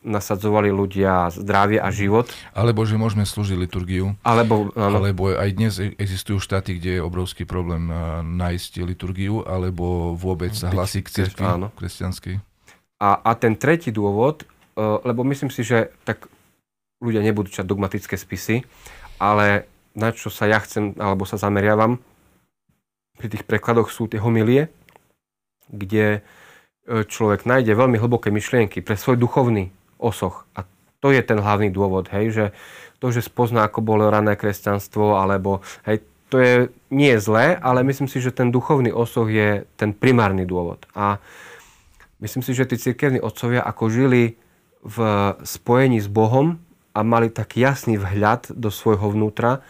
nasadzovali 0.05 0.69
ľudia 0.69 1.33
zdravie 1.33 1.81
a 1.81 1.89
život. 1.89 2.29
Alebo 2.53 2.85
že 2.85 3.01
môžeme 3.01 3.25
slúžiť 3.25 3.57
liturgiu. 3.57 4.13
Alebo, 4.21 4.69
áno. 4.77 5.01
alebo 5.01 5.33
aj 5.33 5.49
dnes 5.57 5.81
existujú 5.97 6.37
štáty, 6.37 6.77
kde 6.77 7.01
je 7.01 7.01
obrovský 7.01 7.49
problém 7.49 7.89
nájsť 8.37 8.85
liturgiu, 8.85 9.41
alebo 9.41 10.13
vôbec 10.13 10.53
sa 10.53 10.69
hlasí 10.69 11.01
k 11.01 11.09
cirkvi 11.09 11.73
kresťanskej. 11.73 12.37
A, 13.01 13.09
a 13.17 13.31
ten 13.33 13.57
tretí 13.57 13.89
dôvod, 13.89 14.45
e, 14.45 14.79
lebo 14.79 15.25
myslím 15.25 15.49
si, 15.49 15.65
že 15.65 15.89
tak 16.05 16.29
ľudia 17.03 17.19
nebudú 17.19 17.51
čať 17.51 17.67
dogmatické 17.67 18.15
spisy, 18.15 18.63
ale 19.19 19.67
na 19.93 20.15
čo 20.15 20.31
sa 20.31 20.47
ja 20.47 20.57
chcem, 20.63 20.95
alebo 20.97 21.27
sa 21.27 21.35
zameriavam, 21.35 21.99
pri 23.19 23.27
tých 23.29 23.45
prekladoch 23.45 23.93
sú 23.93 24.09
tie 24.09 24.17
homilie, 24.17 24.71
kde 25.69 26.19
e, 26.19 26.21
človek 27.05 27.45
nájde 27.45 27.77
veľmi 27.77 28.01
hlboké 28.01 28.33
myšlienky 28.33 28.81
pre 28.81 28.97
svoj 28.97 29.21
duchovný 29.21 29.69
osoch. 30.01 30.49
A 30.57 30.65
to 30.97 31.13
je 31.13 31.21
ten 31.21 31.37
hlavný 31.37 31.69
dôvod, 31.69 32.09
hej, 32.09 32.33
že 32.33 32.45
to, 32.97 33.11
že 33.11 33.27
spozná, 33.27 33.67
ako 33.67 33.83
bolo 33.83 34.07
rané 34.09 34.33
kresťanstvo, 34.33 35.19
alebo 35.19 35.61
hej, 35.85 36.01
to 36.33 36.41
je, 36.41 36.53
nie 36.89 37.13
zlé, 37.21 37.53
ale 37.61 37.85
myslím 37.85 38.09
si, 38.09 38.17
že 38.17 38.33
ten 38.33 38.49
duchovný 38.49 38.89
osoch 38.89 39.29
je 39.29 39.69
ten 39.77 39.93
primárny 39.93 40.49
dôvod. 40.49 40.89
A 40.97 41.21
myslím 42.17 42.41
si, 42.41 42.57
že 42.57 42.65
tí 42.65 42.81
cirkevní 42.81 43.21
otcovia 43.21 43.61
ako 43.61 43.93
žili 43.93 44.41
v 44.81 44.97
spojení 45.45 46.01
s 46.01 46.09
Bohom, 46.09 46.57
a 46.93 46.99
mali 47.01 47.33
tak 47.33 47.57
jasný 47.57 47.97
vhľad 47.97 48.53
do 48.53 48.69
svojho 48.69 49.09
vnútra, 49.09 49.65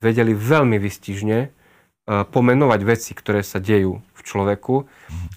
vedeli 0.00 0.36
veľmi 0.36 0.76
vystižne 0.76 1.38
e, 1.44 1.48
pomenovať 2.06 2.80
veci, 2.84 3.12
ktoré 3.16 3.40
sa 3.40 3.58
dejú 3.58 4.00
v 4.00 4.20
človeku. 4.20 4.84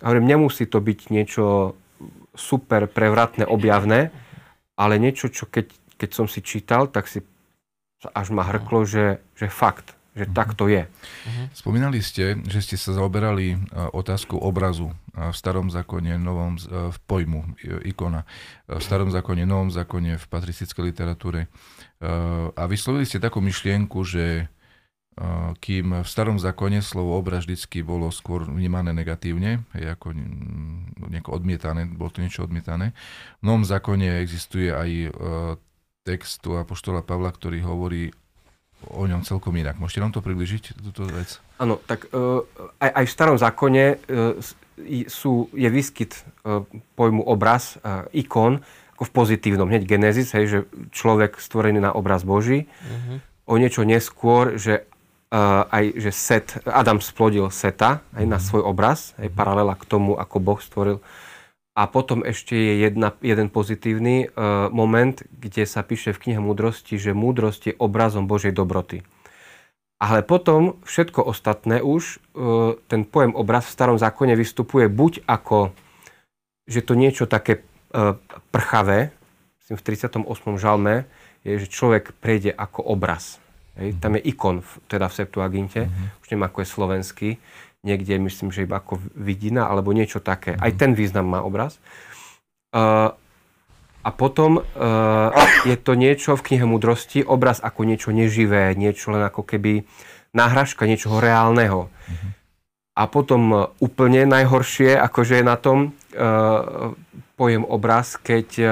A 0.03 0.11
hovorím, 0.11 0.27
nemusí 0.27 0.67
to 0.67 0.83
byť 0.83 0.99
niečo 1.09 1.75
super 2.35 2.87
prevratné, 2.91 3.47
objavné, 3.47 4.11
ale 4.79 4.95
niečo, 4.99 5.27
čo 5.27 5.47
keď, 5.47 5.71
keď 5.99 6.09
som 6.11 6.27
si 6.27 6.39
čítal, 6.43 6.87
tak 6.87 7.07
si 7.07 7.23
až 8.15 8.31
ma 8.31 8.47
hrklo, 8.47 8.87
že, 8.87 9.19
že 9.35 9.51
fakt, 9.51 9.98
že 10.19 10.27
uh-huh. 10.27 10.35
tak 10.35 10.59
to 10.59 10.67
je. 10.67 10.83
Uh-huh. 10.83 11.45
Spomínali 11.55 12.03
ste, 12.03 12.35
že 12.43 12.59
ste 12.59 12.75
sa 12.75 12.91
zaoberali 12.91 13.55
e, 13.55 13.57
otázkou 13.95 14.35
obrazu 14.35 14.91
e, 14.91 15.31
v 15.31 15.35
starom 15.35 15.71
zákone, 15.71 16.19
novom 16.19 16.59
e, 16.59 16.91
v 16.91 16.97
pojmu 17.07 17.55
ikona, 17.87 18.27
v 18.67 18.83
starom 18.83 19.07
zákone, 19.07 19.47
novom 19.47 19.71
zákone, 19.71 20.19
v 20.19 20.25
patristickej 20.27 20.91
literatúre. 20.91 21.47
A 22.55 22.63
vyslovili 22.71 23.03
ste 23.03 23.19
takú 23.19 23.43
myšlienku, 23.43 23.99
že 24.07 24.47
kým 25.59 25.99
v 25.99 26.07
starom 26.07 26.39
zákone 26.39 26.79
slovo 26.79 27.19
obraz 27.19 27.43
vždycky 27.43 27.83
bolo 27.83 28.07
skôr 28.07 28.47
vnímané 28.47 28.95
negatívne, 28.95 29.67
ako 29.75 30.15
nieko 31.11 31.35
odmietané, 31.35 31.91
bolo 31.91 32.07
to 32.07 32.23
niečo 32.23 32.47
odmietané. 32.47 32.95
V 33.39 33.43
novom 33.43 33.67
zákone 33.67 34.23
existuje 34.23 34.71
aj 34.71 35.11
text 36.07 36.39
tu 36.39 36.55
Apoštola 36.55 37.03
Pavla, 37.03 37.35
ktorý 37.35 37.61
hovorí 37.67 38.15
o 38.87 39.03
ňom 39.03 39.27
celkom 39.27 39.51
inak. 39.59 39.75
Môžete 39.75 39.99
nám 39.99 40.15
to 40.15 40.23
približiť, 40.23 40.79
túto 40.79 41.03
vec? 41.11 41.43
Áno, 41.59 41.79
tak 41.83 42.07
uh, 42.15 42.47
aj, 42.79 43.03
aj 43.03 43.05
v 43.05 43.11
starom 43.11 43.37
zákone 43.37 43.83
uh, 43.95 44.39
sú, 45.11 45.51
je 45.51 45.67
výskyt 45.67 46.15
uh, 46.47 46.63
pojmu 46.95 47.27
obraz, 47.27 47.75
uh, 47.83 48.07
ikon, 48.15 48.63
ako 48.95 49.03
v 49.07 49.15
pozitívnom, 49.15 49.67
hneď 49.67 49.87
Genesis, 49.87 50.35
hej, 50.35 50.45
že 50.47 50.59
človek 50.91 51.39
stvorený 51.39 51.79
na 51.79 51.95
obraz 51.95 52.27
Boží. 52.27 52.67
Uh-huh. 52.67 53.23
O 53.47 53.55
niečo 53.55 53.87
neskôr, 53.87 54.59
že 54.59 54.83
uh, 55.31 55.63
aj, 55.71 55.85
že 55.99 56.11
Set, 56.11 56.47
Adam 56.67 56.99
splodil 56.99 57.47
Seta 57.47 58.03
aj 58.11 58.23
uh-huh. 58.23 58.31
na 58.31 58.39
mhm. 58.39 58.43
svoj 58.43 58.63
obraz, 58.67 59.15
aj 59.15 59.31
paralela 59.31 59.79
k 59.79 59.87
tomu, 59.87 60.19
ako 60.19 60.35
Boh 60.43 60.59
stvoril 60.59 60.99
a 61.77 61.87
potom 61.87 62.25
ešte 62.25 62.57
je 62.57 62.73
jedna, 62.89 63.15
jeden 63.21 63.47
pozitívny 63.47 64.27
uh, 64.27 64.67
moment, 64.73 65.15
kde 65.29 65.63
sa 65.63 65.85
píše 65.85 66.11
v 66.11 66.21
knihe 66.27 66.41
múdrosti, 66.41 66.97
že 66.97 67.15
múdrosť 67.15 67.61
je 67.71 67.79
obrazom 67.79 68.25
Božej 68.25 68.51
dobroty. 68.51 69.05
Ale 69.99 70.23
potom 70.23 70.79
všetko 70.87 71.23
ostatné 71.23 71.83
už, 71.83 72.19
uh, 72.35 72.75
ten 72.91 73.05
pojem 73.05 73.35
obraz 73.35 73.67
v 73.67 73.75
starom 73.75 73.97
zákone 73.99 74.35
vystupuje 74.35 74.87
buď 74.87 75.23
ako, 75.27 75.71
že 76.67 76.83
to 76.83 76.97
niečo 76.97 77.29
také 77.29 77.63
uh, 77.93 78.17
prchavé, 78.51 79.13
v 79.69 79.81
38. 79.85 80.25
žalme, 80.57 81.05
je, 81.45 81.61
že 81.61 81.67
človek 81.69 82.17
prejde 82.17 82.49
ako 82.49 82.81
obraz. 82.89 83.37
Hej? 83.77 83.95
Tam 84.01 84.17
je 84.17 84.21
ikon, 84.25 84.65
teda 84.89 85.07
v 85.07 85.13
Septuaginte, 85.13 85.81
mm-hmm. 85.85 86.19
už 86.19 86.27
neviem, 86.33 86.45
ako 86.49 86.57
je 86.59 86.67
slovenský, 86.67 87.29
niekde, 87.83 88.19
myslím, 88.19 88.51
že 88.51 88.67
iba 88.67 88.79
ako 88.79 88.99
vidina, 89.15 89.67
alebo 89.71 89.95
niečo 89.95 90.19
také. 90.19 90.55
Aj 90.59 90.71
ten 90.75 90.95
význam 90.95 91.31
má 91.31 91.39
obraz. 91.39 91.79
Uh, 92.75 93.15
a 93.99 94.09
potom 94.15 94.63
uh, 94.63 95.29
je 95.67 95.75
to 95.75 95.95
niečo 95.95 96.35
v 96.39 96.45
knihe 96.51 96.65
múdrosti, 96.67 97.23
obraz 97.23 97.59
ako 97.59 97.83
niečo 97.83 98.09
neživé, 98.15 98.71
niečo 98.75 99.11
len 99.11 99.23
ako 99.23 99.43
keby 99.43 99.83
náhražka 100.31 100.87
niečoho 100.87 101.19
reálneho. 101.19 101.89
Uh-huh. 101.89 102.29
A 102.99 103.07
potom 103.07 103.71
úplne 103.79 104.27
najhoršie, 104.27 104.95
akože 104.99 105.39
je 105.39 105.45
na 105.47 105.55
tom 105.55 105.95
uh, 106.15 106.91
pojem 107.39 107.63
obraz, 107.63 108.19
keď 108.19 108.47
uh, 108.59 108.71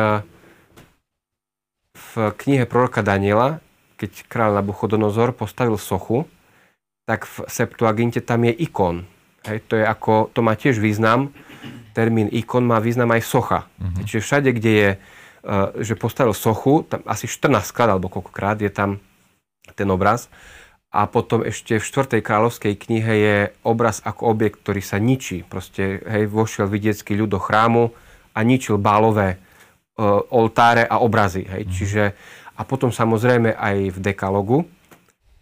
v 1.95 2.11
knihe 2.35 2.67
proroka 2.67 3.01
Daniela, 3.01 3.63
keď 3.97 4.29
kráľ 4.29 4.61
Nabuchodonozor 4.61 5.33
postavil 5.33 5.79
sochu, 5.79 6.29
tak 7.07 7.23
v 7.23 7.47
Septuaginte 7.47 8.19
tam 8.19 8.43
je 8.43 8.51
ikon. 8.67 9.07
Hej, 9.47 9.63
to, 9.71 9.79
je 9.79 9.85
ako, 9.87 10.27
to 10.35 10.43
má 10.43 10.59
tiež 10.59 10.83
význam. 10.83 11.31
Termín 11.95 12.27
ikon 12.27 12.67
má 12.67 12.83
význam 12.83 13.15
aj 13.15 13.23
socha. 13.23 13.59
Uh-huh. 13.79 14.03
Čiže 14.03 14.19
všade, 14.19 14.49
kde 14.51 14.71
je, 14.75 14.89
uh, 14.91 15.71
že 15.79 15.95
postavil 15.95 16.35
sochu, 16.35 16.83
tam 16.83 16.99
asi 17.07 17.31
14 17.31 17.63
krát 17.71 17.95
alebo 17.95 18.11
koľkokrát 18.11 18.59
je 18.59 18.67
tam 18.67 18.99
ten 19.79 19.87
obraz. 19.87 20.27
A 20.91 21.07
potom 21.07 21.47
ešte 21.47 21.79
v 21.79 21.85
4. 21.87 22.19
kráľovskej 22.19 22.75
knihe 22.75 23.13
je 23.23 23.37
obraz 23.63 24.03
ako 24.03 24.27
objekt, 24.27 24.59
ktorý 24.67 24.83
sa 24.83 24.99
ničí. 24.99 25.47
Proste 25.47 26.03
hej, 26.03 26.27
vošiel 26.27 26.67
vidiecký 26.67 27.15
ľud 27.15 27.31
do 27.31 27.39
chrámu 27.39 27.95
a 28.35 28.39
ničil 28.43 28.75
bálové 28.75 29.39
uh, 29.39 30.27
oltáre 30.27 30.83
a 30.83 30.99
obrazy. 30.99 31.47
Hej. 31.47 31.63
Uh-huh. 31.63 31.71
Čiže, 31.71 32.03
a 32.59 32.61
potom 32.67 32.91
samozrejme 32.91 33.55
aj 33.55 33.95
v 33.95 33.97
dekalogu, 34.03 34.67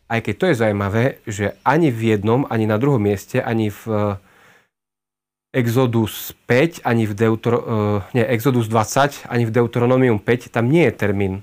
aj 0.06 0.20
keď 0.22 0.36
to 0.38 0.46
je 0.46 0.60
zaujímavé, 0.62 1.04
že 1.26 1.46
ani 1.66 1.90
v 1.90 2.16
jednom, 2.16 2.46
ani 2.46 2.70
na 2.70 2.78
druhom 2.78 3.02
mieste, 3.02 3.42
ani 3.42 3.74
v 3.74 3.84
eh, 3.90 4.18
Exodus 5.56 6.36
5, 6.46 6.84
ani 6.84 7.08
v 7.08 7.16
Deutero, 7.16 7.60
uh, 7.64 8.04
nie, 8.12 8.28
Exodus 8.28 8.68
20, 8.68 9.32
ani 9.32 9.48
v 9.48 9.56
Deuteronomium 9.56 10.20
5, 10.20 10.52
tam 10.52 10.68
nie 10.68 10.84
je 10.84 10.94
termín 11.00 11.34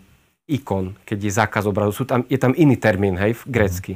ikon, 0.45 1.01
keď 1.09 1.17
je 1.17 1.33
zákaz 1.33 1.65
obrazu. 1.65 1.97
Sú 1.97 2.05
tam, 2.05 2.21
je 2.29 2.37
tam 2.37 2.53
iný 2.53 2.77
termín, 2.77 3.17
hej, 3.17 3.33
v 3.33 3.43
grécky. 3.49 3.95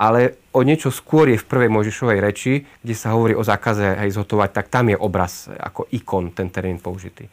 Ale 0.00 0.40
o 0.56 0.64
niečo 0.64 0.88
skôr 0.88 1.28
je 1.28 1.36
v 1.36 1.44
prvej 1.44 1.68
Možišovej 1.68 2.18
reči, 2.24 2.64
kde 2.80 2.94
sa 2.96 3.12
hovorí 3.12 3.36
o 3.36 3.44
zákaze 3.44 4.00
hej, 4.00 4.16
zhotovať, 4.16 4.48
tak 4.48 4.72
tam 4.72 4.88
je 4.88 4.96
obraz 4.96 5.52
ako 5.52 5.92
ikon, 5.92 6.32
ten 6.32 6.48
termín 6.48 6.80
použitý. 6.80 7.28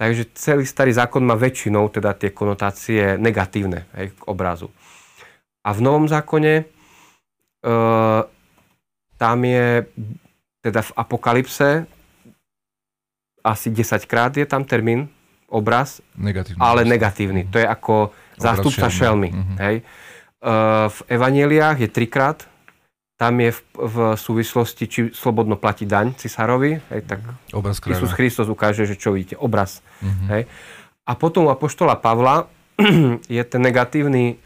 Takže 0.00 0.32
celý 0.32 0.64
starý 0.64 0.96
zákon 0.96 1.20
má 1.20 1.36
väčšinou 1.36 1.92
teda 1.92 2.16
tie 2.16 2.32
konotácie 2.32 3.20
negatívne 3.20 3.84
hej, 3.92 4.16
k 4.16 4.22
obrazu. 4.24 4.72
A 5.66 5.74
v 5.74 5.80
Novom 5.82 6.06
zákone 6.06 6.62
uh, 6.62 8.22
tam 9.18 9.38
je, 9.42 9.82
teda 10.62 10.80
v 10.86 10.90
Apokalypse, 10.94 11.90
asi 13.42 13.70
10 13.70 14.06
krát 14.06 14.30
je 14.36 14.46
tam 14.46 14.62
termín, 14.62 15.10
obraz, 15.50 16.02
negatívny, 16.18 16.58
ale 16.58 16.82
negatívny. 16.86 17.42
To 17.50 17.58
je 17.58 17.66
ako 17.66 18.10
zástupca 18.38 18.90
šelmy. 18.90 19.30
Mm-hmm. 19.30 19.56
Hej. 19.62 19.76
Uh, 20.42 20.86
v 20.90 20.98
Evaneliách 21.10 21.78
je 21.82 21.88
trikrát, 21.90 22.38
tam 23.16 23.40
je 23.40 23.50
v, 23.50 23.60
v 23.74 23.96
súvislosti, 24.14 24.84
či 24.86 25.00
slobodno 25.16 25.56
platí 25.56 25.88
daň 25.88 26.12
cisárovi, 26.20 26.76
hej, 26.92 27.00
tak 27.08 27.24
obraz 27.56 27.80
Isus 27.80 28.12
Kristus 28.12 28.46
ukáže, 28.52 28.84
že 28.84 29.00
čo 29.00 29.16
vidíte, 29.16 29.40
obraz. 29.40 29.80
Mm-hmm. 30.04 30.28
Hej. 30.36 30.42
A 31.06 31.12
potom 31.16 31.48
u 31.48 31.50
Apoštola 31.50 31.96
Pavla 31.96 32.44
je 33.32 33.42
ten 33.46 33.62
negatívny 33.62 34.36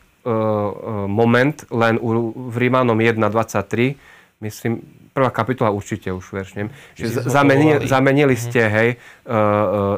moment 1.09 1.57
len 1.73 1.97
u, 1.97 2.33
v 2.53 2.57
Rímanom 2.61 2.99
1.23, 2.99 3.97
myslím, 4.45 4.85
prvá 5.13 5.31
kapitola 5.33 5.73
určite 5.73 6.13
už 6.13 6.33
veršnem, 6.33 6.69
že 6.95 7.09
zamenili, 7.25 7.89
zamenili 7.89 8.35
mhm. 8.37 8.41
ste, 8.41 8.63
hej, 8.69 8.89
uh, 8.95 9.33
uh, 9.33 9.39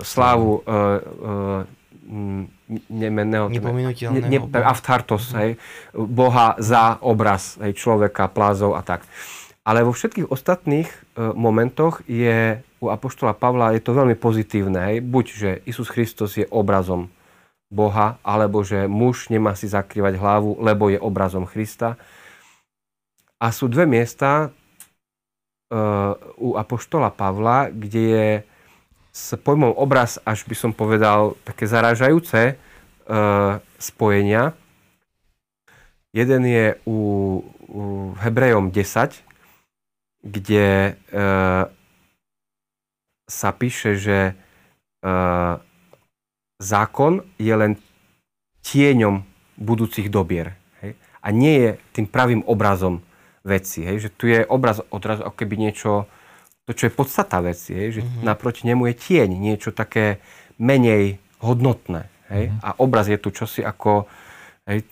slávu 0.02 0.62
uh, 0.62 0.62
uh, 0.62 1.80
nemenného... 2.88 3.46
Ne, 3.48 3.60
ne, 4.26 4.38
Afthartos, 4.64 5.32
hej, 5.36 5.56
Boha 5.92 6.56
za 6.58 7.00
obraz 7.04 7.60
hej, 7.60 7.76
človeka, 7.76 8.28
plázov 8.32 8.76
a 8.76 8.82
tak. 8.84 9.04
Ale 9.62 9.86
vo 9.86 9.94
všetkých 9.94 10.26
ostatných 10.26 10.90
e, 10.90 10.96
momentoch 11.38 12.02
je 12.10 12.58
u 12.82 12.90
Apoštola 12.90 13.30
Pavla 13.30 13.70
je 13.78 13.82
to 13.84 13.94
veľmi 13.94 14.18
pozitívne. 14.18 14.90
Hej. 14.90 14.96
Buď, 15.06 15.26
že 15.30 15.50
Isus 15.62 15.86
Kristus 15.86 16.34
je 16.34 16.50
obrazom 16.50 17.06
Boha, 17.72 18.20
alebo 18.20 18.60
že 18.60 18.84
muž 18.84 19.32
nemá 19.32 19.56
si 19.56 19.64
zakrývať 19.64 20.20
hlavu, 20.20 20.60
lebo 20.60 20.92
je 20.92 21.00
obrazom 21.00 21.48
Krista. 21.48 21.96
A 23.40 23.48
sú 23.48 23.66
dve 23.66 23.88
miesta 23.88 24.52
uh, 24.52 26.12
u 26.36 26.60
Apoštola 26.60 27.08
Pavla, 27.08 27.72
kde 27.72 28.02
je 28.04 28.28
s 29.08 29.32
pojmom 29.40 29.72
obraz, 29.72 30.20
až 30.28 30.44
by 30.44 30.54
som 30.56 30.72
povedal, 30.76 31.32
také 31.48 31.64
zaražajúce 31.64 32.54
uh, 32.54 33.56
spojenia. 33.80 34.52
Jeden 36.12 36.44
je 36.44 36.76
u, 36.84 36.98
u 37.72 37.82
Hebrejom 38.20 38.68
10, 38.68 39.16
kde 40.28 40.92
uh, 40.92 41.66
sa 43.24 43.50
píše, 43.56 43.96
že 43.96 44.36
zákon 46.62 47.26
je 47.42 47.50
len 47.50 47.74
tieňom 48.62 49.26
budúcich 49.58 50.06
dobier. 50.06 50.54
Hej? 50.78 50.94
A 51.18 51.28
nie 51.34 51.54
je 51.58 51.70
tým 51.90 52.06
pravým 52.06 52.46
obrazom 52.46 53.02
veci. 53.42 53.82
Hej? 53.82 54.06
Že 54.06 54.08
tu 54.14 54.24
je 54.30 54.46
obraz 54.46 54.78
odrazu 54.94 55.26
ako 55.26 55.34
keby 55.34 55.58
niečo, 55.58 56.06
to 56.62 56.70
čo 56.70 56.86
je 56.86 56.94
podstata 56.94 57.42
veci. 57.42 57.74
Hej? 57.74 57.88
Že 57.98 58.02
mm-hmm. 58.06 58.22
naproti 58.22 58.62
nemu 58.70 58.82
je 58.86 58.94
tieň, 58.94 59.30
niečo 59.34 59.74
také 59.74 60.22
menej 60.62 61.18
hodnotné. 61.42 62.06
Hej? 62.30 62.54
Mm-hmm. 62.54 62.62
A 62.62 62.68
obraz 62.78 63.10
je 63.10 63.18
tu 63.18 63.34
čosi 63.34 63.66
ako 63.66 64.06
hej, 64.70 64.86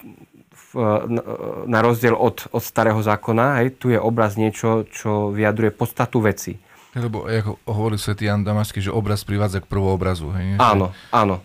na 1.66 1.78
rozdiel 1.82 2.14
od, 2.14 2.46
od 2.54 2.62
starého 2.62 3.02
zákona, 3.02 3.58
hej, 3.62 3.74
tu 3.74 3.90
je 3.90 3.98
obraz 3.98 4.38
niečo, 4.38 4.86
čo 4.86 5.34
vyjadruje 5.34 5.74
podstatu 5.74 6.22
veci. 6.22 6.54
Lebo 6.94 7.26
ako 7.26 7.58
hovorí 7.70 7.98
svätý 7.98 8.26
Jan 8.26 8.42
Damasky, 8.42 8.82
že 8.82 8.90
obraz 8.90 9.22
privádza 9.22 9.62
k 9.62 9.66
prvoobrazu. 9.70 10.30
Hej? 10.34 10.58
Áno, 10.58 10.90
áno. 11.14 11.42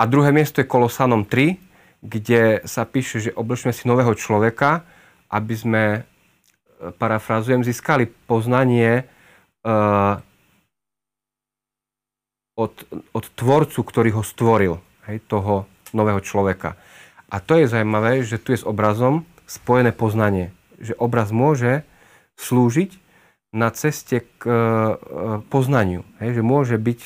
A 0.00 0.08
druhé 0.08 0.32
miesto 0.32 0.64
je 0.64 0.70
Kolosanom 0.70 1.28
3, 1.28 1.60
kde 2.00 2.64
sa 2.64 2.88
píše, 2.88 3.20
že 3.20 3.36
oblečme 3.36 3.76
si 3.76 3.84
nového 3.84 4.16
človeka, 4.16 4.88
aby 5.28 5.52
sme, 5.52 5.84
e, 5.92 6.00
parafrazujem, 6.96 7.60
získali 7.60 8.08
poznanie 8.24 9.04
uh, 9.62 10.16
od, 12.56 12.72
od 13.12 13.24
tvorcu, 13.36 13.80
ktorý 13.84 14.10
ho 14.16 14.22
stvoril, 14.24 14.80
hej, 15.08 15.20
toho 15.28 15.68
nového 15.92 16.24
človeka. 16.24 16.80
A 17.28 17.38
to 17.38 17.60
je 17.60 17.70
zaujímavé, 17.70 18.24
že 18.24 18.40
tu 18.40 18.56
je 18.56 18.64
s 18.64 18.68
obrazom 18.68 19.28
spojené 19.44 19.92
poznanie. 19.92 20.50
Že 20.80 20.96
obraz 20.96 21.28
môže 21.30 21.84
slúžiť 22.40 22.96
na 23.50 23.68
ceste 23.74 24.24
k 24.38 24.42
e, 24.46 24.54
poznaniu. 25.50 26.06
Hej, 26.22 26.40
že 26.40 26.42
môže 26.42 26.76
byť, 26.78 27.00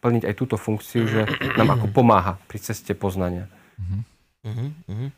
plniť 0.00 0.22
aj 0.28 0.34
túto 0.34 0.56
funkciu, 0.56 1.06
že 1.06 1.28
nám 1.56 1.78
ako 1.78 1.86
pomáha 1.92 2.40
pri 2.46 2.58
ceste 2.60 2.92
poznania. 2.92 3.48
Uh-huh, 3.76 4.70
uh-huh. 4.88 5.10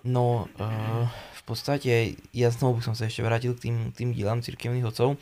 No, 0.00 0.48
uh, 0.56 1.04
v 1.10 1.42
podstate, 1.44 2.16
ja 2.32 2.48
znovu 2.48 2.80
by 2.80 2.92
som 2.92 2.94
sa 2.96 3.08
ešte 3.08 3.20
vrátil 3.20 3.52
k 3.56 3.68
tým, 3.68 3.76
tým 3.92 4.10
dílám 4.16 4.40
cirkevných 4.40 4.88
otcov. 4.88 5.20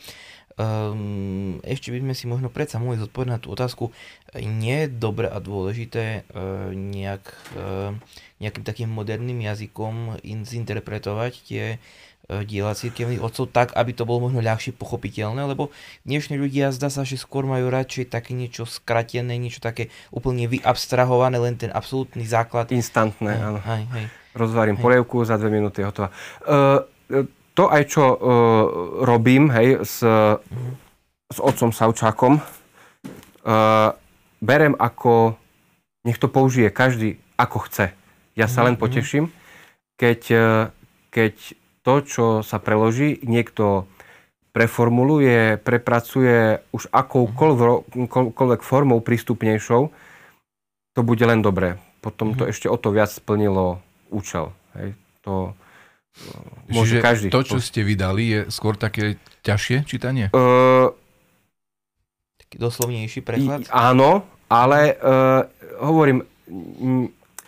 Um, 0.59 1.63
ešte 1.63 1.87
by 1.95 2.03
sme 2.03 2.13
si 2.15 2.27
možno 2.27 2.51
predsa 2.51 2.83
mohli 2.83 2.99
zodpovedať 2.99 3.31
na 3.31 3.39
tú 3.39 3.55
otázku. 3.55 3.95
Nie 4.35 4.87
je 4.87 4.95
dobre 4.99 5.31
a 5.31 5.39
dôležité 5.39 6.27
uh, 6.27 6.71
nejak, 6.75 7.23
uh, 7.55 7.95
nejakým 8.43 8.63
takým 8.67 8.91
moderným 8.91 9.39
jazykom 9.39 10.19
in, 10.27 10.43
zinterpretovať 10.43 11.33
tie 11.47 11.65
uh, 11.75 12.08
diela 12.29 12.77
cirkevných 12.77 13.25
otcov 13.25 13.49
tak, 13.49 13.73
aby 13.73 13.89
to 13.89 14.05
bolo 14.05 14.29
možno 14.29 14.45
ľahšie 14.45 14.77
pochopiteľné, 14.77 15.49
lebo 15.49 15.73
dnešní 16.05 16.37
ľudia 16.37 16.69
zdá 16.69 16.93
sa, 16.93 17.01
že 17.01 17.17
skôr 17.17 17.49
majú 17.49 17.73
radšej 17.73 18.13
také 18.13 18.37
niečo 18.37 18.69
skratené, 18.69 19.33
niečo 19.41 19.57
také 19.57 19.89
úplne 20.13 20.45
vyabstrahované, 20.45 21.41
len 21.41 21.57
ten 21.57 21.73
absolútny 21.73 22.29
základ. 22.29 22.69
Instantné, 22.69 23.33
áno. 23.33 23.59
Hej, 23.65 23.83
hej. 23.97 24.05
Rozvarím 24.37 24.77
hej. 24.77 24.83
polievku, 24.85 25.25
za 25.25 25.41
dve 25.41 25.49
minúty 25.49 25.81
je 25.81 25.89
hotová. 25.89 26.13
Uh, 26.45 26.85
to 27.57 27.65
aj 27.65 27.83
čo 27.89 28.05
uh, 28.05 28.17
robím 29.01 29.49
hej, 29.49 29.81
s, 29.81 30.05
s 31.33 31.37
otcom 31.41 31.73
Savčákom, 31.73 32.37
uh, 32.37 33.89
berem 34.37 34.77
ako, 34.77 35.33
nech 36.05 36.21
to 36.21 36.29
použije 36.29 36.69
každý 36.69 37.17
ako 37.41 37.65
chce. 37.65 37.97
Ja 38.37 38.45
sa 38.45 38.61
len 38.61 38.77
mhm, 38.77 38.79
mhm. 38.79 38.85
poteším, 38.85 39.25
keď, 39.99 40.21
keď 41.11 41.59
to, 41.89 42.05
čo 42.05 42.25
sa 42.45 42.61
preloží, 42.61 43.17
niekto 43.25 43.89
preformuluje, 44.53 45.57
prepracuje 45.57 46.61
už 46.69 46.85
akoukoľvek 46.93 48.61
formou 48.61 49.01
prístupnejšou, 49.01 49.89
to 50.93 51.01
bude 51.01 51.25
len 51.25 51.41
dobré. 51.41 51.81
Potom 52.05 52.37
to 52.37 52.45
mhm. 52.45 52.49
ešte 52.53 52.67
o 52.69 52.77
to 52.77 52.93
viac 52.93 53.09
splnilo 53.09 53.81
účel. 54.13 54.53
Hej. 54.77 54.93
To, 55.25 55.57
Môže 56.69 57.01
Čiže 57.01 57.05
každý. 57.05 57.27
to, 57.33 57.41
čo 57.41 57.57
ste 57.57 57.81
vydali, 57.81 58.23
je 58.29 58.39
skôr 58.53 58.77
také 58.77 59.17
ťažšie 59.41 59.77
čítanie? 59.89 60.29
Uh, 60.35 60.93
Taký 62.45 62.55
doslovnejší 62.61 63.25
preklad? 63.25 63.65
Áno, 63.73 64.25
ale 64.51 64.99
uh, 64.99 65.47
hovorím, 65.81 66.25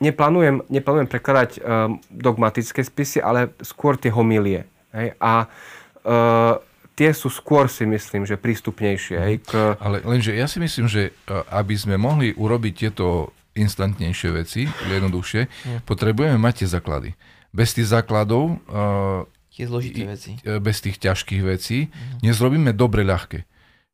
neplánujem, 0.01 0.65
neplánujem 0.67 1.07
prekladať 1.07 1.61
uh, 1.61 1.93
dogmatické 2.09 2.81
spisy, 2.81 3.21
ale 3.21 3.53
skôr 3.61 3.95
tie 3.95 4.09
homilie. 4.09 4.65
Hej? 4.91 5.13
A 5.21 5.45
uh, 5.45 6.57
tie 6.97 7.13
sú 7.13 7.29
skôr 7.29 7.69
si 7.69 7.85
myslím, 7.85 8.25
že 8.25 8.41
prístupnejšie. 8.41 9.15
Hej? 9.21 9.35
K... 9.45 9.77
Ale 9.77 10.01
lenže 10.01 10.33
ja 10.33 10.49
si 10.49 10.57
myslím, 10.59 10.89
že 10.89 11.13
aby 11.53 11.77
sme 11.77 11.95
mohli 11.95 12.33
urobiť 12.33 12.73
tieto 12.75 13.31
instantnejšie 13.53 14.29
veci, 14.33 14.65
jednoduchšie, 14.89 15.41
hm. 15.45 15.79
potrebujeme 15.85 16.41
mať 16.41 16.65
tie 16.65 16.67
základy 16.67 17.09
bez 17.51 17.75
tých 17.75 17.91
základov, 17.91 18.57
uh, 18.71 19.27
tie 19.51 19.67
zložité 19.67 20.07
veci. 20.07 20.39
bez 20.39 20.79
tých 20.79 20.97
ťažkých 20.97 21.43
vecí, 21.43 21.91
uh-huh. 21.91 22.23
nezrobíme 22.23 22.71
dobre 22.71 23.03
ľahké. 23.03 23.43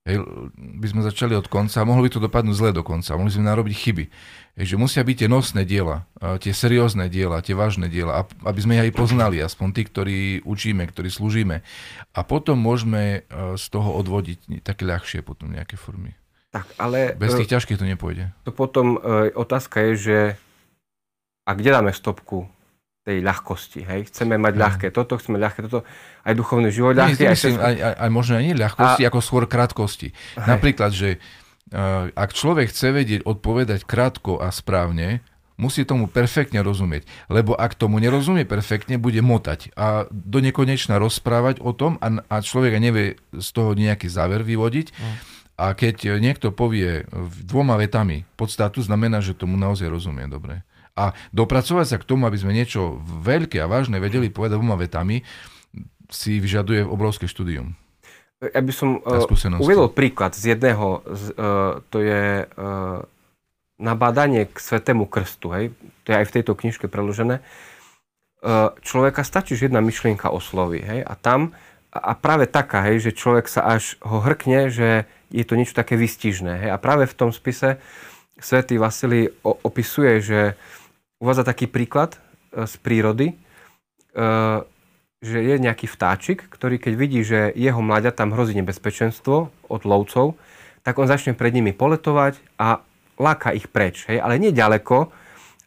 Hej, 0.08 0.24
by 0.55 0.88
sme 0.88 1.01
začali 1.03 1.36
od 1.36 1.51
konca 1.51 1.84
a 1.84 1.88
mohlo 1.88 2.08
by 2.08 2.12
to 2.16 2.24
dopadnúť 2.24 2.55
zle 2.55 2.72
do 2.72 2.80
konca. 2.80 3.20
Mohli 3.20 3.36
sme 3.36 3.51
narobiť 3.51 3.76
chyby. 3.76 4.05
Hej, 4.55 4.66
že 4.72 4.76
musia 4.80 5.03
byť 5.03 5.16
tie 5.20 5.30
nosné 5.30 5.62
diela, 5.68 6.08
tie 6.39 6.55
seriózne 6.55 7.12
diela, 7.12 7.43
tie 7.43 7.51
vážne 7.51 7.91
diela, 7.91 8.24
aby 8.47 8.60
sme 8.64 8.80
ich 8.80 8.88
aj 8.88 8.95
poznali, 8.95 9.43
aspoň 9.43 9.68
tí, 9.76 9.82
ktorí 9.84 10.18
učíme, 10.47 10.88
ktorí 10.88 11.12
slúžime. 11.12 11.60
A 12.16 12.24
potom 12.24 12.55
môžeme 12.55 13.28
z 13.60 13.66
toho 13.68 13.99
odvodiť 13.99 14.64
také 14.64 14.88
ľahšie 14.88 15.28
potom 15.28 15.51
nejaké 15.51 15.76
formy. 15.76 16.16
Tak, 16.55 16.80
ale... 16.80 17.12
Bez 17.20 17.36
tých 17.36 17.51
ťažkých 17.51 17.76
to 17.76 17.84
nepôjde. 17.84 18.32
To 18.47 18.55
potom 18.55 18.95
e, 18.97 19.30
otázka 19.36 19.84
je, 19.91 19.93
že 19.99 20.18
a 21.47 21.51
kde 21.55 21.76
dáme 21.76 21.91
stopku? 21.91 22.47
Tej 23.08 23.24
ľahkosti. 23.24 23.88
Hej? 23.88 24.12
Chceme 24.12 24.36
mať 24.36 24.53
mm. 24.53 24.60
ľahké 24.60 24.88
toto, 24.91 25.16
chceme 25.16 25.39
ľahké 25.39 25.64
toto, 25.72 25.88
aj 26.28 26.34
duchovný 26.36 26.68
život 26.76 26.99
ľahký. 26.99 27.24
aj, 27.24 27.39
myslím, 27.39 27.55
aj, 27.55 27.76
aj, 27.80 27.93
aj 28.03 28.10
možno 28.12 28.34
aj 28.36 28.43
nie 28.43 28.55
ľahkosti, 28.60 29.03
a... 29.03 29.08
ako 29.08 29.20
skôr 29.24 29.43
krátkosti. 29.47 30.12
Hej. 30.12 30.43
Napríklad, 30.43 30.91
že 30.91 31.10
uh, 31.72 32.12
ak 32.12 32.36
človek 32.36 32.68
chce 32.68 32.91
vedieť 32.91 33.22
odpovedať 33.24 33.88
krátko 33.88 34.43
a 34.43 34.51
správne, 34.51 35.24
musí 35.55 35.88
tomu 35.88 36.12
perfektne 36.12 36.60
rozumieť. 36.60 37.08
Lebo 37.32 37.55
ak 37.55 37.80
tomu 37.80 38.03
nerozumie 38.03 38.43
perfektne, 38.43 38.99
bude 38.99 39.24
motať 39.24 39.72
a 39.80 40.12
do 40.12 40.43
nekonečna 40.43 40.99
rozprávať 40.99 41.64
o 41.64 41.72
tom 41.72 41.95
a, 42.03 42.12
a 42.28 42.36
človek 42.43 42.76
nevie 42.76 43.16
z 43.32 43.47
toho 43.55 43.72
nejaký 43.72 44.12
záver 44.12 44.43
vyvodiť. 44.43 44.91
Mm. 44.91 45.16
A 45.58 45.74
keď 45.74 46.22
niekto 46.22 46.53
povie 46.53 47.10
dvoma 47.41 47.82
vetami 47.82 48.30
podstatu, 48.38 48.78
znamená, 48.86 49.26
že 49.26 49.34
tomu 49.34 49.58
naozaj 49.58 49.89
rozumie 49.89 50.30
dobre. 50.30 50.62
A 50.98 51.14
dopracovať 51.30 51.86
sa 51.86 51.98
k 52.02 52.08
tomu, 52.10 52.26
aby 52.26 52.41
sme 52.41 52.58
niečo 52.58 52.98
veľké 53.06 53.62
a 53.62 53.70
vážne 53.70 54.02
vedeli 54.02 54.34
povedať 54.34 54.58
dvoma 54.58 54.74
vetami, 54.74 55.22
si 56.10 56.41
vyžaduje 56.41 56.82
obrovské 56.82 57.30
štúdium. 57.30 57.78
Ja 58.38 58.62
by 58.62 58.74
som 58.74 59.02
uh, 59.02 59.26
uvedol 59.62 59.93
príklad 59.93 60.38
z 60.38 60.54
jedného, 60.54 61.02
z, 61.10 61.34
uh, 61.38 61.82
to 61.89 62.06
je 62.06 62.45
uh, 62.45 63.02
nabádanie 63.82 64.45
k 64.45 64.58
Svetému 64.58 65.10
krstu. 65.10 65.54
Hej? 65.54 65.66
To 66.06 66.14
je 66.14 66.18
aj 66.22 66.26
v 66.30 66.36
tejto 66.38 66.54
knižke 66.54 66.86
preložené. 66.86 67.41
Uh, 68.41 68.74
človeka 68.86 69.26
stačí, 69.26 69.58
že 69.58 69.70
jedna 69.70 69.82
myšlienka 69.82 70.30
osloví. 70.30 70.86
Hej? 70.86 71.02
A 71.02 71.14
tam, 71.18 71.58
a 71.89 72.14
práve 72.14 72.45
taká, 72.45 72.86
hej, 72.86 73.10
že 73.10 73.18
človek 73.18 73.50
sa 73.50 73.66
až 73.66 73.98
ho 74.06 74.22
hrkne, 74.22 74.70
že 74.70 75.10
je 75.34 75.41
to 75.41 75.58
niečo 75.58 75.74
také 75.74 75.98
vystižné. 75.98 76.62
Hej? 76.62 76.70
A 76.74 76.78
práve 76.78 77.10
v 77.10 77.18
tom 77.18 77.34
spise 77.34 77.82
svätý 78.38 78.78
Vasilij 78.78 79.34
opisuje, 79.41 80.22
že 80.22 80.41
uvádza 81.22 81.43
taký 81.45 81.65
príklad 81.70 82.18
e, 82.18 82.65
z 82.65 82.74
prírody, 82.82 83.28
e, 83.34 83.36
že 85.18 85.39
je 85.41 85.55
nejaký 85.57 85.89
vtáčik, 85.89 86.45
ktorý 86.45 86.78
keď 86.78 86.93
vidí, 86.93 87.26
že 87.26 87.49
jeho 87.57 87.82
mlaďa 87.82 88.13
tam 88.13 88.38
hrozí 88.38 88.53
nebezpečenstvo 88.53 89.49
od 89.49 89.82
lovcov, 89.82 90.38
tak 90.86 90.95
on 91.01 91.09
začne 91.09 91.34
pred 91.34 91.51
nimi 91.51 91.74
poletovať 91.74 92.38
a 92.61 92.86
láka 93.18 93.51
ich 93.51 93.65
preč. 93.68 94.05
Hej? 94.05 94.22
Ale 94.22 94.38
nie 94.38 94.53
ďaleko, 94.53 95.09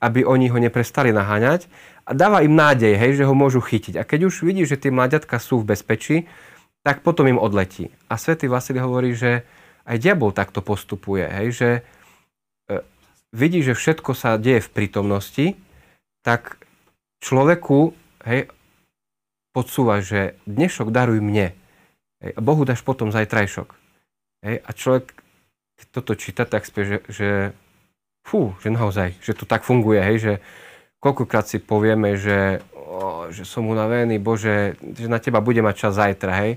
aby 0.01 0.25
oni 0.25 0.49
ho 0.49 0.59
neprestali 0.63 1.11
naháňať 1.11 1.67
a 2.09 2.17
dáva 2.17 2.41
im 2.41 2.57
nádej, 2.57 2.97
hej, 2.97 3.21
že 3.21 3.29
ho 3.29 3.35
môžu 3.37 3.61
chytiť. 3.61 4.01
A 4.01 4.07
keď 4.07 4.33
už 4.33 4.47
vidí, 4.47 4.65
že 4.65 4.81
tie 4.81 4.89
mladiatka 4.89 5.37
sú 5.37 5.61
v 5.61 5.77
bezpečí, 5.77 6.25
tak 6.81 7.05
potom 7.05 7.29
im 7.29 7.37
odletí. 7.37 7.93
A 8.09 8.17
svätý 8.17 8.49
Vasil 8.49 8.81
hovorí, 8.81 9.13
že 9.13 9.45
aj 9.85 10.01
diabol 10.01 10.33
takto 10.33 10.65
postupuje, 10.65 11.29
hej, 11.29 11.49
že 11.53 11.69
vidí, 13.31 13.63
že 13.63 13.79
všetko 13.79 14.13
sa 14.15 14.41
deje 14.41 14.65
v 14.65 14.73
prítomnosti, 14.73 15.47
tak 16.27 16.61
človeku 17.25 17.97
hej, 18.27 18.51
podsúva, 19.55 20.05
že 20.05 20.39
dnešok 20.45 20.93
daruj 20.93 21.23
mne. 21.25 21.57
Hej, 22.21 22.33
a 22.37 22.41
Bohu 22.41 22.63
dáš 22.69 22.85
potom 22.85 23.09
zajtrajšok. 23.15 23.69
Hej, 24.45 24.57
a 24.61 24.71
človek, 24.73 25.05
keď 25.81 25.87
toto 25.91 26.13
číta, 26.17 26.43
tak 26.45 26.69
spie, 26.69 26.85
že, 26.85 26.99
že 27.09 27.29
fú, 28.25 28.53
že 28.61 28.69
naozaj, 28.69 29.17
že 29.25 29.33
to 29.33 29.49
tak 29.49 29.65
funguje, 29.65 30.01
hej, 30.01 30.17
že 30.21 30.33
koľkokrát 31.01 31.49
si 31.49 31.57
povieme, 31.57 32.21
že, 32.21 32.61
o, 32.77 33.33
že 33.33 33.49
som 33.49 33.65
unavený, 33.65 34.21
Bože, 34.21 34.77
že 34.81 35.09
na 35.09 35.17
teba 35.17 35.41
bude 35.41 35.65
mať 35.65 35.89
čas 35.89 35.97
zajtra, 35.97 36.33
hej 36.45 36.53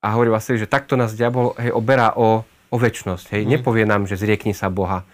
a 0.00 0.16
hovorí 0.16 0.32
vlastne, 0.32 0.56
že 0.56 0.64
takto 0.64 0.96
nás 0.96 1.12
diabol 1.12 1.52
hej, 1.60 1.70
oberá 1.76 2.16
o, 2.16 2.42
o 2.72 2.76
väčnosť. 2.76 3.36
Hej. 3.36 3.42
Mm. 3.44 3.50
Nepovie 3.56 3.84
nám, 3.84 4.08
že 4.08 4.16
zriekni 4.16 4.56
sa 4.56 4.72
Boha. 4.72 5.04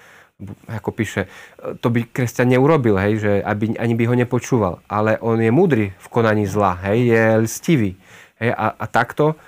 Ako 0.68 0.92
píše, 0.92 1.32
to 1.80 1.88
by 1.88 2.04
kresťan 2.12 2.52
neurobil, 2.52 3.00
hej, 3.00 3.14
že 3.24 3.32
aby, 3.40 3.72
ani 3.80 3.96
by 3.96 4.04
ho 4.04 4.14
nepočúval. 4.14 4.84
Ale 4.84 5.16
on 5.24 5.40
je 5.40 5.48
múdry 5.48 5.96
v 5.96 6.06
konaní 6.12 6.44
zla, 6.44 6.76
hej, 6.88 7.08
je 7.08 7.22
lstivý. 7.48 7.90
Hej, 8.36 8.52
a, 8.52 8.76
a 8.76 8.84
takto 8.84 9.40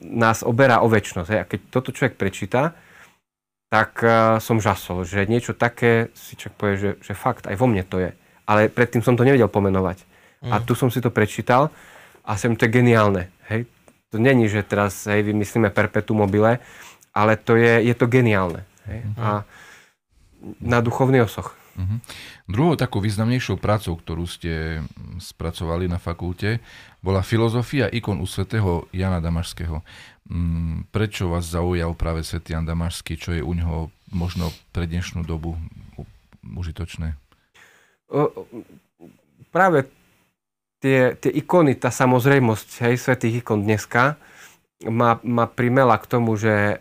nás 0.00 0.44
oberá 0.44 0.84
o 0.84 0.88
väčnosť. 0.92 1.28
Hej. 1.32 1.40
A 1.40 1.48
keď 1.48 1.60
toto 1.72 1.88
človek 1.92 2.20
prečíta, 2.20 2.76
tak 3.72 4.02
uh, 4.02 4.36
som 4.42 4.60
žasol, 4.60 5.08
že 5.08 5.24
niečo 5.24 5.56
také 5.56 6.12
si 6.12 6.36
človek 6.36 6.56
povie, 6.58 6.76
že, 6.76 6.90
že 7.00 7.12
fakt, 7.16 7.48
aj 7.48 7.56
vo 7.56 7.70
mne 7.70 7.86
to 7.86 8.02
je. 8.02 8.10
Ale 8.44 8.68
predtým 8.68 9.00
som 9.00 9.14
to 9.16 9.24
nevedel 9.24 9.46
pomenovať. 9.48 10.04
Mm. 10.42 10.52
A 10.52 10.56
tu 10.60 10.74
som 10.74 10.90
si 10.90 10.98
to 10.98 11.08
prečítal 11.08 11.70
a 12.26 12.34
sem 12.34 12.52
to 12.58 12.66
je 12.66 12.74
geniálne. 12.76 13.30
Hej 13.46 13.70
to 14.10 14.18
není, 14.18 14.50
že 14.50 14.66
teraz 14.66 15.06
hej, 15.06 15.22
vymyslíme 15.22 15.70
perpetu 15.70 16.18
mobile, 16.18 16.58
ale 17.14 17.38
to 17.38 17.54
je, 17.54 17.86
je 17.86 17.94
to 17.94 18.10
geniálne. 18.10 18.66
Hej? 18.90 19.06
Uh-huh. 19.06 19.22
A 19.22 19.28
na 20.60 20.80
duchovný 20.80 21.20
osoch. 21.24 21.56
Uh-huh. 21.78 21.98
Druhou 22.50 22.74
takou 22.74 22.98
významnejšou 23.00 23.56
prácou, 23.56 23.94
ktorú 23.96 24.26
ste 24.26 24.84
spracovali 25.22 25.86
na 25.86 25.96
fakulte, 25.96 26.58
bola 27.00 27.24
filozofia 27.24 27.88
ikon 27.88 28.20
u 28.20 28.26
svätého 28.26 28.90
Jana 28.92 29.22
Damašského. 29.22 29.80
Mm, 30.28 30.90
prečo 30.92 31.30
vás 31.32 31.48
zaujal 31.48 31.96
práve 31.96 32.26
svätý 32.26 32.52
Jan 32.52 32.68
Damašský? 32.68 33.16
Čo 33.16 33.30
je 33.34 33.42
u 33.42 33.52
neho 33.54 33.88
možno 34.12 34.52
pre 34.74 34.84
dnešnú 34.84 35.24
dobu 35.24 35.56
užitočné? 36.44 37.16
Práve 39.54 39.78
tie, 40.82 41.14
tie 41.16 41.32
ikony, 41.34 41.78
tá 41.78 41.94
samozrejmosť 41.94 42.68
hej, 42.90 42.94
svetých 42.98 43.46
ikon 43.46 43.62
dneska 43.62 44.18
ma, 44.88 45.22
ma 45.22 45.46
primela 45.46 45.96
k 46.00 46.08
tomu, 46.10 46.34
že 46.34 46.50
e, 46.50 46.76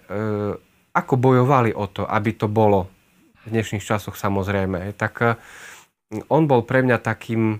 ako 0.95 1.13
bojovali 1.15 1.75
o 1.75 1.85
to, 1.85 2.07
aby 2.07 2.33
to 2.33 2.49
bolo 2.49 2.89
v 3.45 3.49
dnešných 3.53 3.83
časoch 3.83 4.15
samozrejme. 4.17 4.95
Tak 4.97 5.13
e, 5.21 5.27
on 6.31 6.49
bol 6.49 6.65
pre 6.65 6.81
mňa 6.81 6.97
takým, 6.99 7.59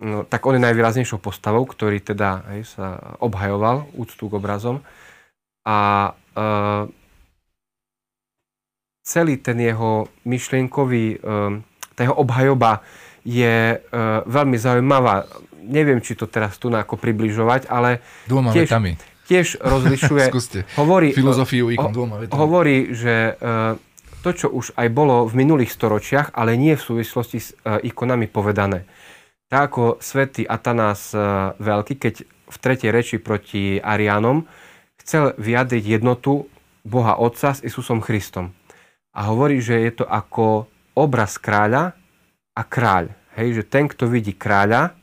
no, 0.00 0.18
tak 0.24 0.44
on 0.46 0.56
je 0.56 0.62
najvýraznejšou 0.62 1.18
postavou, 1.18 1.64
ktorý 1.66 2.00
teda 2.00 2.44
hej, 2.54 2.68
sa 2.68 3.18
obhajoval 3.20 3.88
úctu 3.98 4.30
k 4.30 4.36
obrazom 4.38 4.80
a 5.64 6.12
e, 6.12 6.42
celý 9.04 9.40
ten 9.40 9.60
jeho 9.60 10.08
myšlienkový, 10.24 11.06
e, 11.16 11.26
tá 11.94 12.00
jeho 12.04 12.16
obhajoba 12.16 12.84
je 13.24 13.76
e, 13.76 13.78
veľmi 14.28 14.56
zaujímavá 14.60 15.28
neviem, 15.64 16.00
či 16.04 16.14
to 16.14 16.28
teraz 16.28 16.60
tu 16.60 16.68
ako 16.68 17.00
približovať, 17.00 17.72
ale 17.72 18.04
dvoma 18.28 18.52
tiež, 18.52 18.68
vetami. 18.68 18.92
tiež 19.24 19.46
rozlišuje. 19.64 20.24
hovorí, 20.80 21.16
Filozofiu 21.16 21.72
ikon 21.72 21.92
dvoma 21.92 22.16
vetami. 22.20 22.38
Hovorí, 22.38 22.78
že 22.92 23.34
uh, 23.40 23.74
to, 24.24 24.32
čo 24.32 24.48
už 24.48 24.72
aj 24.80 24.88
bolo 24.88 25.28
v 25.28 25.44
minulých 25.44 25.76
storočiach, 25.76 26.32
ale 26.32 26.56
nie 26.56 26.72
v 26.72 26.80
súvislosti 26.80 27.38
s 27.38 27.52
uh, 27.52 27.76
ikonami 27.84 28.24
povedané. 28.32 28.88
Tak 29.52 29.60
ako 29.68 29.82
svätý 30.00 30.48
Atanás 30.48 31.12
uh, 31.12 31.52
Veľký, 31.60 32.00
keď 32.00 32.14
v 32.24 32.56
tretej 32.56 32.88
reči 32.88 33.16
proti 33.20 33.76
Ariánom 33.76 34.48
chcel 34.96 35.36
vyjadriť 35.36 36.00
jednotu 36.00 36.48
Boha 36.80 37.20
Otca 37.20 37.52
s 37.52 37.60
Isusom 37.60 38.00
Christom. 38.00 38.56
A 39.12 39.28
hovorí, 39.28 39.60
že 39.60 39.76
je 39.84 40.02
to 40.02 40.04
ako 40.08 40.66
obraz 40.96 41.36
kráľa 41.36 41.92
a 42.56 42.62
kráľ. 42.64 43.12
Hej, 43.36 43.60
že 43.60 43.64
ten, 43.66 43.90
kto 43.90 44.08
vidí 44.08 44.32
kráľa, 44.32 44.94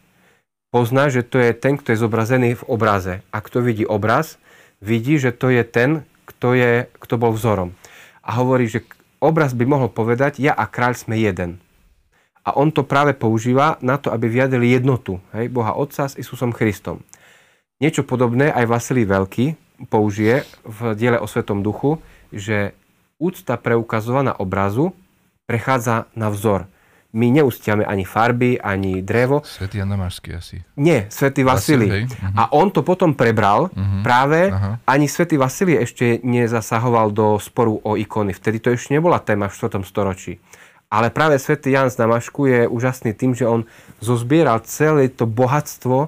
pozná, 0.72 1.12
že 1.12 1.22
to 1.22 1.38
je 1.38 1.52
ten, 1.52 1.76
kto 1.76 1.94
je 1.94 2.02
zobrazený 2.02 2.58
v 2.58 2.68
obraze. 2.68 3.14
A 3.30 3.38
kto 3.44 3.60
vidí 3.62 3.84
obraz, 3.84 4.40
vidí, 4.80 5.20
že 5.20 5.36
to 5.36 5.52
je 5.52 5.62
ten, 5.68 6.08
kto, 6.26 6.56
je, 6.56 6.72
kto 6.98 7.16
bol 7.20 7.36
vzorom. 7.36 7.76
A 8.24 8.40
hovorí, 8.40 8.72
že 8.72 8.88
obraz 9.22 9.54
by 9.54 9.64
mohol 9.70 9.88
povedať, 9.94 10.42
ja 10.42 10.52
a 10.52 10.66
kráľ 10.66 10.98
sme 10.98 11.16
jeden. 11.22 11.62
A 12.42 12.58
on 12.58 12.74
to 12.74 12.82
práve 12.82 13.14
používa 13.14 13.78
na 13.86 14.02
to, 14.02 14.10
aby 14.10 14.26
vyjadrili 14.26 14.74
jednotu 14.74 15.22
hej, 15.38 15.48
Boha 15.54 15.78
Otca 15.78 16.10
s 16.10 16.18
Isusom 16.18 16.50
Christom. 16.52 17.06
Niečo 17.78 18.02
podobné 18.02 18.50
aj 18.50 18.66
Vasilij 18.66 19.06
Veľký 19.06 19.54
použije 19.94 20.46
v 20.66 20.98
diele 20.98 21.22
o 21.22 21.30
Svetom 21.30 21.62
Duchu, 21.62 22.02
že 22.34 22.74
úcta 23.22 23.62
preukazovaná 23.62 24.34
obrazu 24.42 24.98
prechádza 25.46 26.10
na 26.18 26.34
vzor 26.34 26.66
my 27.12 27.28
neustiame 27.32 27.84
ani 27.84 28.08
farby, 28.08 28.56
ani 28.56 29.04
drevo. 29.04 29.44
Svetý 29.44 29.84
Jan 29.84 29.92
Damašský 29.92 30.30
asi. 30.32 30.64
Nie, 30.80 31.12
Svetý 31.12 31.44
Vasilij. 31.44 32.08
Uh-huh. 32.08 32.40
A 32.40 32.56
on 32.56 32.72
to 32.72 32.88
potom 32.88 33.12
prebral. 33.12 33.68
Uh-huh. 33.68 34.00
Práve 34.00 34.48
uh-huh. 34.48 34.80
ani 34.88 35.12
Svetý 35.12 35.36
Vasilij 35.36 35.84
ešte 35.84 36.24
nezasahoval 36.24 37.12
do 37.12 37.36
sporu 37.36 37.84
o 37.84 38.00
ikony. 38.00 38.32
Vtedy 38.32 38.64
to 38.64 38.72
ešte 38.72 38.96
nebola 38.96 39.20
téma 39.20 39.52
v 39.52 39.56
4. 39.60 39.84
storočí. 39.84 40.40
Ale 40.92 41.12
práve 41.12 41.40
Svetý 41.40 41.72
Jan 41.76 41.92
z 41.92 42.00
Damašku 42.00 42.48
je 42.48 42.68
úžasný 42.68 43.16
tým, 43.16 43.36
že 43.36 43.48
on 43.48 43.64
zozbieral 44.04 44.64
celé 44.64 45.08
to 45.12 45.28
bohatstvo 45.28 45.98
uh, 46.04 46.08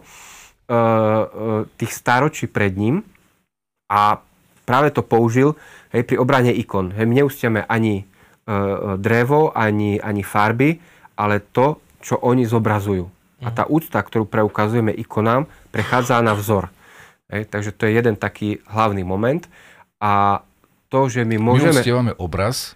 uh, 0.72 1.64
tých 1.80 1.92
staročí 1.92 2.52
pred 2.52 2.76
ním 2.76 3.04
a 3.88 4.20
práve 4.64 4.92
to 4.92 5.04
použil 5.04 5.56
hej, 5.92 6.04
pri 6.04 6.16
obrane 6.20 6.52
ikon. 6.52 6.92
Hej, 6.96 7.08
my 7.08 7.16
neustiame 7.24 7.64
ani 7.64 8.04
uh, 8.04 9.00
drevo, 9.00 9.56
ani, 9.56 10.04
ani 10.04 10.24
farby, 10.24 10.93
ale 11.24 11.40
to, 11.40 11.80
čo 12.04 12.20
oni 12.20 12.44
zobrazujú. 12.44 13.08
A 13.44 13.52
tá 13.52 13.64
úcta, 13.68 14.00
ktorú 14.00 14.28
preukazujeme 14.28 14.92
ikonám, 14.92 15.48
prechádza 15.72 16.20
na 16.20 16.36
vzor. 16.36 16.68
Hej, 17.32 17.48
takže 17.48 17.72
to 17.72 17.88
je 17.88 17.96
jeden 17.96 18.16
taký 18.20 18.60
hlavný 18.68 19.04
moment. 19.08 19.48
A 20.00 20.44
to, 20.92 21.08
že 21.08 21.24
my 21.24 21.40
môžeme... 21.40 21.76
My 21.76 21.84
uctievame 21.84 22.14
obraz, 22.20 22.76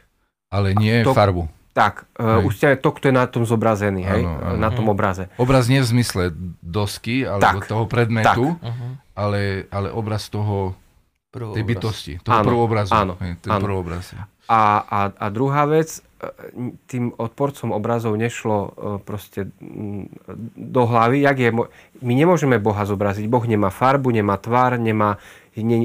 ale 0.52 0.76
nie 0.76 1.04
to, 1.04 1.12
farbu. 1.16 1.48
Tak, 1.72 2.08
uh, 2.20 2.44
uctievame 2.44 2.80
to, 2.80 2.90
kto 2.96 3.06
je 3.12 3.16
na 3.16 3.26
tom 3.28 3.44
zobrazený, 3.48 4.04
hej, 4.08 4.24
ano, 4.24 4.32
ano. 4.44 4.60
na 4.60 4.70
tom 4.72 4.88
obraze. 4.92 5.32
Obraz 5.40 5.72
nie 5.72 5.80
v 5.84 5.88
zmysle 5.88 6.36
dosky, 6.64 7.24
alebo 7.24 7.64
tak, 7.64 7.68
toho 7.68 7.84
predmetu, 7.88 8.60
tak. 8.60 8.76
ale, 9.16 9.70
ale 9.72 9.88
obraz 9.92 10.28
toho 10.28 10.76
tej 11.32 11.64
bytosti, 11.64 12.14
toho 12.24 12.44
prvobrazu. 12.44 12.92
Áno, 12.96 13.14
hej, 13.22 13.38
ten 13.40 13.52
áno. 13.54 13.64
Prvobraz. 13.64 14.16
A, 14.48 14.80
a, 14.80 15.00
a 15.12 15.26
druhá 15.28 15.68
vec, 15.68 16.00
tým 16.90 17.14
odporcom 17.14 17.70
obrazov 17.78 18.18
nešlo 18.18 18.58
e, 18.58 18.70
proste 19.06 19.54
do 20.58 20.84
hlavy, 20.90 21.22
jak 21.22 21.38
je, 21.38 21.50
my 22.02 22.14
nemôžeme 22.18 22.58
Boha 22.58 22.90
zobraziť. 22.90 23.30
Boh 23.30 23.46
nemá 23.46 23.70
farbu, 23.70 24.10
nemá 24.10 24.42
tvár, 24.42 24.82
nemá, 24.82 25.22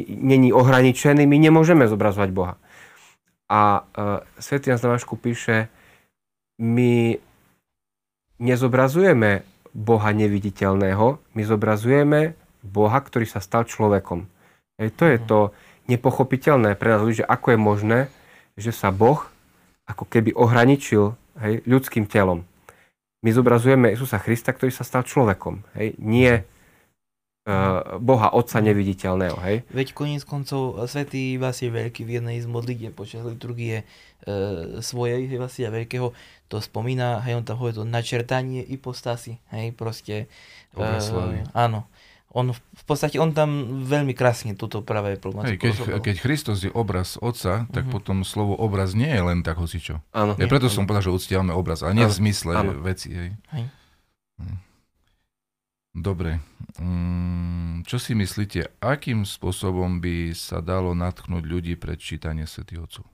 není 0.09 0.49
ohraničený, 0.49 1.29
my 1.29 1.37
nemôžeme 1.37 1.85
zobrazovať 1.85 2.31
Boha. 2.33 2.55
A 3.53 3.85
uh, 3.85 4.25
Svetý 4.41 4.73
Jan 4.73 4.81
Damašku 4.81 5.21
píše, 5.21 5.69
my 6.57 7.21
nezobrazujeme 8.41 9.45
Boha 9.77 10.11
neviditeľného, 10.17 11.21
my 11.21 11.43
zobrazujeme 11.45 12.33
Boha, 12.65 12.97
ktorý 12.97 13.29
sa 13.29 13.45
stal 13.45 13.69
človekom. 13.69 14.25
Ej, 14.81 14.97
to 14.97 15.05
je 15.05 15.19
to 15.21 15.39
nepochopiteľné 15.93 16.81
pre 16.81 16.97
nás 16.97 17.05
ľudí, 17.05 17.21
že 17.21 17.29
ako 17.29 17.53
je 17.53 17.59
možné, 17.61 17.99
že 18.63 18.71
sa 18.71 18.95
Boh 18.95 19.27
ako 19.91 20.07
keby 20.07 20.33
ohraničil 20.39 21.19
hej, 21.43 21.67
ľudským 21.67 22.07
telom. 22.07 22.47
My 23.23 23.31
zobrazujeme 23.35 23.91
Isusa 23.91 24.23
Krista, 24.23 24.55
ktorý 24.55 24.71
sa 24.71 24.87
stal 24.87 25.03
človekom. 25.03 25.63
Hej. 25.75 25.99
Nie 25.99 26.47
Boha 27.99 28.31
Otca 28.31 28.63
neviditeľného, 28.63 29.35
hej? 29.43 29.67
Veď 29.75 29.99
koniec 29.99 30.23
koncov 30.23 30.79
svätý 30.87 31.35
Vasil 31.43 31.75
Veľký 31.75 32.07
v 32.07 32.23
jednej 32.23 32.39
z 32.39 32.47
modlitieb 32.47 32.95
počas 32.95 33.27
liturgie 33.27 33.83
e, 33.83 33.85
svojej 34.79 35.27
Vasila 35.43 35.75
Veľkého 35.75 36.15
to 36.47 36.63
spomína, 36.63 37.19
hej, 37.27 37.35
on 37.35 37.43
tam 37.43 37.59
hovorí 37.59 37.75
to 37.75 37.83
načertanie 37.83 38.63
ipostasy, 38.63 39.43
hej, 39.51 39.75
proste. 39.75 40.31
E, 40.79 41.43
áno. 41.51 41.91
On 42.33 42.49
v 42.57 42.85
podstate, 42.89 43.21
on 43.21 43.37
tam 43.37 43.85
veľmi 43.85 44.17
krásne 44.17 44.57
túto 44.57 44.81
práve 44.81 45.21
problematiku 45.21 45.69
keď, 45.69 46.01
keď 46.01 46.17
Kristus 46.25 46.65
je 46.65 46.73
obraz 46.73 47.21
Otca, 47.21 47.69
tak 47.69 47.85
mm-hmm. 47.85 47.93
potom 47.93 48.25
slovo 48.25 48.57
obraz 48.57 48.97
nie 48.97 49.13
je 49.13 49.21
len 49.21 49.45
tak 49.45 49.61
hocičo. 49.61 50.01
Áno. 50.17 50.33
Ja 50.41 50.49
preto 50.49 50.73
som 50.73 50.89
povedal, 50.89 51.13
že 51.13 51.13
uctievame 51.13 51.53
obraz, 51.53 51.85
ale 51.85 52.01
nie 52.01 52.09
v 52.09 52.17
zmysle 52.17 52.53
áno. 52.57 52.81
veci. 52.81 53.13
Hej. 53.13 53.31
Hej. 53.53 53.65
Hm. 54.41 54.59
Dobre. 55.93 56.41
Mm, 56.81 57.85
čo 57.85 58.01
si 58.01 58.17
myslíte, 58.17 58.81
akým 58.81 59.29
spôsobom 59.29 60.01
by 60.01 60.33
sa 60.33 60.65
dalo 60.65 60.97
natknúť 60.97 61.45
ľudí 61.45 61.77
pred 61.77 62.01
čítanie 62.01 62.49
Svetých 62.49 62.81
Otcov? 62.81 63.05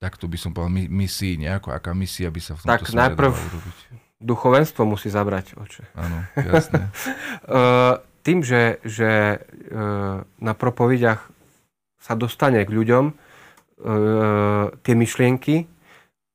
to 0.00 0.26
by 0.26 0.38
som 0.40 0.56
povedal 0.56 0.72
misii, 0.72 1.36
nejako, 1.36 1.76
aká 1.76 1.92
misia 1.92 2.32
by 2.32 2.40
sa 2.40 2.56
v 2.56 2.64
tomto 2.64 2.72
tak 2.72 2.88
najprv 2.88 3.30
urobiť? 3.36 3.78
Duchovenstvo 4.20 4.84
musí 4.84 5.08
zabrať 5.08 5.56
oče. 5.56 5.84
Áno, 5.96 6.28
jasné. 6.36 6.92
Tým, 8.26 8.44
že, 8.44 8.84
že 8.84 9.40
na 10.36 10.52
propovediach 10.52 11.24
sa 11.96 12.12
dostane 12.12 12.60
k 12.68 12.70
ľuďom 12.70 13.16
tie 14.84 14.94
myšlienky 14.94 15.64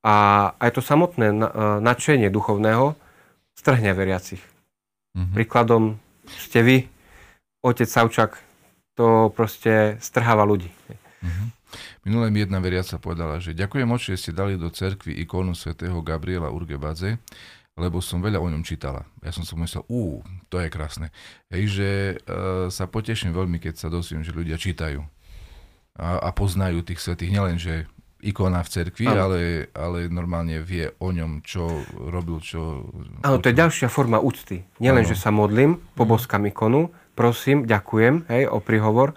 a 0.01 0.15
aj 0.57 0.69
to 0.77 0.81
samotné 0.81 1.29
nadšenie 1.81 2.33
duchovného, 2.33 2.97
strhne 3.53 3.93
veriacich. 3.93 4.41
Mm-hmm. 5.15 5.33
Príkladom 5.33 5.83
ste 6.25 6.59
vy, 6.65 6.77
otec 7.61 7.89
Savčak, 7.89 8.41
to 8.97 9.29
proste 9.33 9.97
strháva 10.01 10.43
ľudí. 10.43 10.69
Mm-hmm. 11.21 11.47
Minulé 12.05 12.29
mi 12.29 12.45
jedna 12.45 12.61
veriaca 12.61 13.01
povedala, 13.01 13.41
že 13.41 13.57
ďakujem 13.57 13.89
oči, 13.89 14.13
že 14.13 14.21
ste 14.21 14.31
dali 14.37 14.61
do 14.61 14.69
cerkvy 14.69 15.17
ikonu 15.25 15.57
svätého 15.57 15.97
Gabriela 16.05 16.53
Urgebadze, 16.53 17.17
lebo 17.75 17.99
som 17.99 18.23
veľa 18.23 18.39
o 18.39 18.47
ňom 18.47 18.63
čítala. 18.63 19.03
Ja 19.19 19.35
som 19.35 19.43
si 19.43 19.51
myslel, 19.59 19.83
ú, 19.91 20.23
to 20.47 20.63
je 20.63 20.71
krásne. 20.71 21.11
Hej, 21.51 21.63
že 21.75 21.89
uh, 22.23 22.71
sa 22.71 22.87
poteším 22.87 23.35
veľmi, 23.35 23.59
keď 23.59 23.75
sa 23.75 23.87
dosviem, 23.91 24.23
že 24.23 24.31
ľudia 24.31 24.55
čítajú 24.55 25.03
a, 25.99 26.23
a 26.23 26.29
poznajú 26.31 26.87
tých 26.87 27.03
svetých. 27.03 27.35
Nielen, 27.35 27.59
že 27.59 27.91
ikona 28.23 28.63
v 28.63 28.71
cerkvi, 28.71 29.05
ale, 29.11 29.69
ale 29.75 30.07
normálne 30.07 30.63
vie 30.63 30.87
o 31.03 31.11
ňom, 31.11 31.43
čo 31.43 31.67
robil, 32.09 32.39
čo... 32.39 32.89
Áno, 33.21 33.37
to 33.43 33.51
je 33.51 33.59
ďalšia 33.59 33.91
forma 33.91 34.17
úcty. 34.23 34.65
Nielen, 34.79 35.03
že 35.03 35.19
sa 35.19 35.29
modlím, 35.29 35.77
poboskám 35.99 36.47
ikonu, 36.49 36.89
prosím, 37.13 37.67
ďakujem, 37.67 38.25
hej, 38.31 38.49
o 38.49 38.63
príhovor, 38.63 39.13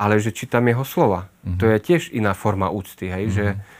ale 0.00 0.22
že 0.22 0.32
čítam 0.32 0.64
jeho 0.70 0.86
slova. 0.86 1.28
Mm-hmm. 1.44 1.58
To 1.60 1.64
je 1.66 1.78
tiež 1.82 2.02
iná 2.14 2.32
forma 2.32 2.70
úcty, 2.70 3.10
hej, 3.10 3.26
mm-hmm. 3.26 3.36
že... 3.36 3.77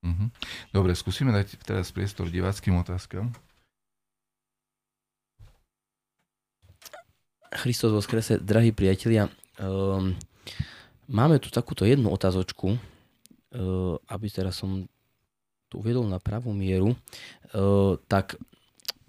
Mm-hmm. 0.00 0.28
Dobre, 0.72 0.92
skúsime 0.96 1.30
dať 1.32 1.60
teraz 1.60 1.92
priestor 1.92 2.32
diváckým 2.32 2.76
otázkam. 2.80 3.32
Christos 7.50 7.90
vo 7.90 8.00
skrese, 8.00 8.38
drahí 8.38 8.70
priatelia, 8.70 9.26
um, 9.58 10.14
máme 11.10 11.42
tu 11.42 11.50
takúto 11.50 11.82
jednu 11.82 12.08
otázočku, 12.14 12.78
Eh, 13.50 13.94
aby 14.14 14.30
teraz 14.30 14.62
som 14.62 14.86
to 15.66 15.82
uviedol 15.82 16.06
na 16.06 16.22
pravú 16.22 16.54
mieru, 16.54 16.94
eh, 17.50 17.98
tak 18.06 18.38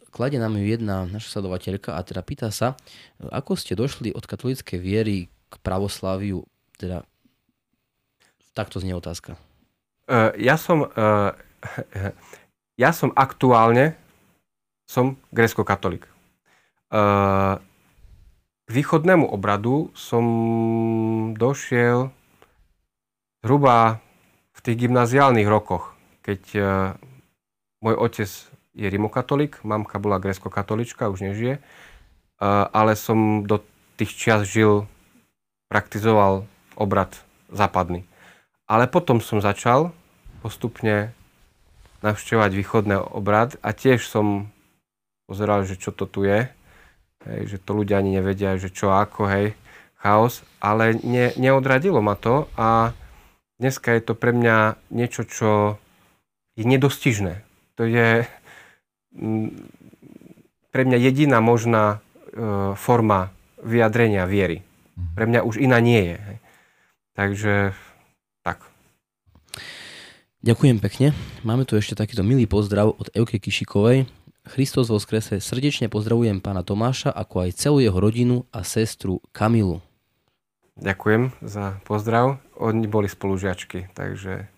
kladie 0.09 0.41
nám 0.41 0.57
ju 0.57 0.65
jedna 0.65 1.05
naša 1.05 1.37
sledovateľka 1.37 1.93
a 1.93 2.01
teda 2.01 2.25
pýta 2.25 2.49
sa, 2.49 2.73
ako 3.21 3.53
ste 3.53 3.77
došli 3.77 4.09
od 4.17 4.25
katolíckej 4.25 4.81
viery 4.81 5.29
k 5.29 5.53
pravosláviu, 5.61 6.41
teda 6.81 7.05
takto 8.57 8.81
znie 8.81 8.97
otázka. 8.97 9.37
Ja 10.35 10.59
som, 10.59 10.91
ja 12.75 12.91
som 12.91 13.15
aktuálne 13.15 13.95
som 14.83 15.15
grécko-katolík. 15.31 16.03
K 16.91 18.67
východnému 18.67 19.23
obradu 19.31 19.87
som 19.95 20.25
došiel 21.31 22.11
zhruba 23.39 24.03
v 24.51 24.59
tých 24.59 24.77
gymnáziálnych 24.83 25.47
rokoch, 25.47 25.95
keď 26.27 26.41
môj 27.79 27.95
otec 27.95 28.27
je 28.75 28.87
rimokatolík, 28.87 29.63
mamka 29.63 29.95
bola 29.95 30.19
grécko-katolička, 30.19 31.07
už 31.07 31.31
nežije, 31.31 31.63
ale 32.43 32.99
som 32.99 33.47
do 33.47 33.63
tých 33.95 34.11
čias 34.11 34.43
žil, 34.43 34.91
praktizoval 35.71 36.43
obrad 36.75 37.15
západný. 37.47 38.03
Ale 38.67 38.91
potom 38.91 39.23
som 39.23 39.39
začal 39.39 39.95
postupne 40.41 41.13
navštevovať 42.01 42.51
východný 42.57 42.97
obrad 42.97 43.55
a 43.61 43.71
tiež 43.71 44.01
som 44.09 44.49
pozeral, 45.29 45.63
že 45.63 45.77
čo 45.77 45.93
to 45.93 46.09
tu 46.09 46.25
je, 46.25 46.49
hej, 47.29 47.41
že 47.45 47.57
to 47.61 47.77
ľudia 47.77 48.01
ani 48.01 48.17
nevedia, 48.17 48.57
že 48.57 48.73
čo 48.73 48.89
ako, 48.91 49.29
hej, 49.29 49.53
chaos, 50.01 50.41
ale 50.57 50.97
ne, 51.05 51.29
neodradilo 51.37 52.01
ma 52.01 52.17
to 52.17 52.49
a 52.57 52.97
dneska 53.61 53.93
je 53.93 54.01
to 54.01 54.17
pre 54.17 54.33
mňa 54.33 54.81
niečo, 54.89 55.29
čo 55.29 55.77
je 56.57 56.65
nedostižné. 56.65 57.45
To 57.77 57.85
je 57.85 58.25
mm, 59.13 59.49
pre 60.73 60.81
mňa 60.89 60.97
jediná 60.97 61.37
možná 61.37 62.01
e, 62.33 62.73
forma 62.73 63.29
vyjadrenia 63.61 64.25
viery. 64.25 64.65
Mhm. 64.97 65.13
Pre 65.13 65.25
mňa 65.29 65.39
už 65.45 65.55
iná 65.61 65.77
nie 65.77 66.17
je. 66.17 66.19
Takže 67.13 67.53
tak. 67.71 67.90
Ďakujem 70.41 70.81
pekne. 70.81 71.13
Máme 71.45 71.69
tu 71.69 71.77
ešte 71.77 71.93
takýto 71.93 72.25
milý 72.25 72.49
pozdrav 72.49 72.97
od 72.97 73.13
Euke 73.13 73.37
Kišikovej. 73.37 74.09
Christos 74.49 74.89
vo 74.89 74.97
skrese 74.97 75.37
srdečne 75.37 75.85
pozdravujem 75.85 76.41
pána 76.41 76.65
Tomáša, 76.65 77.13
ako 77.13 77.45
aj 77.45 77.61
celú 77.61 77.77
jeho 77.77 77.93
rodinu 78.01 78.49
a 78.49 78.65
sestru 78.65 79.21
Kamilu. 79.37 79.85
Ďakujem 80.81 81.37
za 81.45 81.77
pozdrav. 81.85 82.41
Oni 82.57 82.89
boli 82.89 83.05
spolužiačky, 83.05 83.93
takže 83.93 84.49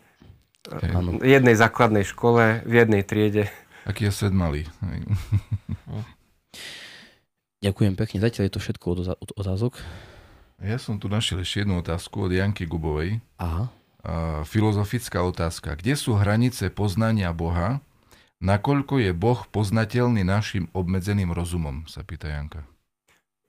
okay. 0.72 1.20
v 1.20 1.28
jednej 1.28 1.60
základnej 1.60 2.08
škole, 2.08 2.64
v 2.64 2.74
jednej 2.80 3.04
triede. 3.04 3.52
Aký 3.84 4.08
je 4.08 4.16
svet 4.16 4.32
malý. 4.32 4.64
Ďakujem 7.60 8.00
pekne. 8.00 8.24
Zatiaľ 8.24 8.48
je 8.48 8.54
to 8.56 8.64
všetko 8.64 8.86
od, 8.88 9.00
od 9.20 9.30
otázok. 9.36 9.84
Ja 10.64 10.80
som 10.80 10.96
tu 10.96 11.12
našiel 11.12 11.44
ešte 11.44 11.68
jednu 11.68 11.84
otázku 11.84 12.24
od 12.24 12.32
Janky 12.32 12.64
Gubovej. 12.64 13.20
Aha. 13.36 13.83
Filozofická 14.44 15.24
otázka. 15.24 15.80
Kde 15.80 15.96
sú 15.96 16.20
hranice 16.20 16.68
poznania 16.68 17.32
Boha? 17.32 17.80
Nakoľko 18.44 19.00
je 19.00 19.12
Boh 19.16 19.40
poznateľný 19.48 20.28
našim 20.28 20.68
obmedzeným 20.76 21.32
rozumom? 21.32 21.88
Sa 21.88 22.04
pýta 22.04 22.28
Janka. 22.28 22.68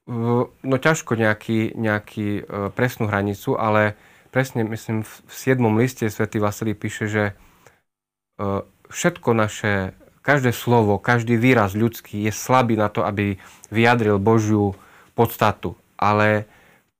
No 0.06 0.76
ťažko 0.78 1.18
nejaký, 1.18 1.74
nejaký 1.74 2.28
e, 2.38 2.70
presnú 2.70 3.10
hranicu, 3.10 3.58
ale 3.58 3.98
presne 4.30 4.62
myslím 4.62 5.02
v 5.02 5.12
7. 5.26 5.58
liste 5.74 6.04
svätý 6.06 6.38
Vasilij 6.38 6.76
píše, 6.78 7.10
že 7.10 7.24
e, 7.32 7.34
všetko 8.92 9.34
naše, 9.34 9.96
každé 10.22 10.54
slovo, 10.54 11.02
každý 11.02 11.34
výraz 11.40 11.74
ľudský 11.74 12.22
je 12.28 12.32
slabý 12.36 12.78
na 12.78 12.92
to, 12.92 13.02
aby 13.02 13.40
vyjadril 13.74 14.22
Božiu 14.22 14.76
podstatu. 15.18 15.74
Ale 15.98 16.46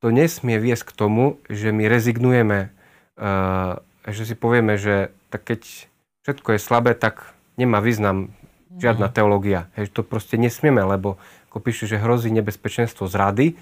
to 0.01 0.11
nesmie 0.11 0.57
viesť 0.59 0.91
k 0.91 0.97
tomu, 0.97 1.39
že 1.47 1.71
my 1.71 1.87
rezignujeme, 1.87 2.75
že 4.05 4.23
si 4.27 4.35
povieme, 4.35 4.79
že 4.79 5.15
tak 5.31 5.47
keď 5.47 5.91
všetko 6.27 6.57
je 6.57 6.61
slabé, 6.61 6.93
tak 6.99 7.35
nemá 7.55 7.79
význam 7.79 8.35
žiadna 8.75 9.11
mhm. 9.11 9.15
teológia. 9.15 9.61
Hej, 9.79 9.95
to 9.95 10.03
proste 10.03 10.35
nesmieme, 10.35 10.83
lebo 10.83 11.19
ako 11.51 11.59
píše, 11.63 11.87
že 11.87 12.03
hrozí 12.03 12.35
nebezpečenstvo 12.35 13.07
zrady, 13.07 13.55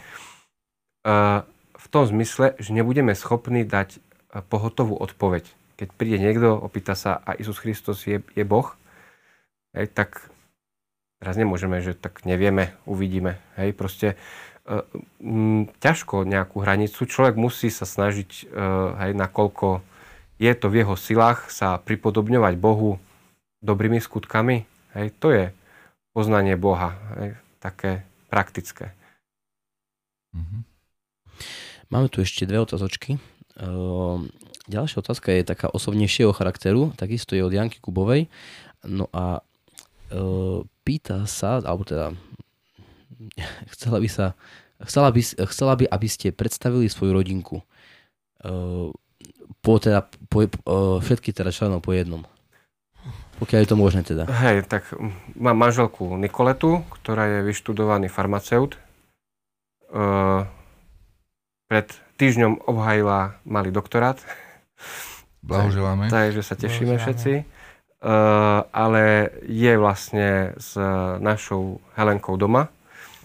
v 1.83 1.87
tom 1.91 2.07
zmysle, 2.07 2.55
že 2.63 2.71
nebudeme 2.71 3.13
schopní 3.13 3.67
dať 3.67 3.99
pohotovú 4.49 4.97
odpoveď. 4.97 5.45
Keď 5.77 5.89
príde 5.99 6.19
niekto, 6.23 6.55
opýta 6.55 6.95
sa, 6.95 7.19
a 7.27 7.35
Isus 7.35 7.59
Kristus 7.59 8.07
je, 8.07 8.23
je 8.39 8.45
Boh, 8.47 8.71
hej, 9.75 9.91
tak 9.91 10.31
teraz 11.19 11.35
nemôžeme, 11.35 11.83
že 11.83 11.99
tak 11.99 12.23
nevieme, 12.23 12.71
uvidíme. 12.87 13.43
Hej, 13.59 13.75
proste 13.75 14.15
ťažko 15.83 16.23
nejakú 16.23 16.63
hranicu. 16.63 17.03
Človek 17.03 17.35
musí 17.35 17.67
sa 17.67 17.83
snažiť, 17.83 18.53
hej, 18.99 19.13
nakoľko 19.19 19.83
je 20.39 20.53
to 20.55 20.67
v 20.71 20.87
jeho 20.87 20.95
silách, 20.95 21.51
sa 21.51 21.83
pripodobňovať 21.83 22.55
Bohu 22.63 23.03
dobrými 23.59 23.99
skutkami. 23.99 24.63
Hej, 24.95 25.15
to 25.19 25.35
je 25.35 25.51
poznanie 26.15 26.55
Boha. 26.55 26.95
Hej 27.19 27.43
také 27.63 28.03
praktické. 28.27 28.91
Mm-hmm. 30.35 30.61
Máme 31.95 32.11
tu 32.11 32.19
ešte 32.19 32.43
dve 32.43 32.59
otázočky. 32.59 33.23
Ehm, 33.63 34.35
ďalšia 34.67 34.99
otázka 34.99 35.31
je 35.31 35.47
taká 35.47 35.71
osobnejšieho 35.71 36.35
charakteru, 36.35 36.91
takisto 36.99 37.39
je 37.39 37.47
od 37.47 37.55
Janky 37.55 37.79
Kubovej. 37.79 38.27
No 38.83 39.07
a 39.15 39.47
ehm, 40.11 40.67
pýta 40.83 41.31
sa, 41.31 41.63
alebo 41.63 41.87
teda 41.87 42.11
chcela 43.75 43.99
by 44.01 44.09
sa, 44.09 44.27
chcela 44.87 45.09
by, 45.11 45.21
chcela 45.23 45.73
by, 45.79 45.85
aby 45.87 46.09
ste 46.09 46.35
predstavili 46.35 46.91
svoju 46.91 47.13
rodinku. 47.15 47.63
Uh, 48.43 48.91
po 49.63 49.79
teda, 49.79 50.11
po, 50.27 50.47
uh, 50.47 50.99
všetky 50.99 51.31
teda 51.31 51.55
členov 51.55 51.87
po 51.87 51.95
jednom. 51.95 52.27
Pokiaľ 53.39 53.59
je 53.63 53.71
to 53.71 53.79
možné 53.79 54.01
teda. 54.07 54.27
Hej, 54.31 54.71
tak 54.71 54.87
mám 55.35 55.59
manželku 55.59 56.15
Nikoletu, 56.15 56.87
ktorá 56.95 57.27
je 57.27 57.39
vyštudovaný 57.43 58.07
farmaceut. 58.07 58.79
Uh, 59.91 60.47
pred 61.67 61.91
týždňom 62.23 62.63
obhajila 62.71 63.43
malý 63.43 63.75
doktorát. 63.75 64.19
Blahoželáme. 65.43 66.07
Takže 66.07 66.43
sa 66.47 66.55
tešíme 66.55 67.03
všetci. 67.03 67.43
Uh, 68.03 68.67
ale 68.71 69.31
je 69.47 69.75
vlastne 69.79 70.55
s 70.59 70.75
našou 71.19 71.83
Helenkou 71.99 72.39
doma. 72.39 72.71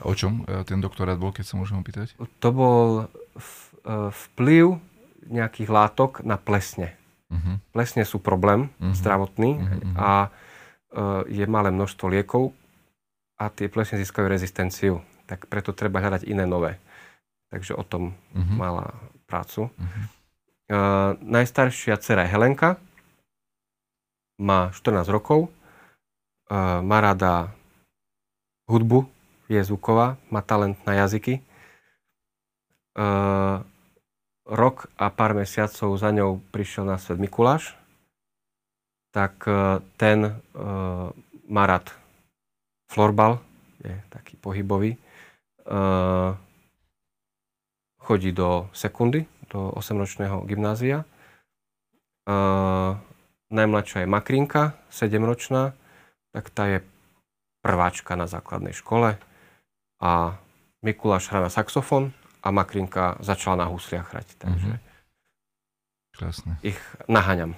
O 0.07 0.15
čom 0.15 0.47
uh, 0.47 0.63
ten 0.63 0.79
doktorát 0.79 1.19
bol, 1.19 1.35
keď 1.35 1.43
sa 1.43 1.59
môžem 1.59 1.83
opýtať? 1.83 2.15
To 2.15 2.49
bol 2.55 2.87
uh, 3.05 4.09
vplyv 4.09 4.79
nejakých 5.27 5.67
látok 5.67 6.23
na 6.23 6.39
plesne. 6.39 6.95
Uh-huh. 7.27 7.59
Plesne 7.75 8.07
sú 8.07 8.23
problém 8.23 8.71
uh-huh. 8.79 8.95
zdravotný 8.95 9.59
uh-huh. 9.59 9.93
a 9.99 10.11
uh, 10.31 11.27
je 11.27 11.43
malé 11.43 11.75
množstvo 11.75 12.07
liekov 12.07 12.55
a 13.35 13.51
tie 13.51 13.67
plesne 13.67 13.99
získajú 13.99 14.31
rezistenciu. 14.31 15.03
Tak 15.27 15.51
preto 15.51 15.75
treba 15.75 15.99
hľadať 15.99 16.23
iné 16.23 16.47
nové. 16.47 16.79
Takže 17.51 17.75
o 17.75 17.83
tom 17.83 18.15
uh-huh. 18.31 18.55
mala 18.55 18.95
prácu. 19.27 19.67
Uh-huh. 19.67 20.03
Uh, 20.67 21.19
najstaršia 21.19 21.99
dcera 21.99 22.27
je 22.27 22.31
Helenka, 22.31 22.79
má 24.39 24.71
14 24.71 25.07
rokov, 25.11 25.47
uh, 26.47 26.79
má 26.83 26.99
rada 27.03 27.51
hudbu, 28.67 29.07
je 29.47 29.63
zvuková, 29.63 30.19
má 30.27 30.43
talent 30.43 30.75
na 30.83 30.93
jazyky. 30.93 31.39
Uh, 32.97 33.63
rok 34.47 34.91
a 34.99 35.07
pár 35.11 35.37
mesiacov 35.37 35.95
za 35.95 36.09
ňou 36.11 36.39
prišiel 36.51 36.87
na 36.87 36.97
svet 36.99 37.19
Mikuláš, 37.19 37.75
tak 39.15 39.43
uh, 39.47 39.79
ten 39.95 40.23
uh, 40.27 41.13
má 41.47 41.63
rád 41.63 41.93
florbal, 42.91 43.39
je 43.83 43.95
taký 44.09 44.35
pohybový. 44.39 44.97
Uh, 45.67 46.35
chodí 48.01 48.31
do 48.31 48.71
sekundy, 48.71 49.27
do 49.51 49.71
8-ročného 49.75 50.43
gymnázia. 50.47 51.03
Uh, 52.27 52.95
Najmladšia 53.47 54.03
je 54.03 54.11
Makrinka, 54.11 54.75
7-ročná, 54.91 55.71
tak 56.35 56.51
tá 56.51 56.67
je 56.67 56.83
prváčka 57.63 58.19
na 58.19 58.27
základnej 58.27 58.75
škole 58.75 59.15
a 60.01 60.37
Mikuláš 60.85 61.33
hrá 61.33 61.41
na 61.41 61.49
saxofón 61.49 62.13
a 62.45 62.53
Makrinka 62.53 63.17
začala 63.19 63.65
na 63.65 63.67
husliach 63.67 64.13
hrať, 64.13 64.37
takže 64.37 64.77
mm-hmm. 64.77 66.17
Krásne. 66.17 66.53
ich 66.65 66.77
naháňam. 67.09 67.53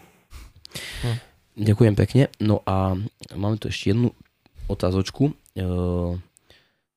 Hm. 1.03 1.17
Ďakujem 1.59 1.95
pekne. 1.95 2.23
No 2.39 2.63
a 2.63 2.95
máme 3.35 3.59
tu 3.59 3.67
ešte 3.67 3.91
jednu 3.91 4.15
otázočku. 4.71 5.31
E, 5.31 5.33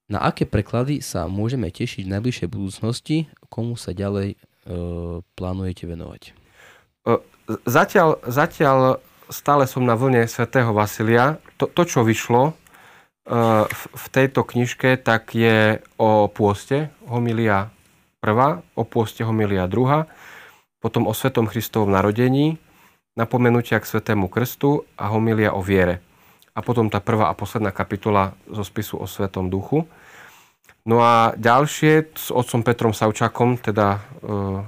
na 0.06 0.18
aké 0.22 0.46
preklady 0.46 1.02
sa 1.02 1.26
môžeme 1.26 1.70
tešiť 1.70 2.06
v 2.06 2.12
najbližšej 2.18 2.48
budúcnosti? 2.50 3.26
Komu 3.50 3.74
sa 3.74 3.90
ďalej 3.90 4.34
e, 4.34 4.36
plánujete 5.34 5.86
venovať? 5.86 6.34
Zatiaľ, 7.66 8.22
zatiaľ 8.22 9.02
stále 9.26 9.66
som 9.66 9.82
na 9.82 9.98
vlne 9.98 10.22
svätého 10.30 10.70
Vasilia. 10.70 11.42
To, 11.58 11.66
to 11.66 11.82
čo 11.82 12.06
vyšlo 12.06 12.54
v, 13.26 14.06
tejto 14.10 14.42
knižke, 14.42 14.98
tak 14.98 15.34
je 15.34 15.78
o 15.94 16.26
pôste, 16.26 16.90
homilia 17.06 17.70
prvá, 18.18 18.66
o 18.74 18.82
pôste 18.82 19.22
homilia 19.22 19.70
druhá, 19.70 20.10
potom 20.82 21.06
o 21.06 21.14
Svetom 21.14 21.46
Christovom 21.46 21.94
narodení, 21.94 22.58
napomenutia 23.14 23.78
k 23.78 23.86
Svetému 23.86 24.26
Krstu 24.26 24.82
a 24.98 25.10
homilia 25.14 25.54
o 25.54 25.62
viere. 25.62 26.02
A 26.52 26.60
potom 26.60 26.90
tá 26.90 27.00
prvá 27.00 27.30
a 27.30 27.38
posledná 27.38 27.70
kapitola 27.70 28.34
zo 28.50 28.66
spisu 28.66 28.98
o 28.98 29.06
Svetom 29.06 29.48
Duchu. 29.48 29.88
No 30.82 31.00
a 31.00 31.32
ďalšie 31.38 32.12
s 32.12 32.34
otcom 32.34 32.66
Petrom 32.66 32.92
Savčakom, 32.92 33.56
teda 33.62 34.02
uh, 34.02 34.66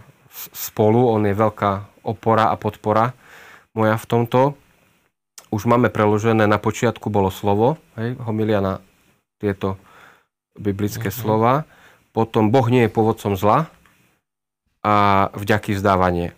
spolu, 0.55 1.11
on 1.11 1.27
je 1.27 1.35
veľká 1.35 2.03
opora 2.07 2.55
a 2.55 2.57
podpora 2.57 3.13
moja 3.75 3.99
v 3.99 4.07
tomto. 4.07 4.41
Už 5.55 5.71
máme 5.71 5.87
preložené, 5.87 6.51
na 6.51 6.59
počiatku 6.59 7.15
bolo 7.15 7.31
slovo, 7.31 7.79
hej, 7.95 8.19
homilia 8.27 8.59
na 8.59 8.83
tieto 9.39 9.79
biblické 10.59 11.15
uh-huh. 11.15 11.23
slova. 11.23 11.53
Potom 12.11 12.51
Boh 12.51 12.67
nie 12.67 12.87
je 12.87 12.91
povodcom 12.91 13.39
zla 13.39 13.71
a 14.83 14.95
vďaky 15.31 15.79
vzdávanie. 15.79 16.35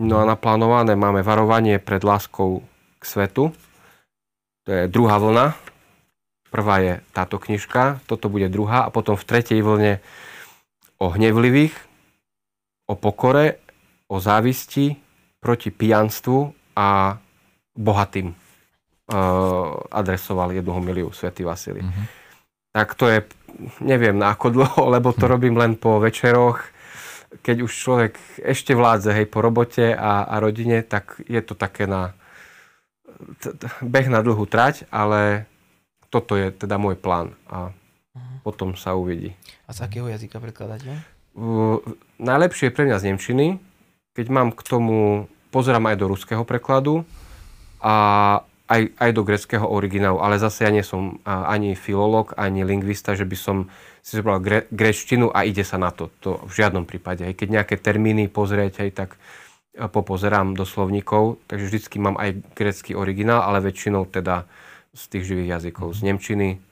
No 0.00 0.24
a 0.24 0.24
naplánované 0.24 0.96
máme 0.96 1.20
varovanie 1.20 1.76
pred 1.76 2.00
láskou 2.00 2.64
k 2.96 3.02
svetu. 3.04 3.52
To 4.64 4.68
je 4.72 4.88
druhá 4.88 5.20
vlna. 5.20 5.52
Prvá 6.48 6.80
je 6.80 7.04
táto 7.12 7.36
knižka, 7.36 8.00
toto 8.08 8.32
bude 8.32 8.48
druhá 8.48 8.88
a 8.88 8.92
potom 8.92 9.20
v 9.20 9.28
tretej 9.28 9.60
vlne 9.60 10.00
o 10.96 11.12
hnevlivých, 11.12 11.76
o 12.88 12.96
pokore 12.96 13.60
o 14.08 14.16
závisti 14.16 14.96
proti 15.44 15.68
pijanstvu 15.68 16.56
a 16.72 17.20
bohatým 17.76 18.45
adresoval 19.90 20.50
jednu 20.50 20.74
homiliu 20.74 21.14
svätý 21.14 21.46
Vasily. 21.46 21.82
Mm-hmm. 21.82 22.06
Tak 22.74 22.98
to 22.98 23.06
je, 23.08 23.22
neviem 23.80 24.18
na 24.18 24.34
ako 24.34 24.50
dlho, 24.50 24.82
lebo 24.94 25.14
to 25.14 25.24
mm. 25.24 25.30
robím 25.30 25.56
len 25.56 25.78
po 25.78 26.02
večeroch. 26.02 26.60
Keď 27.40 27.56
už 27.62 27.72
človek 27.72 28.12
ešte 28.42 28.74
vládze 28.74 29.14
hej, 29.14 29.26
po 29.30 29.40
robote 29.40 29.94
a, 29.94 30.26
a 30.26 30.34
rodine, 30.42 30.82
tak 30.82 31.22
je 31.24 31.38
to 31.42 31.54
také 31.54 31.86
na 31.86 32.12
t- 33.40 33.54
t- 33.54 33.70
beh 33.82 34.08
na 34.10 34.20
dlhú 34.22 34.46
trať, 34.46 34.88
ale 34.90 35.46
toto 36.10 36.38
je 36.38 36.50
teda 36.54 36.78
môj 36.78 36.96
plán 36.96 37.34
a 37.50 37.70
uh-huh. 37.70 38.38
potom 38.46 38.74
sa 38.78 38.94
uvidí. 38.94 39.34
A 39.66 39.74
z 39.74 39.84
akého 39.84 40.06
jazyka 40.08 40.38
prekladáte? 40.38 40.96
Uh, 41.36 41.82
najlepšie 42.16 42.70
je 42.70 42.74
pre 42.74 42.88
mňa 42.88 42.96
z 42.96 43.06
Nemčiny, 43.12 43.46
keď 44.16 44.26
mám 44.32 44.48
k 44.54 44.60
tomu, 44.64 45.28
pozerám 45.52 45.92
aj 45.92 45.96
do 46.00 46.06
ruského 46.08 46.44
prekladu 46.48 47.04
a 47.84 48.40
aj, 48.66 48.82
aj 48.98 49.10
do 49.14 49.22
greckého 49.22 49.66
originálu, 49.66 50.18
ale 50.18 50.42
zase 50.42 50.66
ja 50.66 50.70
nie 50.74 50.82
som 50.82 51.22
ani 51.24 51.78
filológ, 51.78 52.34
ani 52.34 52.66
lingvista, 52.66 53.14
že 53.14 53.22
by 53.22 53.36
som 53.38 53.56
si 54.02 54.18
zobral 54.18 54.38
gre, 54.38 54.66
greštinu 54.70 55.30
a 55.30 55.42
ide 55.42 55.62
sa 55.66 55.78
na 55.78 55.90
to. 55.90 56.10
To 56.22 56.42
v 56.46 56.52
žiadnom 56.62 56.86
prípade. 56.86 57.26
Aj 57.26 57.34
keď 57.34 57.62
nejaké 57.62 57.74
termíny 57.78 58.30
pozrieť, 58.30 58.86
aj 58.86 58.90
tak 58.94 59.10
popozerám 59.76 60.56
do 60.56 60.64
slovníkov, 60.64 61.42
takže 61.50 61.68
vždycky 61.68 61.96
mám 62.00 62.16
aj 62.16 62.42
grecký 62.56 62.96
originál, 62.96 63.44
ale 63.44 63.60
väčšinou 63.60 64.08
teda 64.08 64.48
z 64.96 65.02
tých 65.10 65.24
živých 65.28 65.58
jazykov. 65.58 65.92
Z 65.92 66.00
nemčiny, 66.06 66.62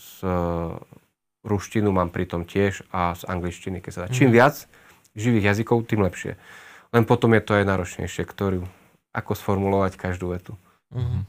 z 0.00 0.14
ruštinu 1.44 1.92
mám 1.92 2.08
pritom 2.08 2.48
tiež 2.48 2.82
a 2.88 3.12
z 3.12 3.28
angličtiny, 3.28 3.84
keď 3.84 3.92
sa 3.92 4.00
dá. 4.06 4.08
Čím 4.08 4.32
mhm. 4.32 4.36
viac 4.38 4.54
živých 5.14 5.54
jazykov, 5.54 5.86
tým 5.86 6.02
lepšie. 6.02 6.34
Len 6.94 7.04
potom 7.06 7.34
je 7.34 7.42
to 7.42 7.58
aj 7.58 7.64
náročnejšie, 7.66 8.22
ktorú, 8.22 8.66
ako 9.10 9.32
sformulovať 9.34 9.98
každú 9.98 10.30
vetu. 10.30 10.54
Uh-huh. 10.94 11.26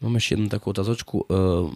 Mám 0.00 0.16
ešte 0.16 0.32
jednu 0.32 0.48
takú 0.48 0.72
otázočku, 0.72 1.28
uh, 1.28 1.68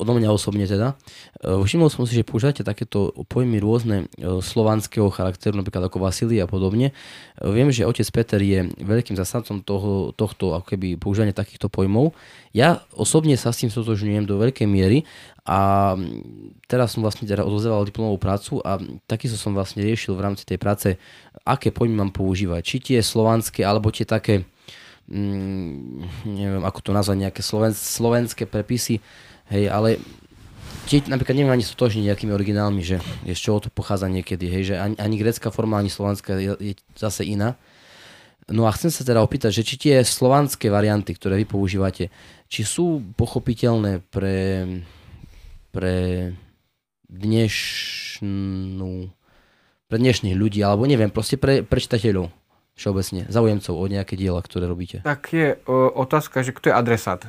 odo 0.00 0.12
mňa 0.16 0.32
osobne 0.32 0.64
teda. 0.64 0.96
Uh, 1.44 1.60
všimol 1.60 1.92
som 1.92 2.08
si, 2.08 2.16
že 2.16 2.24
používate 2.24 2.64
takéto 2.64 3.12
pojmy 3.28 3.60
rôzne 3.60 4.08
uh, 4.16 4.40
slovanského 4.40 5.12
charakteru, 5.12 5.60
napríklad 5.60 5.92
ako 5.92 6.00
Vasily 6.00 6.40
a 6.40 6.48
podobne. 6.48 6.96
Viem, 7.36 7.68
že 7.68 7.84
otec 7.84 8.08
Peter 8.16 8.40
je 8.40 8.64
veľkým 8.80 9.12
zastancom 9.12 9.60
toho, 9.60 10.16
tohto 10.16 10.56
ako 10.56 10.72
keby 10.72 10.96
používania 10.96 11.36
takýchto 11.36 11.68
pojmov. 11.68 12.16
Ja 12.56 12.80
osobne 12.96 13.36
sa 13.36 13.52
s 13.52 13.60
tým 13.60 13.68
sotožňujem 13.68 14.24
do 14.24 14.40
veľkej 14.40 14.64
miery 14.64 15.04
a 15.44 16.00
teraz 16.64 16.96
som 16.96 17.04
vlastne 17.04 17.28
teda 17.28 17.44
odozdával 17.44 17.84
diplomovú 17.84 18.16
prácu 18.16 18.64
a 18.64 18.80
takisto 19.04 19.36
som 19.36 19.52
vlastne 19.52 19.84
riešil 19.84 20.16
v 20.16 20.24
rámci 20.24 20.48
tej 20.48 20.56
práce, 20.56 20.96
aké 21.44 21.76
pojmy 21.76 21.92
mám 21.92 22.12
používať. 22.16 22.64
Či 22.64 22.76
tie 22.80 22.98
slovanské, 23.04 23.68
alebo 23.68 23.92
tie 23.92 24.08
také 24.08 24.48
mm, 25.10 26.26
neviem, 26.30 26.64
ako 26.64 26.80
to 26.80 26.90
nazvať, 26.94 27.28
nejaké 27.28 27.42
sloven, 27.42 27.74
slovenské 27.74 28.46
prepisy, 28.46 29.02
hej, 29.50 29.66
ale 29.68 29.98
tie 30.86 31.02
napríklad 31.06 31.36
neviem 31.36 31.52
ani 31.52 31.66
stotožniť 31.66 32.08
nejakými 32.08 32.32
originálmi, 32.32 32.82
že 32.82 33.02
z 33.26 33.40
čoho 33.40 33.58
to 33.60 33.68
pochádza 33.70 34.06
niekedy, 34.08 34.46
hej, 34.46 34.74
že 34.74 34.80
ani, 34.80 34.96
ani 34.96 35.16
grecká 35.18 35.50
forma, 35.50 35.82
ani 35.82 35.90
slovanská 35.90 36.38
je, 36.38 36.54
je 36.58 36.74
zase 36.94 37.26
iná. 37.26 37.58
No 38.50 38.66
a 38.66 38.74
chcem 38.74 38.90
sa 38.90 39.06
teda 39.06 39.22
opýtať, 39.22 39.62
že 39.62 39.66
či 39.66 39.76
tie 39.78 40.02
slovanské 40.02 40.72
varianty, 40.72 41.14
ktoré 41.14 41.38
vy 41.38 41.46
používate, 41.46 42.10
či 42.50 42.66
sú 42.66 42.98
pochopiteľné 43.14 44.02
pre, 44.10 44.66
pre 45.70 45.94
dnešnú 47.06 48.94
pre 49.90 49.98
dnešných 49.98 50.38
ľudí, 50.38 50.62
alebo 50.62 50.86
neviem, 50.86 51.10
proste 51.10 51.34
pre, 51.34 51.66
pre 51.66 51.82
všeobecne, 52.80 53.28
zaujemcov 53.28 53.76
o 53.76 53.84
nejaké 53.84 54.16
diela, 54.16 54.40
ktoré 54.40 54.64
robíte? 54.64 55.04
Tak 55.04 55.36
je 55.36 55.60
o, 55.68 55.92
otázka, 55.92 56.40
že 56.40 56.56
kto 56.56 56.72
je 56.72 56.74
adresát. 56.74 57.20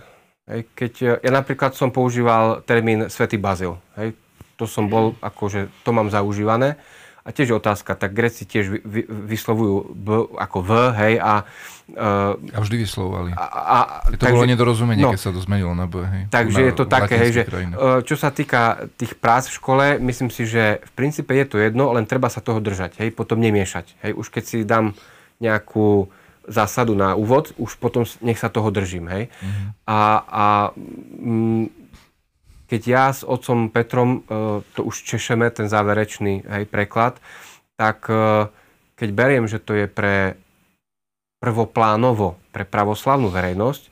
Hej, 0.47 0.71
keď 0.71 0.93
e, 1.03 1.07
ja 1.27 1.31
napríklad 1.35 1.75
som 1.75 1.91
používal 1.91 2.63
termín 2.63 3.11
Svetý 3.11 3.35
Bazil. 3.35 3.75
Hej, 3.99 4.15
to 4.55 4.63
som 4.63 4.87
bol, 4.87 5.19
akože 5.19 5.67
to 5.83 5.91
mám 5.91 6.07
zaužívané. 6.07 6.79
A 7.21 7.29
tiež 7.29 7.53
je 7.53 7.59
otázka, 7.61 7.93
tak 7.93 8.17
Gréci 8.17 8.49
tiež 8.49 8.65
vy, 8.65 8.79
vy, 8.81 9.01
vyslovujú 9.05 9.93
B 9.93 10.07
ako 10.41 10.57
V, 10.65 10.71
hej, 10.97 11.13
a... 11.21 11.45
Uh, 11.93 12.33
a 12.49 12.57
vždy 12.65 12.81
vyslovovali. 12.81 13.37
A, 13.37 13.45
a, 13.45 13.79
to 14.09 14.17
takže, 14.17 14.41
bolo 14.41 14.49
nedorozumenie, 14.49 15.05
no, 15.05 15.13
keď 15.13 15.21
sa 15.21 15.29
to 15.29 15.37
zmenilo 15.37 15.77
na 15.77 15.85
B, 15.85 16.01
hej. 16.01 16.23
Takže 16.33 16.57
na, 16.57 16.65
je 16.65 16.73
to 16.73 16.85
také, 16.89 17.15
hej, 17.21 17.31
že 17.37 17.43
uh, 17.45 18.01
čo 18.01 18.17
sa 18.17 18.33
týka 18.33 18.89
tých 18.97 19.13
prác 19.21 19.45
v 19.45 19.53
škole, 19.53 19.85
myslím 20.01 20.33
si, 20.33 20.49
že 20.49 20.81
v 20.81 20.91
princípe 20.97 21.29
je 21.37 21.45
to 21.45 21.61
jedno, 21.61 21.93
len 21.93 22.09
treba 22.09 22.25
sa 22.25 22.41
toho 22.41 22.57
držať, 22.57 22.97
hej, 22.97 23.13
potom 23.13 23.37
nemiešať. 23.37 24.01
Hej, 24.01 24.17
už 24.17 24.27
keď 24.33 24.43
si 24.49 24.57
dám 24.65 24.97
nejakú 25.41 26.07
zásadu 26.45 26.93
na 26.93 27.13
úvod, 27.13 27.53
už 27.57 27.77
potom 27.77 28.05
nech 28.21 28.37
sa 28.37 28.49
toho 28.49 28.69
držím, 28.69 29.09
hej. 29.09 29.23
Mm-hmm. 29.29 29.67
A, 29.85 29.99
a 30.25 30.45
mm, 31.21 31.65
keď 32.71 32.81
ja 32.87 33.05
s 33.11 33.21
otcom 33.27 33.67
Petrom 33.67 34.23
e, 34.23 34.63
to 34.73 34.81
už 34.87 35.03
češeme, 35.03 35.49
ten 35.51 35.67
záverečný 35.67 36.47
hej, 36.47 36.63
preklad, 36.71 37.19
tak 37.75 38.07
e, 38.07 38.47
keď 38.95 39.09
beriem, 39.11 39.45
že 39.49 39.59
to 39.59 39.75
je 39.75 39.91
pre 39.91 40.39
prvoplánovo, 41.41 42.37
pre 42.53 42.63
pravoslavnú 42.63 43.33
verejnosť, 43.33 43.89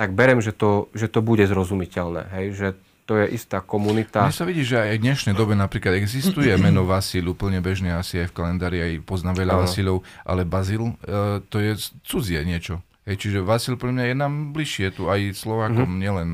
tak 0.00 0.16
beriem, 0.16 0.40
že 0.40 0.56
to, 0.56 0.88
že 0.96 1.10
to 1.10 1.20
bude 1.20 1.44
zrozumiteľné. 1.44 2.22
Hej, 2.32 2.46
že 2.56 2.68
to 3.08 3.16
je 3.16 3.32
istá 3.32 3.64
komunita. 3.64 4.20
Mne 4.20 4.36
sa 4.36 4.44
vidí, 4.44 4.68
že 4.68 4.76
aj 4.76 5.00
v 5.00 5.04
dnešnej 5.08 5.32
dobe 5.32 5.56
napríklad 5.56 5.96
existuje 5.96 6.52
meno 6.60 6.84
Vasil, 6.84 7.24
úplne 7.24 7.64
bežne 7.64 7.96
asi 7.96 8.20
aj 8.20 8.28
v 8.28 8.36
kalendári, 8.36 8.78
aj 8.84 8.92
poznám 9.08 9.48
veľa 9.48 9.54
Vasilov, 9.64 10.04
ale 10.28 10.44
Bazil, 10.44 10.92
e, 11.08 11.40
to 11.48 11.56
je 11.56 11.72
cudzie 12.04 12.44
niečo. 12.44 12.84
Hej, 13.08 13.16
čiže 13.24 13.40
Vasil 13.40 13.80
pre 13.80 13.88
mňa 13.88 14.12
je 14.12 14.14
nám 14.20 14.52
bližšie 14.52 14.92
tu 14.92 15.08
aj 15.08 15.32
Slovákom, 15.32 15.88
mm-hmm. 15.88 16.04
nielen 16.04 16.28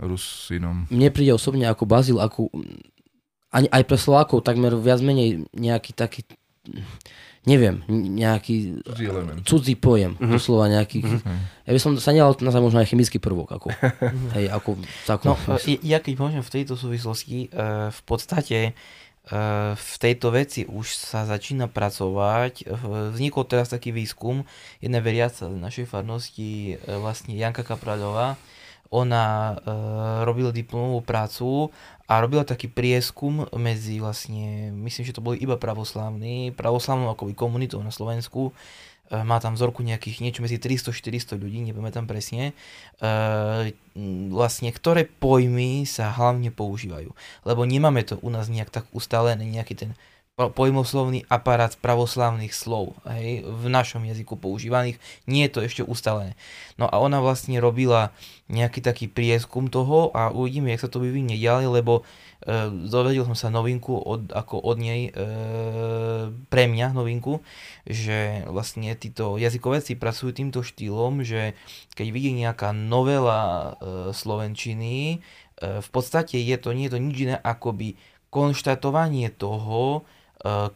Rusinom. 0.00 0.88
Mne 0.88 1.12
príde 1.12 1.36
osobne 1.36 1.68
ako 1.68 1.84
Bazil, 1.84 2.16
ako 2.16 2.48
ani, 3.52 3.68
aj 3.68 3.84
pre 3.84 4.00
Slovákov 4.00 4.40
takmer 4.40 4.72
viac 4.80 5.04
menej 5.04 5.44
nejaký 5.52 5.92
taký 5.92 6.24
neviem, 7.48 7.80
nejaký 7.88 8.84
cudzí, 8.84 9.04
element. 9.08 9.40
cudzí 9.48 9.74
pojem, 9.76 10.12
uh-huh. 10.16 10.36
doslova 10.36 10.68
nejaký, 10.68 11.00
uh-huh. 11.00 11.40
ja 11.64 11.72
by 11.72 11.80
som 11.80 11.96
sa 11.96 12.12
nedal 12.12 12.36
nazvať 12.36 12.62
možno 12.62 12.78
aj 12.84 12.88
chemický 12.92 13.16
prvok, 13.16 13.56
ako, 13.56 13.68
hej, 14.36 14.52
ako 14.52 14.76
No, 15.48 15.56
ja 15.80 15.98
keď 16.04 16.14
môžem 16.20 16.42
v 16.44 16.52
tejto 16.52 16.76
súvislosti, 16.76 17.48
uh, 17.56 17.88
v 17.88 18.00
podstate 18.04 18.58
uh, 19.32 19.72
v 19.72 19.94
tejto 19.96 20.36
veci 20.36 20.68
už 20.68 20.92
sa 20.92 21.24
začína 21.24 21.72
pracovať, 21.72 22.68
vznikol 23.16 23.48
teraz 23.48 23.72
taký 23.72 23.96
výskum, 23.96 24.44
jedna 24.84 25.00
veriaca 25.00 25.48
z 25.48 25.56
našej 25.56 25.88
farnosti, 25.88 26.76
uh, 26.76 27.00
vlastne 27.00 27.32
Janka 27.32 27.64
Kapraľová, 27.64 28.36
ona 28.90 29.54
e, 29.54 29.56
robila 30.26 30.50
diplomovú 30.50 31.00
prácu 31.06 31.70
a 32.10 32.18
robila 32.18 32.42
taký 32.42 32.66
prieskum 32.66 33.46
medzi 33.54 34.02
vlastne, 34.02 34.74
myslím, 34.74 35.06
že 35.06 35.14
to 35.14 35.22
boli 35.22 35.38
iba 35.38 35.54
pravoslávni, 35.54 36.50
pravoslavnou 36.58 37.06
akoby 37.14 37.38
komunitou 37.38 37.78
na 37.86 37.94
Slovensku, 37.94 38.50
e, 38.50 39.22
má 39.22 39.38
tam 39.38 39.54
vzorku 39.54 39.86
nejakých 39.86 40.18
niečo 40.18 40.42
medzi 40.42 40.58
300-400 40.58 41.38
ľudí, 41.38 41.62
nepamätám 41.70 42.10
presne, 42.10 42.50
e, 42.98 43.14
vlastne 44.34 44.74
ktoré 44.74 45.06
pojmy 45.06 45.86
sa 45.86 46.10
hlavne 46.10 46.50
používajú. 46.50 47.14
Lebo 47.46 47.62
nemáme 47.62 48.02
to 48.02 48.18
u 48.26 48.28
nás 48.34 48.50
nejak 48.50 48.74
tak 48.74 48.90
ustálené, 48.90 49.46
nejaký 49.46 49.78
ten 49.78 49.90
pojmoslovný 50.48 51.28
aparát 51.28 51.76
pravoslavných 51.76 52.56
slov 52.56 52.96
hej, 53.04 53.44
v 53.44 53.64
našom 53.68 54.00
jazyku 54.08 54.40
používaných. 54.40 54.96
Nie 55.28 55.50
je 55.50 55.52
to 55.52 55.60
ešte 55.60 55.82
ustalené. 55.84 56.32
No 56.80 56.88
a 56.88 56.96
ona 56.96 57.20
vlastne 57.20 57.60
robila 57.60 58.16
nejaký 58.48 58.80
taký 58.80 59.06
prieskum 59.12 59.68
toho 59.68 60.08
a 60.16 60.32
uvidíme, 60.32 60.72
jak 60.72 60.88
sa 60.88 60.90
to 60.90 61.04
vyvinie 61.04 61.36
ďalej, 61.36 61.82
lebo 61.82 62.00
e, 62.00 62.72
dovedel 62.88 63.28
som 63.28 63.36
sa 63.36 63.52
novinku 63.52 63.94
od, 63.94 64.32
ako 64.32 64.58
od 64.64 64.76
nej, 64.80 65.12
e, 65.12 65.12
pre 66.48 66.64
mňa 66.66 66.96
novinku, 66.96 67.44
že 67.84 68.48
vlastne 68.48 68.96
títo 68.96 69.36
jazykovedci 69.36 70.00
pracujú 70.00 70.32
týmto 70.32 70.64
štýlom, 70.64 71.20
že 71.20 71.52
keď 71.94 72.06
vidí 72.10 72.32
nejaká 72.32 72.72
novela 72.72 73.40
e, 73.44 73.68
slovenčiny, 74.16 74.94
e, 75.14 75.16
v 75.78 75.88
podstate 75.92 76.40
je 76.40 76.56
to, 76.56 76.72
nie 76.72 76.88
je 76.88 76.96
to 76.96 77.02
nič 77.02 77.16
iné 77.28 77.36
akoby 77.38 78.00
konštatovanie 78.30 79.28
toho, 79.34 80.06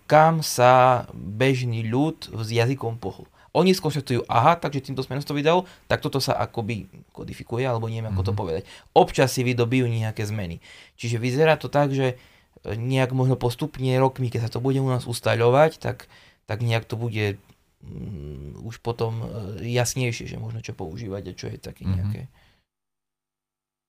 kam 0.05 0.45
sa 0.45 1.05
bežný 1.17 1.89
ľud 1.89 2.29
s 2.29 2.49
jazykom 2.53 3.01
pohol. 3.01 3.25
Oni 3.55 3.71
skonštatujú, 3.71 4.27
aha, 4.27 4.59
takže 4.59 4.83
týmto 4.83 5.07
smerom 5.07 5.23
to 5.23 5.31
vydal, 5.31 5.63
tak 5.87 6.03
toto 6.03 6.19
sa 6.19 6.35
akoby 6.43 6.91
kodifikuje, 7.15 7.63
alebo 7.63 7.87
neviem, 7.87 8.11
ako 8.11 8.19
mm-hmm. 8.19 8.27
to 8.27 8.33
mhm. 8.35 8.41
povedať. 8.43 8.63
Občas 8.91 9.31
si 9.31 9.47
vydobijú 9.47 9.87
nejaké 9.87 10.27
zmeny. 10.27 10.59
Čiže 10.99 11.23
vyzerá 11.23 11.55
to 11.55 11.71
tak, 11.71 11.95
že 11.95 12.19
eh, 12.19 12.75
nejak 12.75 13.15
možno 13.15 13.39
postupne 13.39 13.95
rokmi, 13.95 14.29
keď 14.29 14.51
sa 14.51 14.53
to 14.53 14.59
bude 14.59 14.83
u 14.83 14.91
nás 14.91 15.07
ustaľovať, 15.07 15.79
tak, 15.79 16.11
tak 16.51 16.67
nejak 16.67 16.83
to 16.83 16.99
bude 16.99 17.39
um, 17.87 18.59
už 18.67 18.83
potom 18.83 19.23
uh, 19.23 19.29
jasnejšie, 19.63 20.27
že 20.27 20.37
možno 20.37 20.59
čo 20.59 20.75
používať 20.75 21.23
a 21.31 21.39
čo 21.39 21.47
je 21.47 21.59
také 21.63 21.87
mm-hmm. 21.87 21.95
nejaké. 21.95 22.21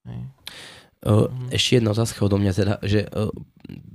Uh, 0.05 0.29
ešte 1.53 1.81
jedna 1.81 1.93
otázka 1.93 2.25
odo 2.25 2.37
mňa 2.41 2.51
teda, 2.53 2.75
že 2.81 3.05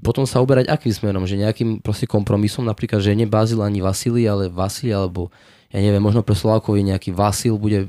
potom 0.02 0.26
sa 0.26 0.42
uberať 0.42 0.66
akým 0.70 0.94
smerom, 0.94 1.24
že 1.26 1.38
nejakým 1.38 1.82
proste 1.82 2.06
kompromisom, 2.06 2.66
napríklad, 2.66 3.02
že 3.02 3.14
nie 3.14 3.26
Bazil 3.26 3.62
ani 3.62 3.82
Vasily, 3.82 4.26
ale 4.26 4.50
Vasily, 4.50 4.94
alebo 4.94 5.30
ja 5.70 5.78
neviem, 5.78 6.02
možno 6.02 6.26
pre 6.26 6.34
Slovákov 6.34 6.74
je 6.74 6.90
nejaký 6.90 7.14
Vasil, 7.14 7.54
bude, 7.54 7.86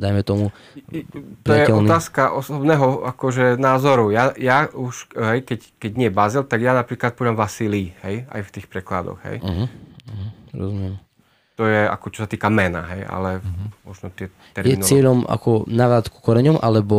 dajme 0.00 0.24
tomu, 0.24 0.48
To 1.44 1.52
je 1.52 1.68
otázka 1.68 2.32
osobného 2.32 3.04
akože 3.04 3.60
názoru. 3.60 4.08
Ja, 4.08 4.32
ja 4.40 4.72
už, 4.72 5.12
hej, 5.12 5.44
keď, 5.44 5.60
keď 5.76 5.92
nie 6.00 6.08
Bazil, 6.08 6.48
tak 6.48 6.64
ja 6.64 6.72
napríklad 6.72 7.12
poviem 7.12 7.36
Vasilí, 7.36 7.92
hej, 8.00 8.24
aj 8.24 8.40
v 8.40 8.52
tých 8.56 8.66
prekladoch, 8.72 9.20
hej. 9.28 9.36
Uh-huh, 9.44 9.68
uh-huh, 9.68 10.28
rozumiem. 10.56 10.94
To 11.60 11.68
je 11.68 11.84
ako 11.84 12.06
čo 12.08 12.24
sa 12.24 12.28
týka 12.32 12.48
mena, 12.48 12.88
hej, 12.88 13.04
ale 13.04 13.44
uh-huh. 13.44 13.68
možno 13.84 14.08
tie 14.16 14.32
terminolo... 14.56 14.80
Je 14.80 14.88
cieľom 14.88 15.18
ako 15.28 15.68
navráť 15.68 16.08
ku 16.08 16.24
koreňom, 16.24 16.56
alebo 16.56 16.96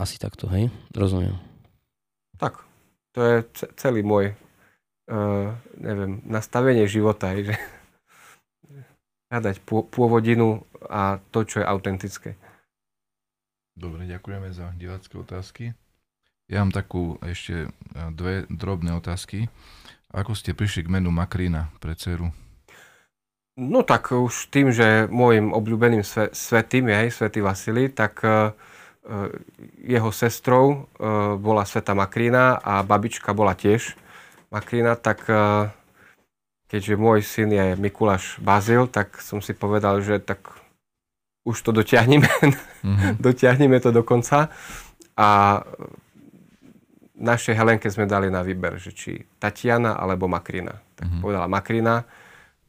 asi 0.00 0.16
takto, 0.16 0.48
hej? 0.48 0.72
Rozumiem. 0.96 1.36
Tak, 2.40 2.64
to 3.12 3.20
je 3.20 3.36
celý 3.76 4.00
môj, 4.00 4.32
uh, 5.12 5.52
neviem, 5.76 6.24
nastavenie 6.24 6.88
života, 6.88 7.36
že 7.36 7.52
hľadať 9.30 9.60
pôvodinu 9.68 10.64
a 10.88 11.20
to, 11.28 11.44
čo 11.44 11.60
je 11.60 11.68
autentické. 11.68 12.40
Dobre, 13.76 14.08
ďakujeme 14.08 14.48
za 14.50 14.72
divácké 14.74 15.14
otázky. 15.20 15.64
Ja 16.50 16.66
mám 16.66 16.74
takú 16.74 17.14
ešte 17.22 17.70
e, 17.94 18.00
dve 18.10 18.42
drobné 18.50 18.90
otázky. 18.98 19.46
Ako 20.10 20.34
ste 20.34 20.50
prišli 20.50 20.82
k 20.82 20.92
menu 20.98 21.14
Makrina 21.14 21.70
pre 21.78 21.94
dceru? 21.94 22.34
No 23.54 23.86
tak 23.86 24.10
už 24.10 24.50
tým, 24.50 24.74
že 24.74 25.06
môjim 25.06 25.54
obľúbeným 25.54 26.02
svetým 26.34 26.90
je 26.90 27.14
Svetý 27.14 27.38
Vasilij, 27.44 27.94
tak 27.94 28.18
uh, 28.26 28.50
jeho 29.82 30.10
sestrou 30.14 30.86
eh, 30.96 31.34
bola 31.36 31.66
Sveta 31.66 31.94
Makrina 31.98 32.58
a 32.62 32.86
babička 32.86 33.34
bola 33.34 33.58
tiež 33.58 33.98
Makrina, 34.54 34.94
tak 34.94 35.26
eh, 35.26 35.70
keďže 36.70 36.94
môj 36.94 37.20
syn 37.26 37.50
je 37.50 37.66
Mikuláš 37.74 38.38
Bazil, 38.38 38.86
tak 38.86 39.18
som 39.18 39.42
si 39.42 39.50
povedal, 39.50 39.98
že 40.02 40.22
tak 40.22 40.54
už 41.42 41.56
to 41.66 41.70
dotiahneme, 41.74 42.30
mm-hmm. 42.30 43.18
dotiahneme 43.26 43.82
to 43.82 43.90
do 43.90 44.06
konca. 44.06 44.52
A 45.18 45.60
našej 47.18 47.58
Helenke 47.58 47.90
sme 47.90 48.08
dali 48.08 48.30
na 48.30 48.40
výber, 48.40 48.78
že 48.80 48.94
či 48.94 49.18
Tatiana 49.36 49.98
alebo 49.98 50.30
Makrina. 50.30 50.78
Tak 50.94 51.06
mm-hmm. 51.10 51.22
povedala 51.22 51.46
Makrina. 51.50 52.06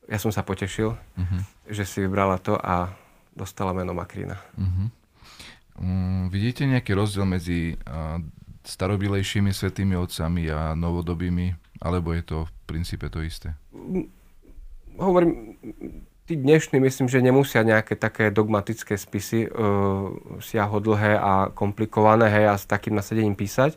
Ja 0.09 0.17
som 0.17 0.33
sa 0.33 0.41
potešil, 0.41 0.91
mm-hmm. 0.91 1.41
že 1.71 1.83
si 1.85 2.01
vybrala 2.03 2.41
to 2.41 2.57
a 2.57 2.89
dostala 3.31 3.71
meno 3.71 3.93
Makrina. 3.95 4.35
Mm-hmm. 4.57 5.00
Um, 5.81 6.29
vidíte 6.29 6.69
nejaký 6.69 6.93
rozdiel 6.93 7.25
medzi 7.25 7.73
uh, 7.73 8.21
starobilejšími 8.61 9.49
svetými 9.49 9.97
otcami 9.97 10.45
a 10.53 10.77
novodobými, 10.77 11.57
alebo 11.81 12.13
je 12.13 12.21
to 12.21 12.37
v 12.45 12.51
princípe 12.69 13.09
to 13.09 13.25
isté? 13.25 13.57
Hovorím, 15.01 15.57
tí 16.29 16.37
dnešní 16.37 16.77
myslím, 16.77 17.09
že 17.09 17.25
nemusia 17.25 17.65
nejaké 17.65 17.97
také 17.97 18.29
dogmatické 18.29 18.93
spisy 18.93 19.49
uh, 19.49 20.13
siahodlhé 20.37 21.17
a 21.17 21.49
komplikované 21.49 22.29
hej, 22.29 22.45
a 22.53 22.55
s 22.61 22.69
takým 22.69 22.93
nasadením 22.93 23.33
písať. 23.33 23.73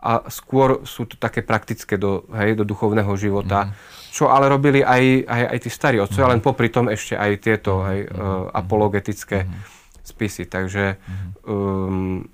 A 0.00 0.28
skôr 0.28 0.84
sú 0.84 1.08
to 1.08 1.16
také 1.16 1.40
praktické 1.40 1.96
do, 1.96 2.28
hej, 2.36 2.52
do 2.56 2.68
duchovného 2.68 3.16
života, 3.16 3.68
mm. 3.68 3.72
čo 4.12 4.28
ale 4.28 4.48
robili 4.48 4.84
aj, 4.84 5.24
aj, 5.24 5.42
aj 5.56 5.58
tí 5.60 5.70
starí 5.72 5.96
otcovia, 6.00 6.28
mm. 6.28 6.32
len 6.36 6.40
popri 6.44 6.68
tom 6.68 6.92
ešte 6.92 7.16
aj 7.16 7.30
tieto 7.40 7.80
hej, 7.88 8.12
uh, 8.12 8.52
apologetické 8.52 9.48
mm 9.48 9.79
spisy. 10.10 10.50
Takže 10.50 10.98
um, 11.46 12.26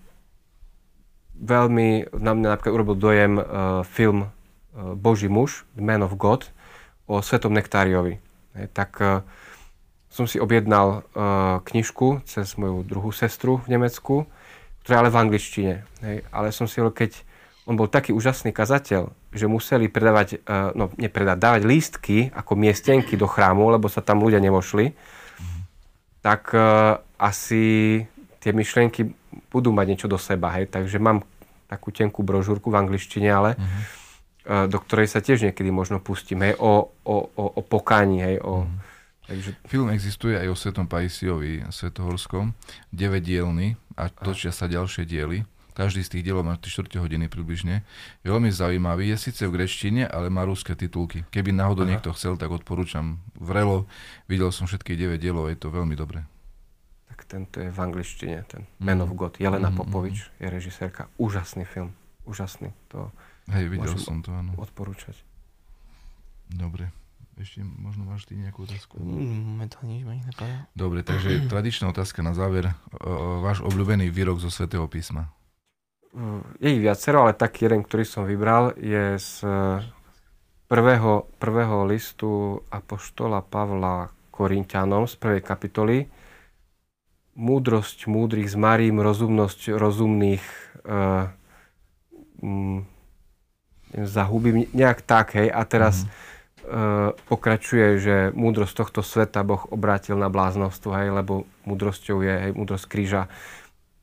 veľmi 1.36 2.08
na 2.16 2.32
mňa 2.32 2.48
napríklad 2.56 2.74
urobil 2.74 2.96
dojem 2.96 3.36
uh, 3.36 3.44
film 3.84 4.24
uh, 4.24 4.96
Boží 4.96 5.28
muž, 5.28 5.68
The 5.76 5.84
Man 5.84 6.00
of 6.00 6.16
God, 6.16 6.48
o 7.04 7.20
Svetom 7.20 7.52
Nektáriovi. 7.52 8.16
Hej, 8.56 8.66
tak 8.72 8.96
uh, 9.04 9.20
som 10.08 10.24
si 10.24 10.40
objednal 10.40 11.04
uh, 11.12 11.60
knižku 11.60 12.24
cez 12.24 12.56
moju 12.56 12.80
druhú 12.88 13.12
sestru 13.12 13.60
v 13.60 13.76
Nemecku, 13.76 14.24
ktorá 14.80 15.04
ale 15.04 15.12
v 15.12 15.20
angličtine. 15.20 15.74
Hej, 16.00 16.24
ale 16.32 16.48
som 16.56 16.64
si 16.64 16.80
keď 16.80 17.20
on 17.66 17.74
bol 17.74 17.90
taký 17.90 18.14
úžasný 18.14 18.54
kazateľ, 18.54 19.10
že 19.34 19.50
museli 19.50 19.90
predávať, 19.90 20.38
e, 20.38 20.54
no 20.78 20.86
nepredávať, 20.94 21.38
dávať 21.42 21.62
lístky 21.66 22.18
ako 22.30 22.54
miestenky 22.54 23.18
do 23.18 23.26
chrámu, 23.26 23.74
lebo 23.74 23.90
sa 23.90 23.98
tam 23.98 24.22
ľudia 24.22 24.38
nemošli, 24.38 24.94
tak 26.22 26.54
e, 26.54 26.62
asi 27.16 28.04
tie 28.40 28.52
myšlienky 28.54 29.10
budú 29.50 29.72
mať 29.74 29.86
niečo 29.88 30.08
do 30.08 30.20
seba, 30.20 30.54
hej. 30.54 30.70
Takže 30.70 31.02
mám 31.02 31.24
takú 31.66 31.90
tenkú 31.90 32.22
brožúrku 32.22 32.70
v 32.70 32.78
angličtine, 32.78 33.26
ale 33.26 33.58
uh-huh. 33.58 34.70
do 34.70 34.78
ktorej 34.78 35.10
sa 35.10 35.18
tiež 35.18 35.42
niekedy 35.50 35.74
možno 35.74 35.98
pustím, 35.98 36.46
hej, 36.46 36.54
o, 36.62 36.94
o, 37.02 37.16
o, 37.26 37.44
o 37.58 37.60
pokáni, 37.66 38.22
hej, 38.22 38.36
o... 38.40 38.64
Uh-huh. 38.64 38.94
Takže... 39.26 39.58
Film 39.66 39.90
existuje 39.90 40.38
aj 40.38 40.46
o 40.46 40.54
Svetom 40.54 40.86
Paisiovi 40.86 41.66
Svetohorskom, 41.66 42.54
9-dielny 42.94 43.74
a 43.98 44.06
točia 44.06 44.54
sa 44.54 44.70
ďalšie 44.70 45.02
diely. 45.02 45.42
Každý 45.76 46.00
z 46.06 46.10
tých 46.16 46.24
dielov 46.24 46.48
má 46.48 46.56
4 46.56 46.88
hodiny 46.96 47.28
približne. 47.28 47.84
Je 48.24 48.28
veľmi 48.32 48.48
zaujímavý, 48.48 49.12
je 49.12 49.28
síce 49.28 49.44
v 49.44 49.60
grečtine, 49.60 50.08
ale 50.08 50.32
má 50.32 50.46
ruské 50.48 50.72
titulky. 50.72 51.28
Keby 51.28 51.52
náhodou 51.52 51.84
Aha. 51.84 51.92
niekto 51.92 52.16
chcel, 52.16 52.40
tak 52.40 52.48
odporúčam 52.48 53.20
vrelo. 53.36 53.84
Videl 54.24 54.48
som 54.56 54.64
všetky 54.64 54.96
9 54.96 55.20
dielov, 55.20 55.52
je 55.52 55.58
to 55.58 55.68
veľmi 55.68 55.92
dobré. 55.92 56.24
Tento 57.36 57.60
je 57.60 57.68
v 57.68 57.78
angličtine, 57.84 58.48
ten 58.48 58.64
Man 58.80 59.04
of 59.04 59.12
God. 59.12 59.36
Jelena 59.36 59.68
mm-hmm. 59.68 59.76
Popovič 59.84 60.32
je 60.40 60.48
režisérka. 60.48 61.12
Úžasný 61.20 61.68
film. 61.68 61.92
Úžasný. 62.24 62.72
To 62.96 63.12
Hej, 63.52 63.68
videl 63.68 63.92
som 64.00 64.24
to, 64.24 64.32
áno. 64.32 64.56
Odporúčať. 64.56 65.20
Dobre. 66.48 66.88
Ešte 67.36 67.60
možno 67.60 68.08
máš 68.08 68.24
ty 68.24 68.32
nejakú 68.40 68.64
otázku? 68.64 68.96
Mm, 68.96 69.60
momentálne 69.60 70.00
nič 70.00 70.08
ma 70.08 70.16
Dobre, 70.72 71.04
takže 71.04 71.44
tradičná 71.52 71.92
otázka 71.92 72.24
na 72.24 72.32
záver. 72.32 72.72
Váš 73.44 73.60
obľúbený 73.60 74.08
výrok 74.08 74.40
zo 74.40 74.48
Svetého 74.48 74.88
písma? 74.88 75.36
je 76.56 76.68
ich 76.72 76.80
viacero, 76.80 77.28
ale 77.28 77.36
taký 77.36 77.68
jeden, 77.68 77.84
ktorý 77.84 78.04
som 78.08 78.24
vybral, 78.24 78.72
je 78.80 79.20
z 79.20 79.44
prvého, 80.64 81.28
prvého 81.36 81.84
listu 81.84 82.64
Apoštola 82.72 83.44
Pavla 83.44 84.08
Korintianom 84.32 85.04
z 85.04 85.14
prvej 85.20 85.44
kapitoly. 85.44 86.08
Múdrosť 87.36 88.08
múdrych 88.08 88.48
s 88.48 88.56
Marím, 88.56 89.04
rozumnosť 89.04 89.76
rozumných 89.76 90.44
uh, 90.88 91.28
um, 92.40 92.88
zahubím, 93.92 94.64
nejak 94.72 95.04
tak, 95.04 95.36
hej. 95.36 95.52
A 95.52 95.60
teraz 95.68 96.02
mm-hmm. 96.02 96.12
uh, 96.64 97.08
pokračuje, 97.28 98.00
že 98.00 98.16
múdrosť 98.32 98.72
tohto 98.72 99.00
sveta 99.04 99.44
Boh 99.44 99.68
obrátil 99.68 100.16
na 100.16 100.32
bláznostvo, 100.32 100.96
hej, 100.96 101.12
lebo 101.12 101.44
múdrosťou 101.68 102.24
je, 102.24 102.34
hej, 102.48 102.52
múdrosť 102.56 102.86
kríža 102.88 103.28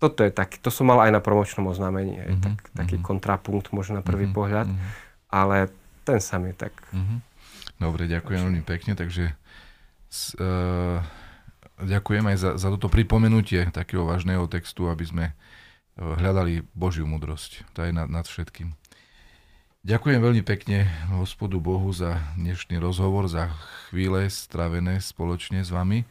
toto 0.03 0.27
je 0.27 0.35
taký, 0.35 0.59
to 0.59 0.67
som 0.67 0.91
mal 0.91 0.99
aj 0.99 1.15
na 1.15 1.23
promočnom 1.23 1.63
oznámení, 1.71 2.19
aj, 2.19 2.27
mm-hmm. 2.27 2.43
tak, 2.43 2.59
taký 2.75 2.95
mm-hmm. 2.99 3.07
kontrapunkt 3.07 3.71
možno 3.71 3.99
na 3.99 4.03
prvý 4.03 4.27
mm-hmm. 4.27 4.35
pohľad, 4.35 4.67
mm-hmm. 4.67 4.91
ale 5.31 5.71
ten 6.03 6.19
sa 6.19 6.43
mi 6.43 6.51
tak... 6.51 6.75
Mm-hmm. 6.91 7.19
Dobre, 7.79 8.11
ďakujem 8.11 8.39
veľmi 8.43 8.63
pekne, 8.67 8.99
takže 8.99 9.31
uh, 9.31 10.99
ďakujem 11.81 12.25
aj 12.29 12.37
za, 12.37 12.49
za 12.59 12.67
toto 12.73 12.89
pripomenutie 12.91 13.69
takého 13.73 14.05
vážneho 14.05 14.45
textu, 14.45 14.91
aby 14.91 15.05
sme 15.05 15.25
uh, 15.31 16.17
hľadali 16.19 16.65
Božiu 16.77 17.09
múdrosť. 17.09 17.65
To 17.73 17.85
je 17.85 17.91
nad, 17.95 18.09
nad 18.09 18.25
všetkým. 18.25 18.75
Ďakujem 19.83 20.19
veľmi 20.23 20.43
pekne 20.47 20.87
hospodu 21.11 21.59
Bohu 21.59 21.91
za 21.91 22.15
dnešný 22.39 22.79
rozhovor, 22.79 23.27
za 23.27 23.51
chvíle 23.91 24.31
stravené 24.31 25.03
spoločne 25.03 25.59
s 25.59 25.75
vami 25.75 26.07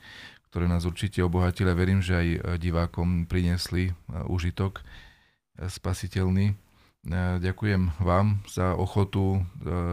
ktoré 0.52 0.68
nás 0.68 0.84
určite 0.84 1.24
obohatili 1.24 1.72
a 1.72 1.80
verím, 1.80 2.05
že 2.05 2.12
aj 2.12 2.28
e, 2.28 2.39
divákom 2.60 3.24
priniesli 3.24 3.89
e, 3.89 3.93
užitok 4.28 4.84
spasiteľný. 5.56 6.52
Ďakujem 7.43 7.98
vám 7.98 8.47
za 8.47 8.78
ochotu, 8.78 9.43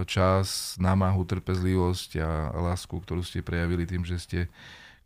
čas, 0.06 0.78
námahu, 0.78 1.26
trpezlivosť 1.26 2.22
a 2.22 2.54
lásku, 2.54 2.94
ktorú 2.94 3.26
ste 3.26 3.41
prejavili 3.41 3.90
tým, 3.90 4.06
že 4.06 4.22
ste 4.22 4.40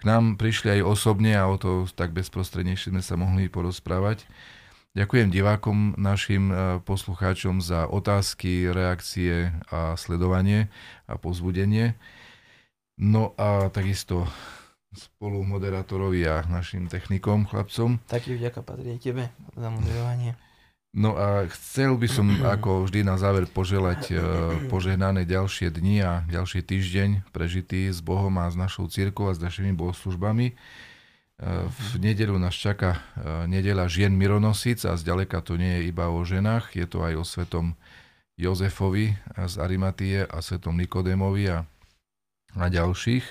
k 0.04 0.12
nám 0.12 0.36
prišli 0.36 0.84
aj 0.84 0.84
osobne 0.84 1.32
a 1.32 1.48
o 1.48 1.56
to 1.56 1.88
tak 1.88 2.12
bezprostrednejšie 2.12 2.92
sme 2.92 3.00
sa 3.00 3.16
mohli 3.16 3.48
porozprávať. 3.48 4.28
Ďakujem 5.00 5.32
divákom, 5.32 5.96
našim 5.96 6.52
poslucháčom 6.84 7.64
za 7.64 7.88
otázky, 7.88 8.68
reakcie 8.68 9.56
a 9.72 9.96
sledovanie 9.96 10.68
a 11.08 11.16
pozbudenie. 11.16 11.96
No 13.00 13.32
a 13.40 13.72
takisto 13.72 14.28
spolu 14.92 15.40
moderátorovi 15.48 16.28
a 16.28 16.44
našim 16.52 16.92
technikom, 16.92 17.48
chlapcom. 17.48 18.04
Taký 18.06 18.36
vďaka 18.38 18.60
patrí 18.60 18.94
aj 18.94 19.00
tebe 19.00 19.32
za 19.56 19.72
moderovanie. 19.72 20.36
No 20.94 21.18
a 21.18 21.50
chcel 21.50 21.98
by 21.98 22.06
som 22.06 22.30
ako 22.56 22.86
vždy 22.86 23.02
na 23.02 23.18
záver 23.18 23.50
poželať 23.50 24.14
uh, 24.14 24.22
požehnané 24.70 25.26
ďalšie 25.26 25.74
dni 25.74 26.06
a 26.06 26.12
ďalší 26.30 26.62
týždeň 26.62 27.34
prežitý 27.34 27.90
s 27.90 27.98
Bohom 28.00 28.38
a 28.38 28.46
s 28.46 28.54
našou 28.54 28.86
církou 28.86 29.34
a 29.34 29.34
s 29.34 29.42
našimi 29.42 29.74
bohoslužbami. 29.74 30.54
Uh, 30.54 31.66
v 31.98 32.14
nedelu 32.14 32.38
nás 32.38 32.54
čaká 32.54 33.02
uh, 33.18 33.50
nedela 33.50 33.90
žien 33.90 34.14
Mironosic 34.14 34.86
a 34.86 34.94
zďaleka 34.94 35.42
to 35.42 35.58
nie 35.58 35.82
je 35.82 35.90
iba 35.90 36.14
o 36.14 36.22
ženách, 36.22 36.78
je 36.78 36.86
to 36.86 37.02
aj 37.02 37.14
o 37.18 37.26
svetom 37.26 37.74
Jozefovi 38.38 39.18
z 39.34 39.56
Arimatie 39.62 40.26
a 40.26 40.42
svetom 40.42 40.78
Nikodémovi 40.78 41.54
a, 41.54 41.66
a 42.58 42.66
ďalších 42.70 43.26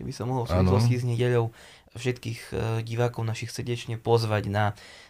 keby 0.00 0.16
som 0.16 0.32
mohol 0.32 0.48
v 0.48 0.56
súvislosti 0.56 0.96
s 0.96 1.04
nedeľou 1.04 1.52
všetkých 1.98 2.40
e, 2.50 2.54
divákov 2.86 3.26
našich 3.26 3.50
srdečne 3.50 3.98
pozvať 3.98 4.46
na 4.46 4.64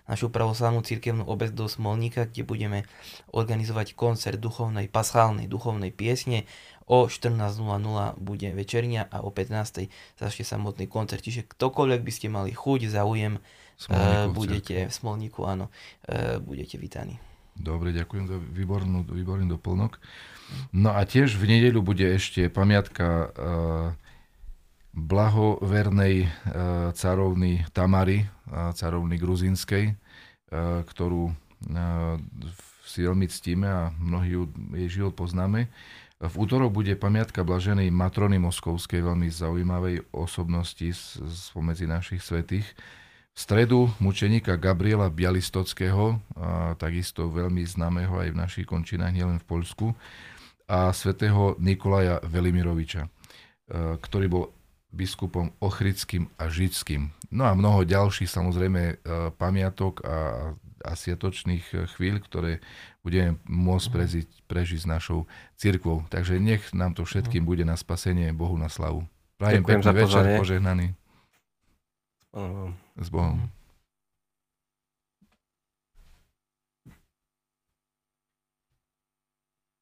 našu 0.09 0.33
pravoslavnú 0.33 0.81
cirkevnú 0.81 1.29
obec 1.29 1.53
do 1.53 1.69
Smolníka, 1.69 2.25
kde 2.25 2.43
budeme 2.43 2.79
organizovať 3.37 3.93
koncert 3.93 4.41
duchovnej, 4.41 4.89
paschálnej 4.89 5.45
duchovnej 5.45 5.93
piesne. 5.93 6.49
O 6.91 7.07
14.00 7.07 8.19
bude 8.19 8.49
večernia 8.51 9.07
a 9.13 9.23
o 9.23 9.31
15.00 9.31 9.93
začne 10.19 10.45
samotný 10.45 10.91
koncert. 10.91 11.23
Čiže 11.23 11.47
ktokoľvek 11.47 12.01
by 12.03 12.13
ste 12.13 12.27
mali 12.33 12.51
chuť, 12.57 12.89
záujem, 12.89 13.39
Smolníku, 13.81 14.37
budete 14.37 14.77
v 14.89 14.93
Smolníku, 14.93 15.41
áno, 15.49 15.73
e, 16.09 16.41
budete 16.41 16.77
vítaní. 16.77 17.21
Dobre, 17.61 17.93
ďakujem 17.93 18.25
za 18.25 18.37
výbornú, 18.41 19.05
výborný 19.05 19.45
doplnok. 19.53 20.01
No 20.73 20.97
a 20.97 21.05
tiež 21.05 21.37
v 21.37 21.45
nedeľu 21.47 21.85
bude 21.85 22.09
ešte 22.09 22.49
pamiatka 22.49 23.31
blahovernej 24.91 26.27
e, 26.27 26.29
carovny 26.99 27.63
Tamary, 27.71 28.27
carovny 28.75 29.15
gruzínskej, 29.23 29.85
e, 29.87 29.95
ktorú 30.83 31.31
e, 31.31 31.35
si 32.83 33.07
veľmi 33.07 33.27
ctíme 33.31 33.69
a 33.71 33.95
mnohí 33.95 34.35
jej 34.83 35.01
život 35.01 35.15
poznáme. 35.15 35.71
V 36.21 36.35
útorok 36.37 36.75
bude 36.75 36.93
pamiatka 36.99 37.47
blaženej 37.47 37.89
Matrony 37.95 38.37
Moskovskej, 38.37 39.01
veľmi 39.01 39.31
zaujímavej 39.33 40.13
osobnosti 40.13 40.93
spomedzi 41.25 41.89
našich 41.89 42.21
svetých. 42.21 42.67
V 43.33 43.39
stredu 43.41 43.89
mučenika 44.03 44.61
Gabriela 44.61 45.09
Bialistockého, 45.09 46.21
takisto 46.77 47.33
veľmi 47.33 47.65
známeho 47.65 48.21
aj 48.21 48.37
v 48.37 48.41
našich 48.43 48.67
končinách, 48.69 49.17
nielen 49.17 49.41
v 49.41 49.49
Poľsku, 49.49 49.87
a 50.69 50.93
svätého 50.93 51.57
Nikolaja 51.57 52.21
Velimiroviča, 52.21 53.09
ktorý 54.05 54.27
bol 54.29 54.45
biskupom 54.91 55.55
Ochrickým 55.63 56.29
a 56.37 56.51
Žičským. 56.51 57.15
No 57.31 57.47
a 57.47 57.55
mnoho 57.55 57.87
ďalších 57.87 58.27
samozrejme 58.27 58.83
e, 58.83 58.95
pamiatok 59.39 60.03
a, 60.03 60.17
a 60.83 60.93
siatočných 60.99 61.95
chvíľ, 61.95 62.19
ktoré 62.23 62.53
budeme 63.07 63.39
môcť 63.47 63.87
mhm. 63.87 63.95
prežiť, 63.95 64.29
prežiť 64.51 64.79
s 64.83 64.91
našou 64.91 65.31
cirkvou. 65.55 66.05
Takže 66.11 66.43
nech 66.43 66.75
nám 66.75 66.99
to 66.99 67.07
všetkým 67.07 67.47
mhm. 67.47 67.49
bude 67.49 67.65
na 67.65 67.79
spasenie 67.79 68.35
Bohu 68.35 68.59
na 68.59 68.69
slavu. 68.69 69.07
Prajem 69.41 69.65
pekný 69.65 70.05
večer, 70.05 70.25
požehnaný. 70.37 70.87
S 73.01 73.09
Bohom. 73.09 73.60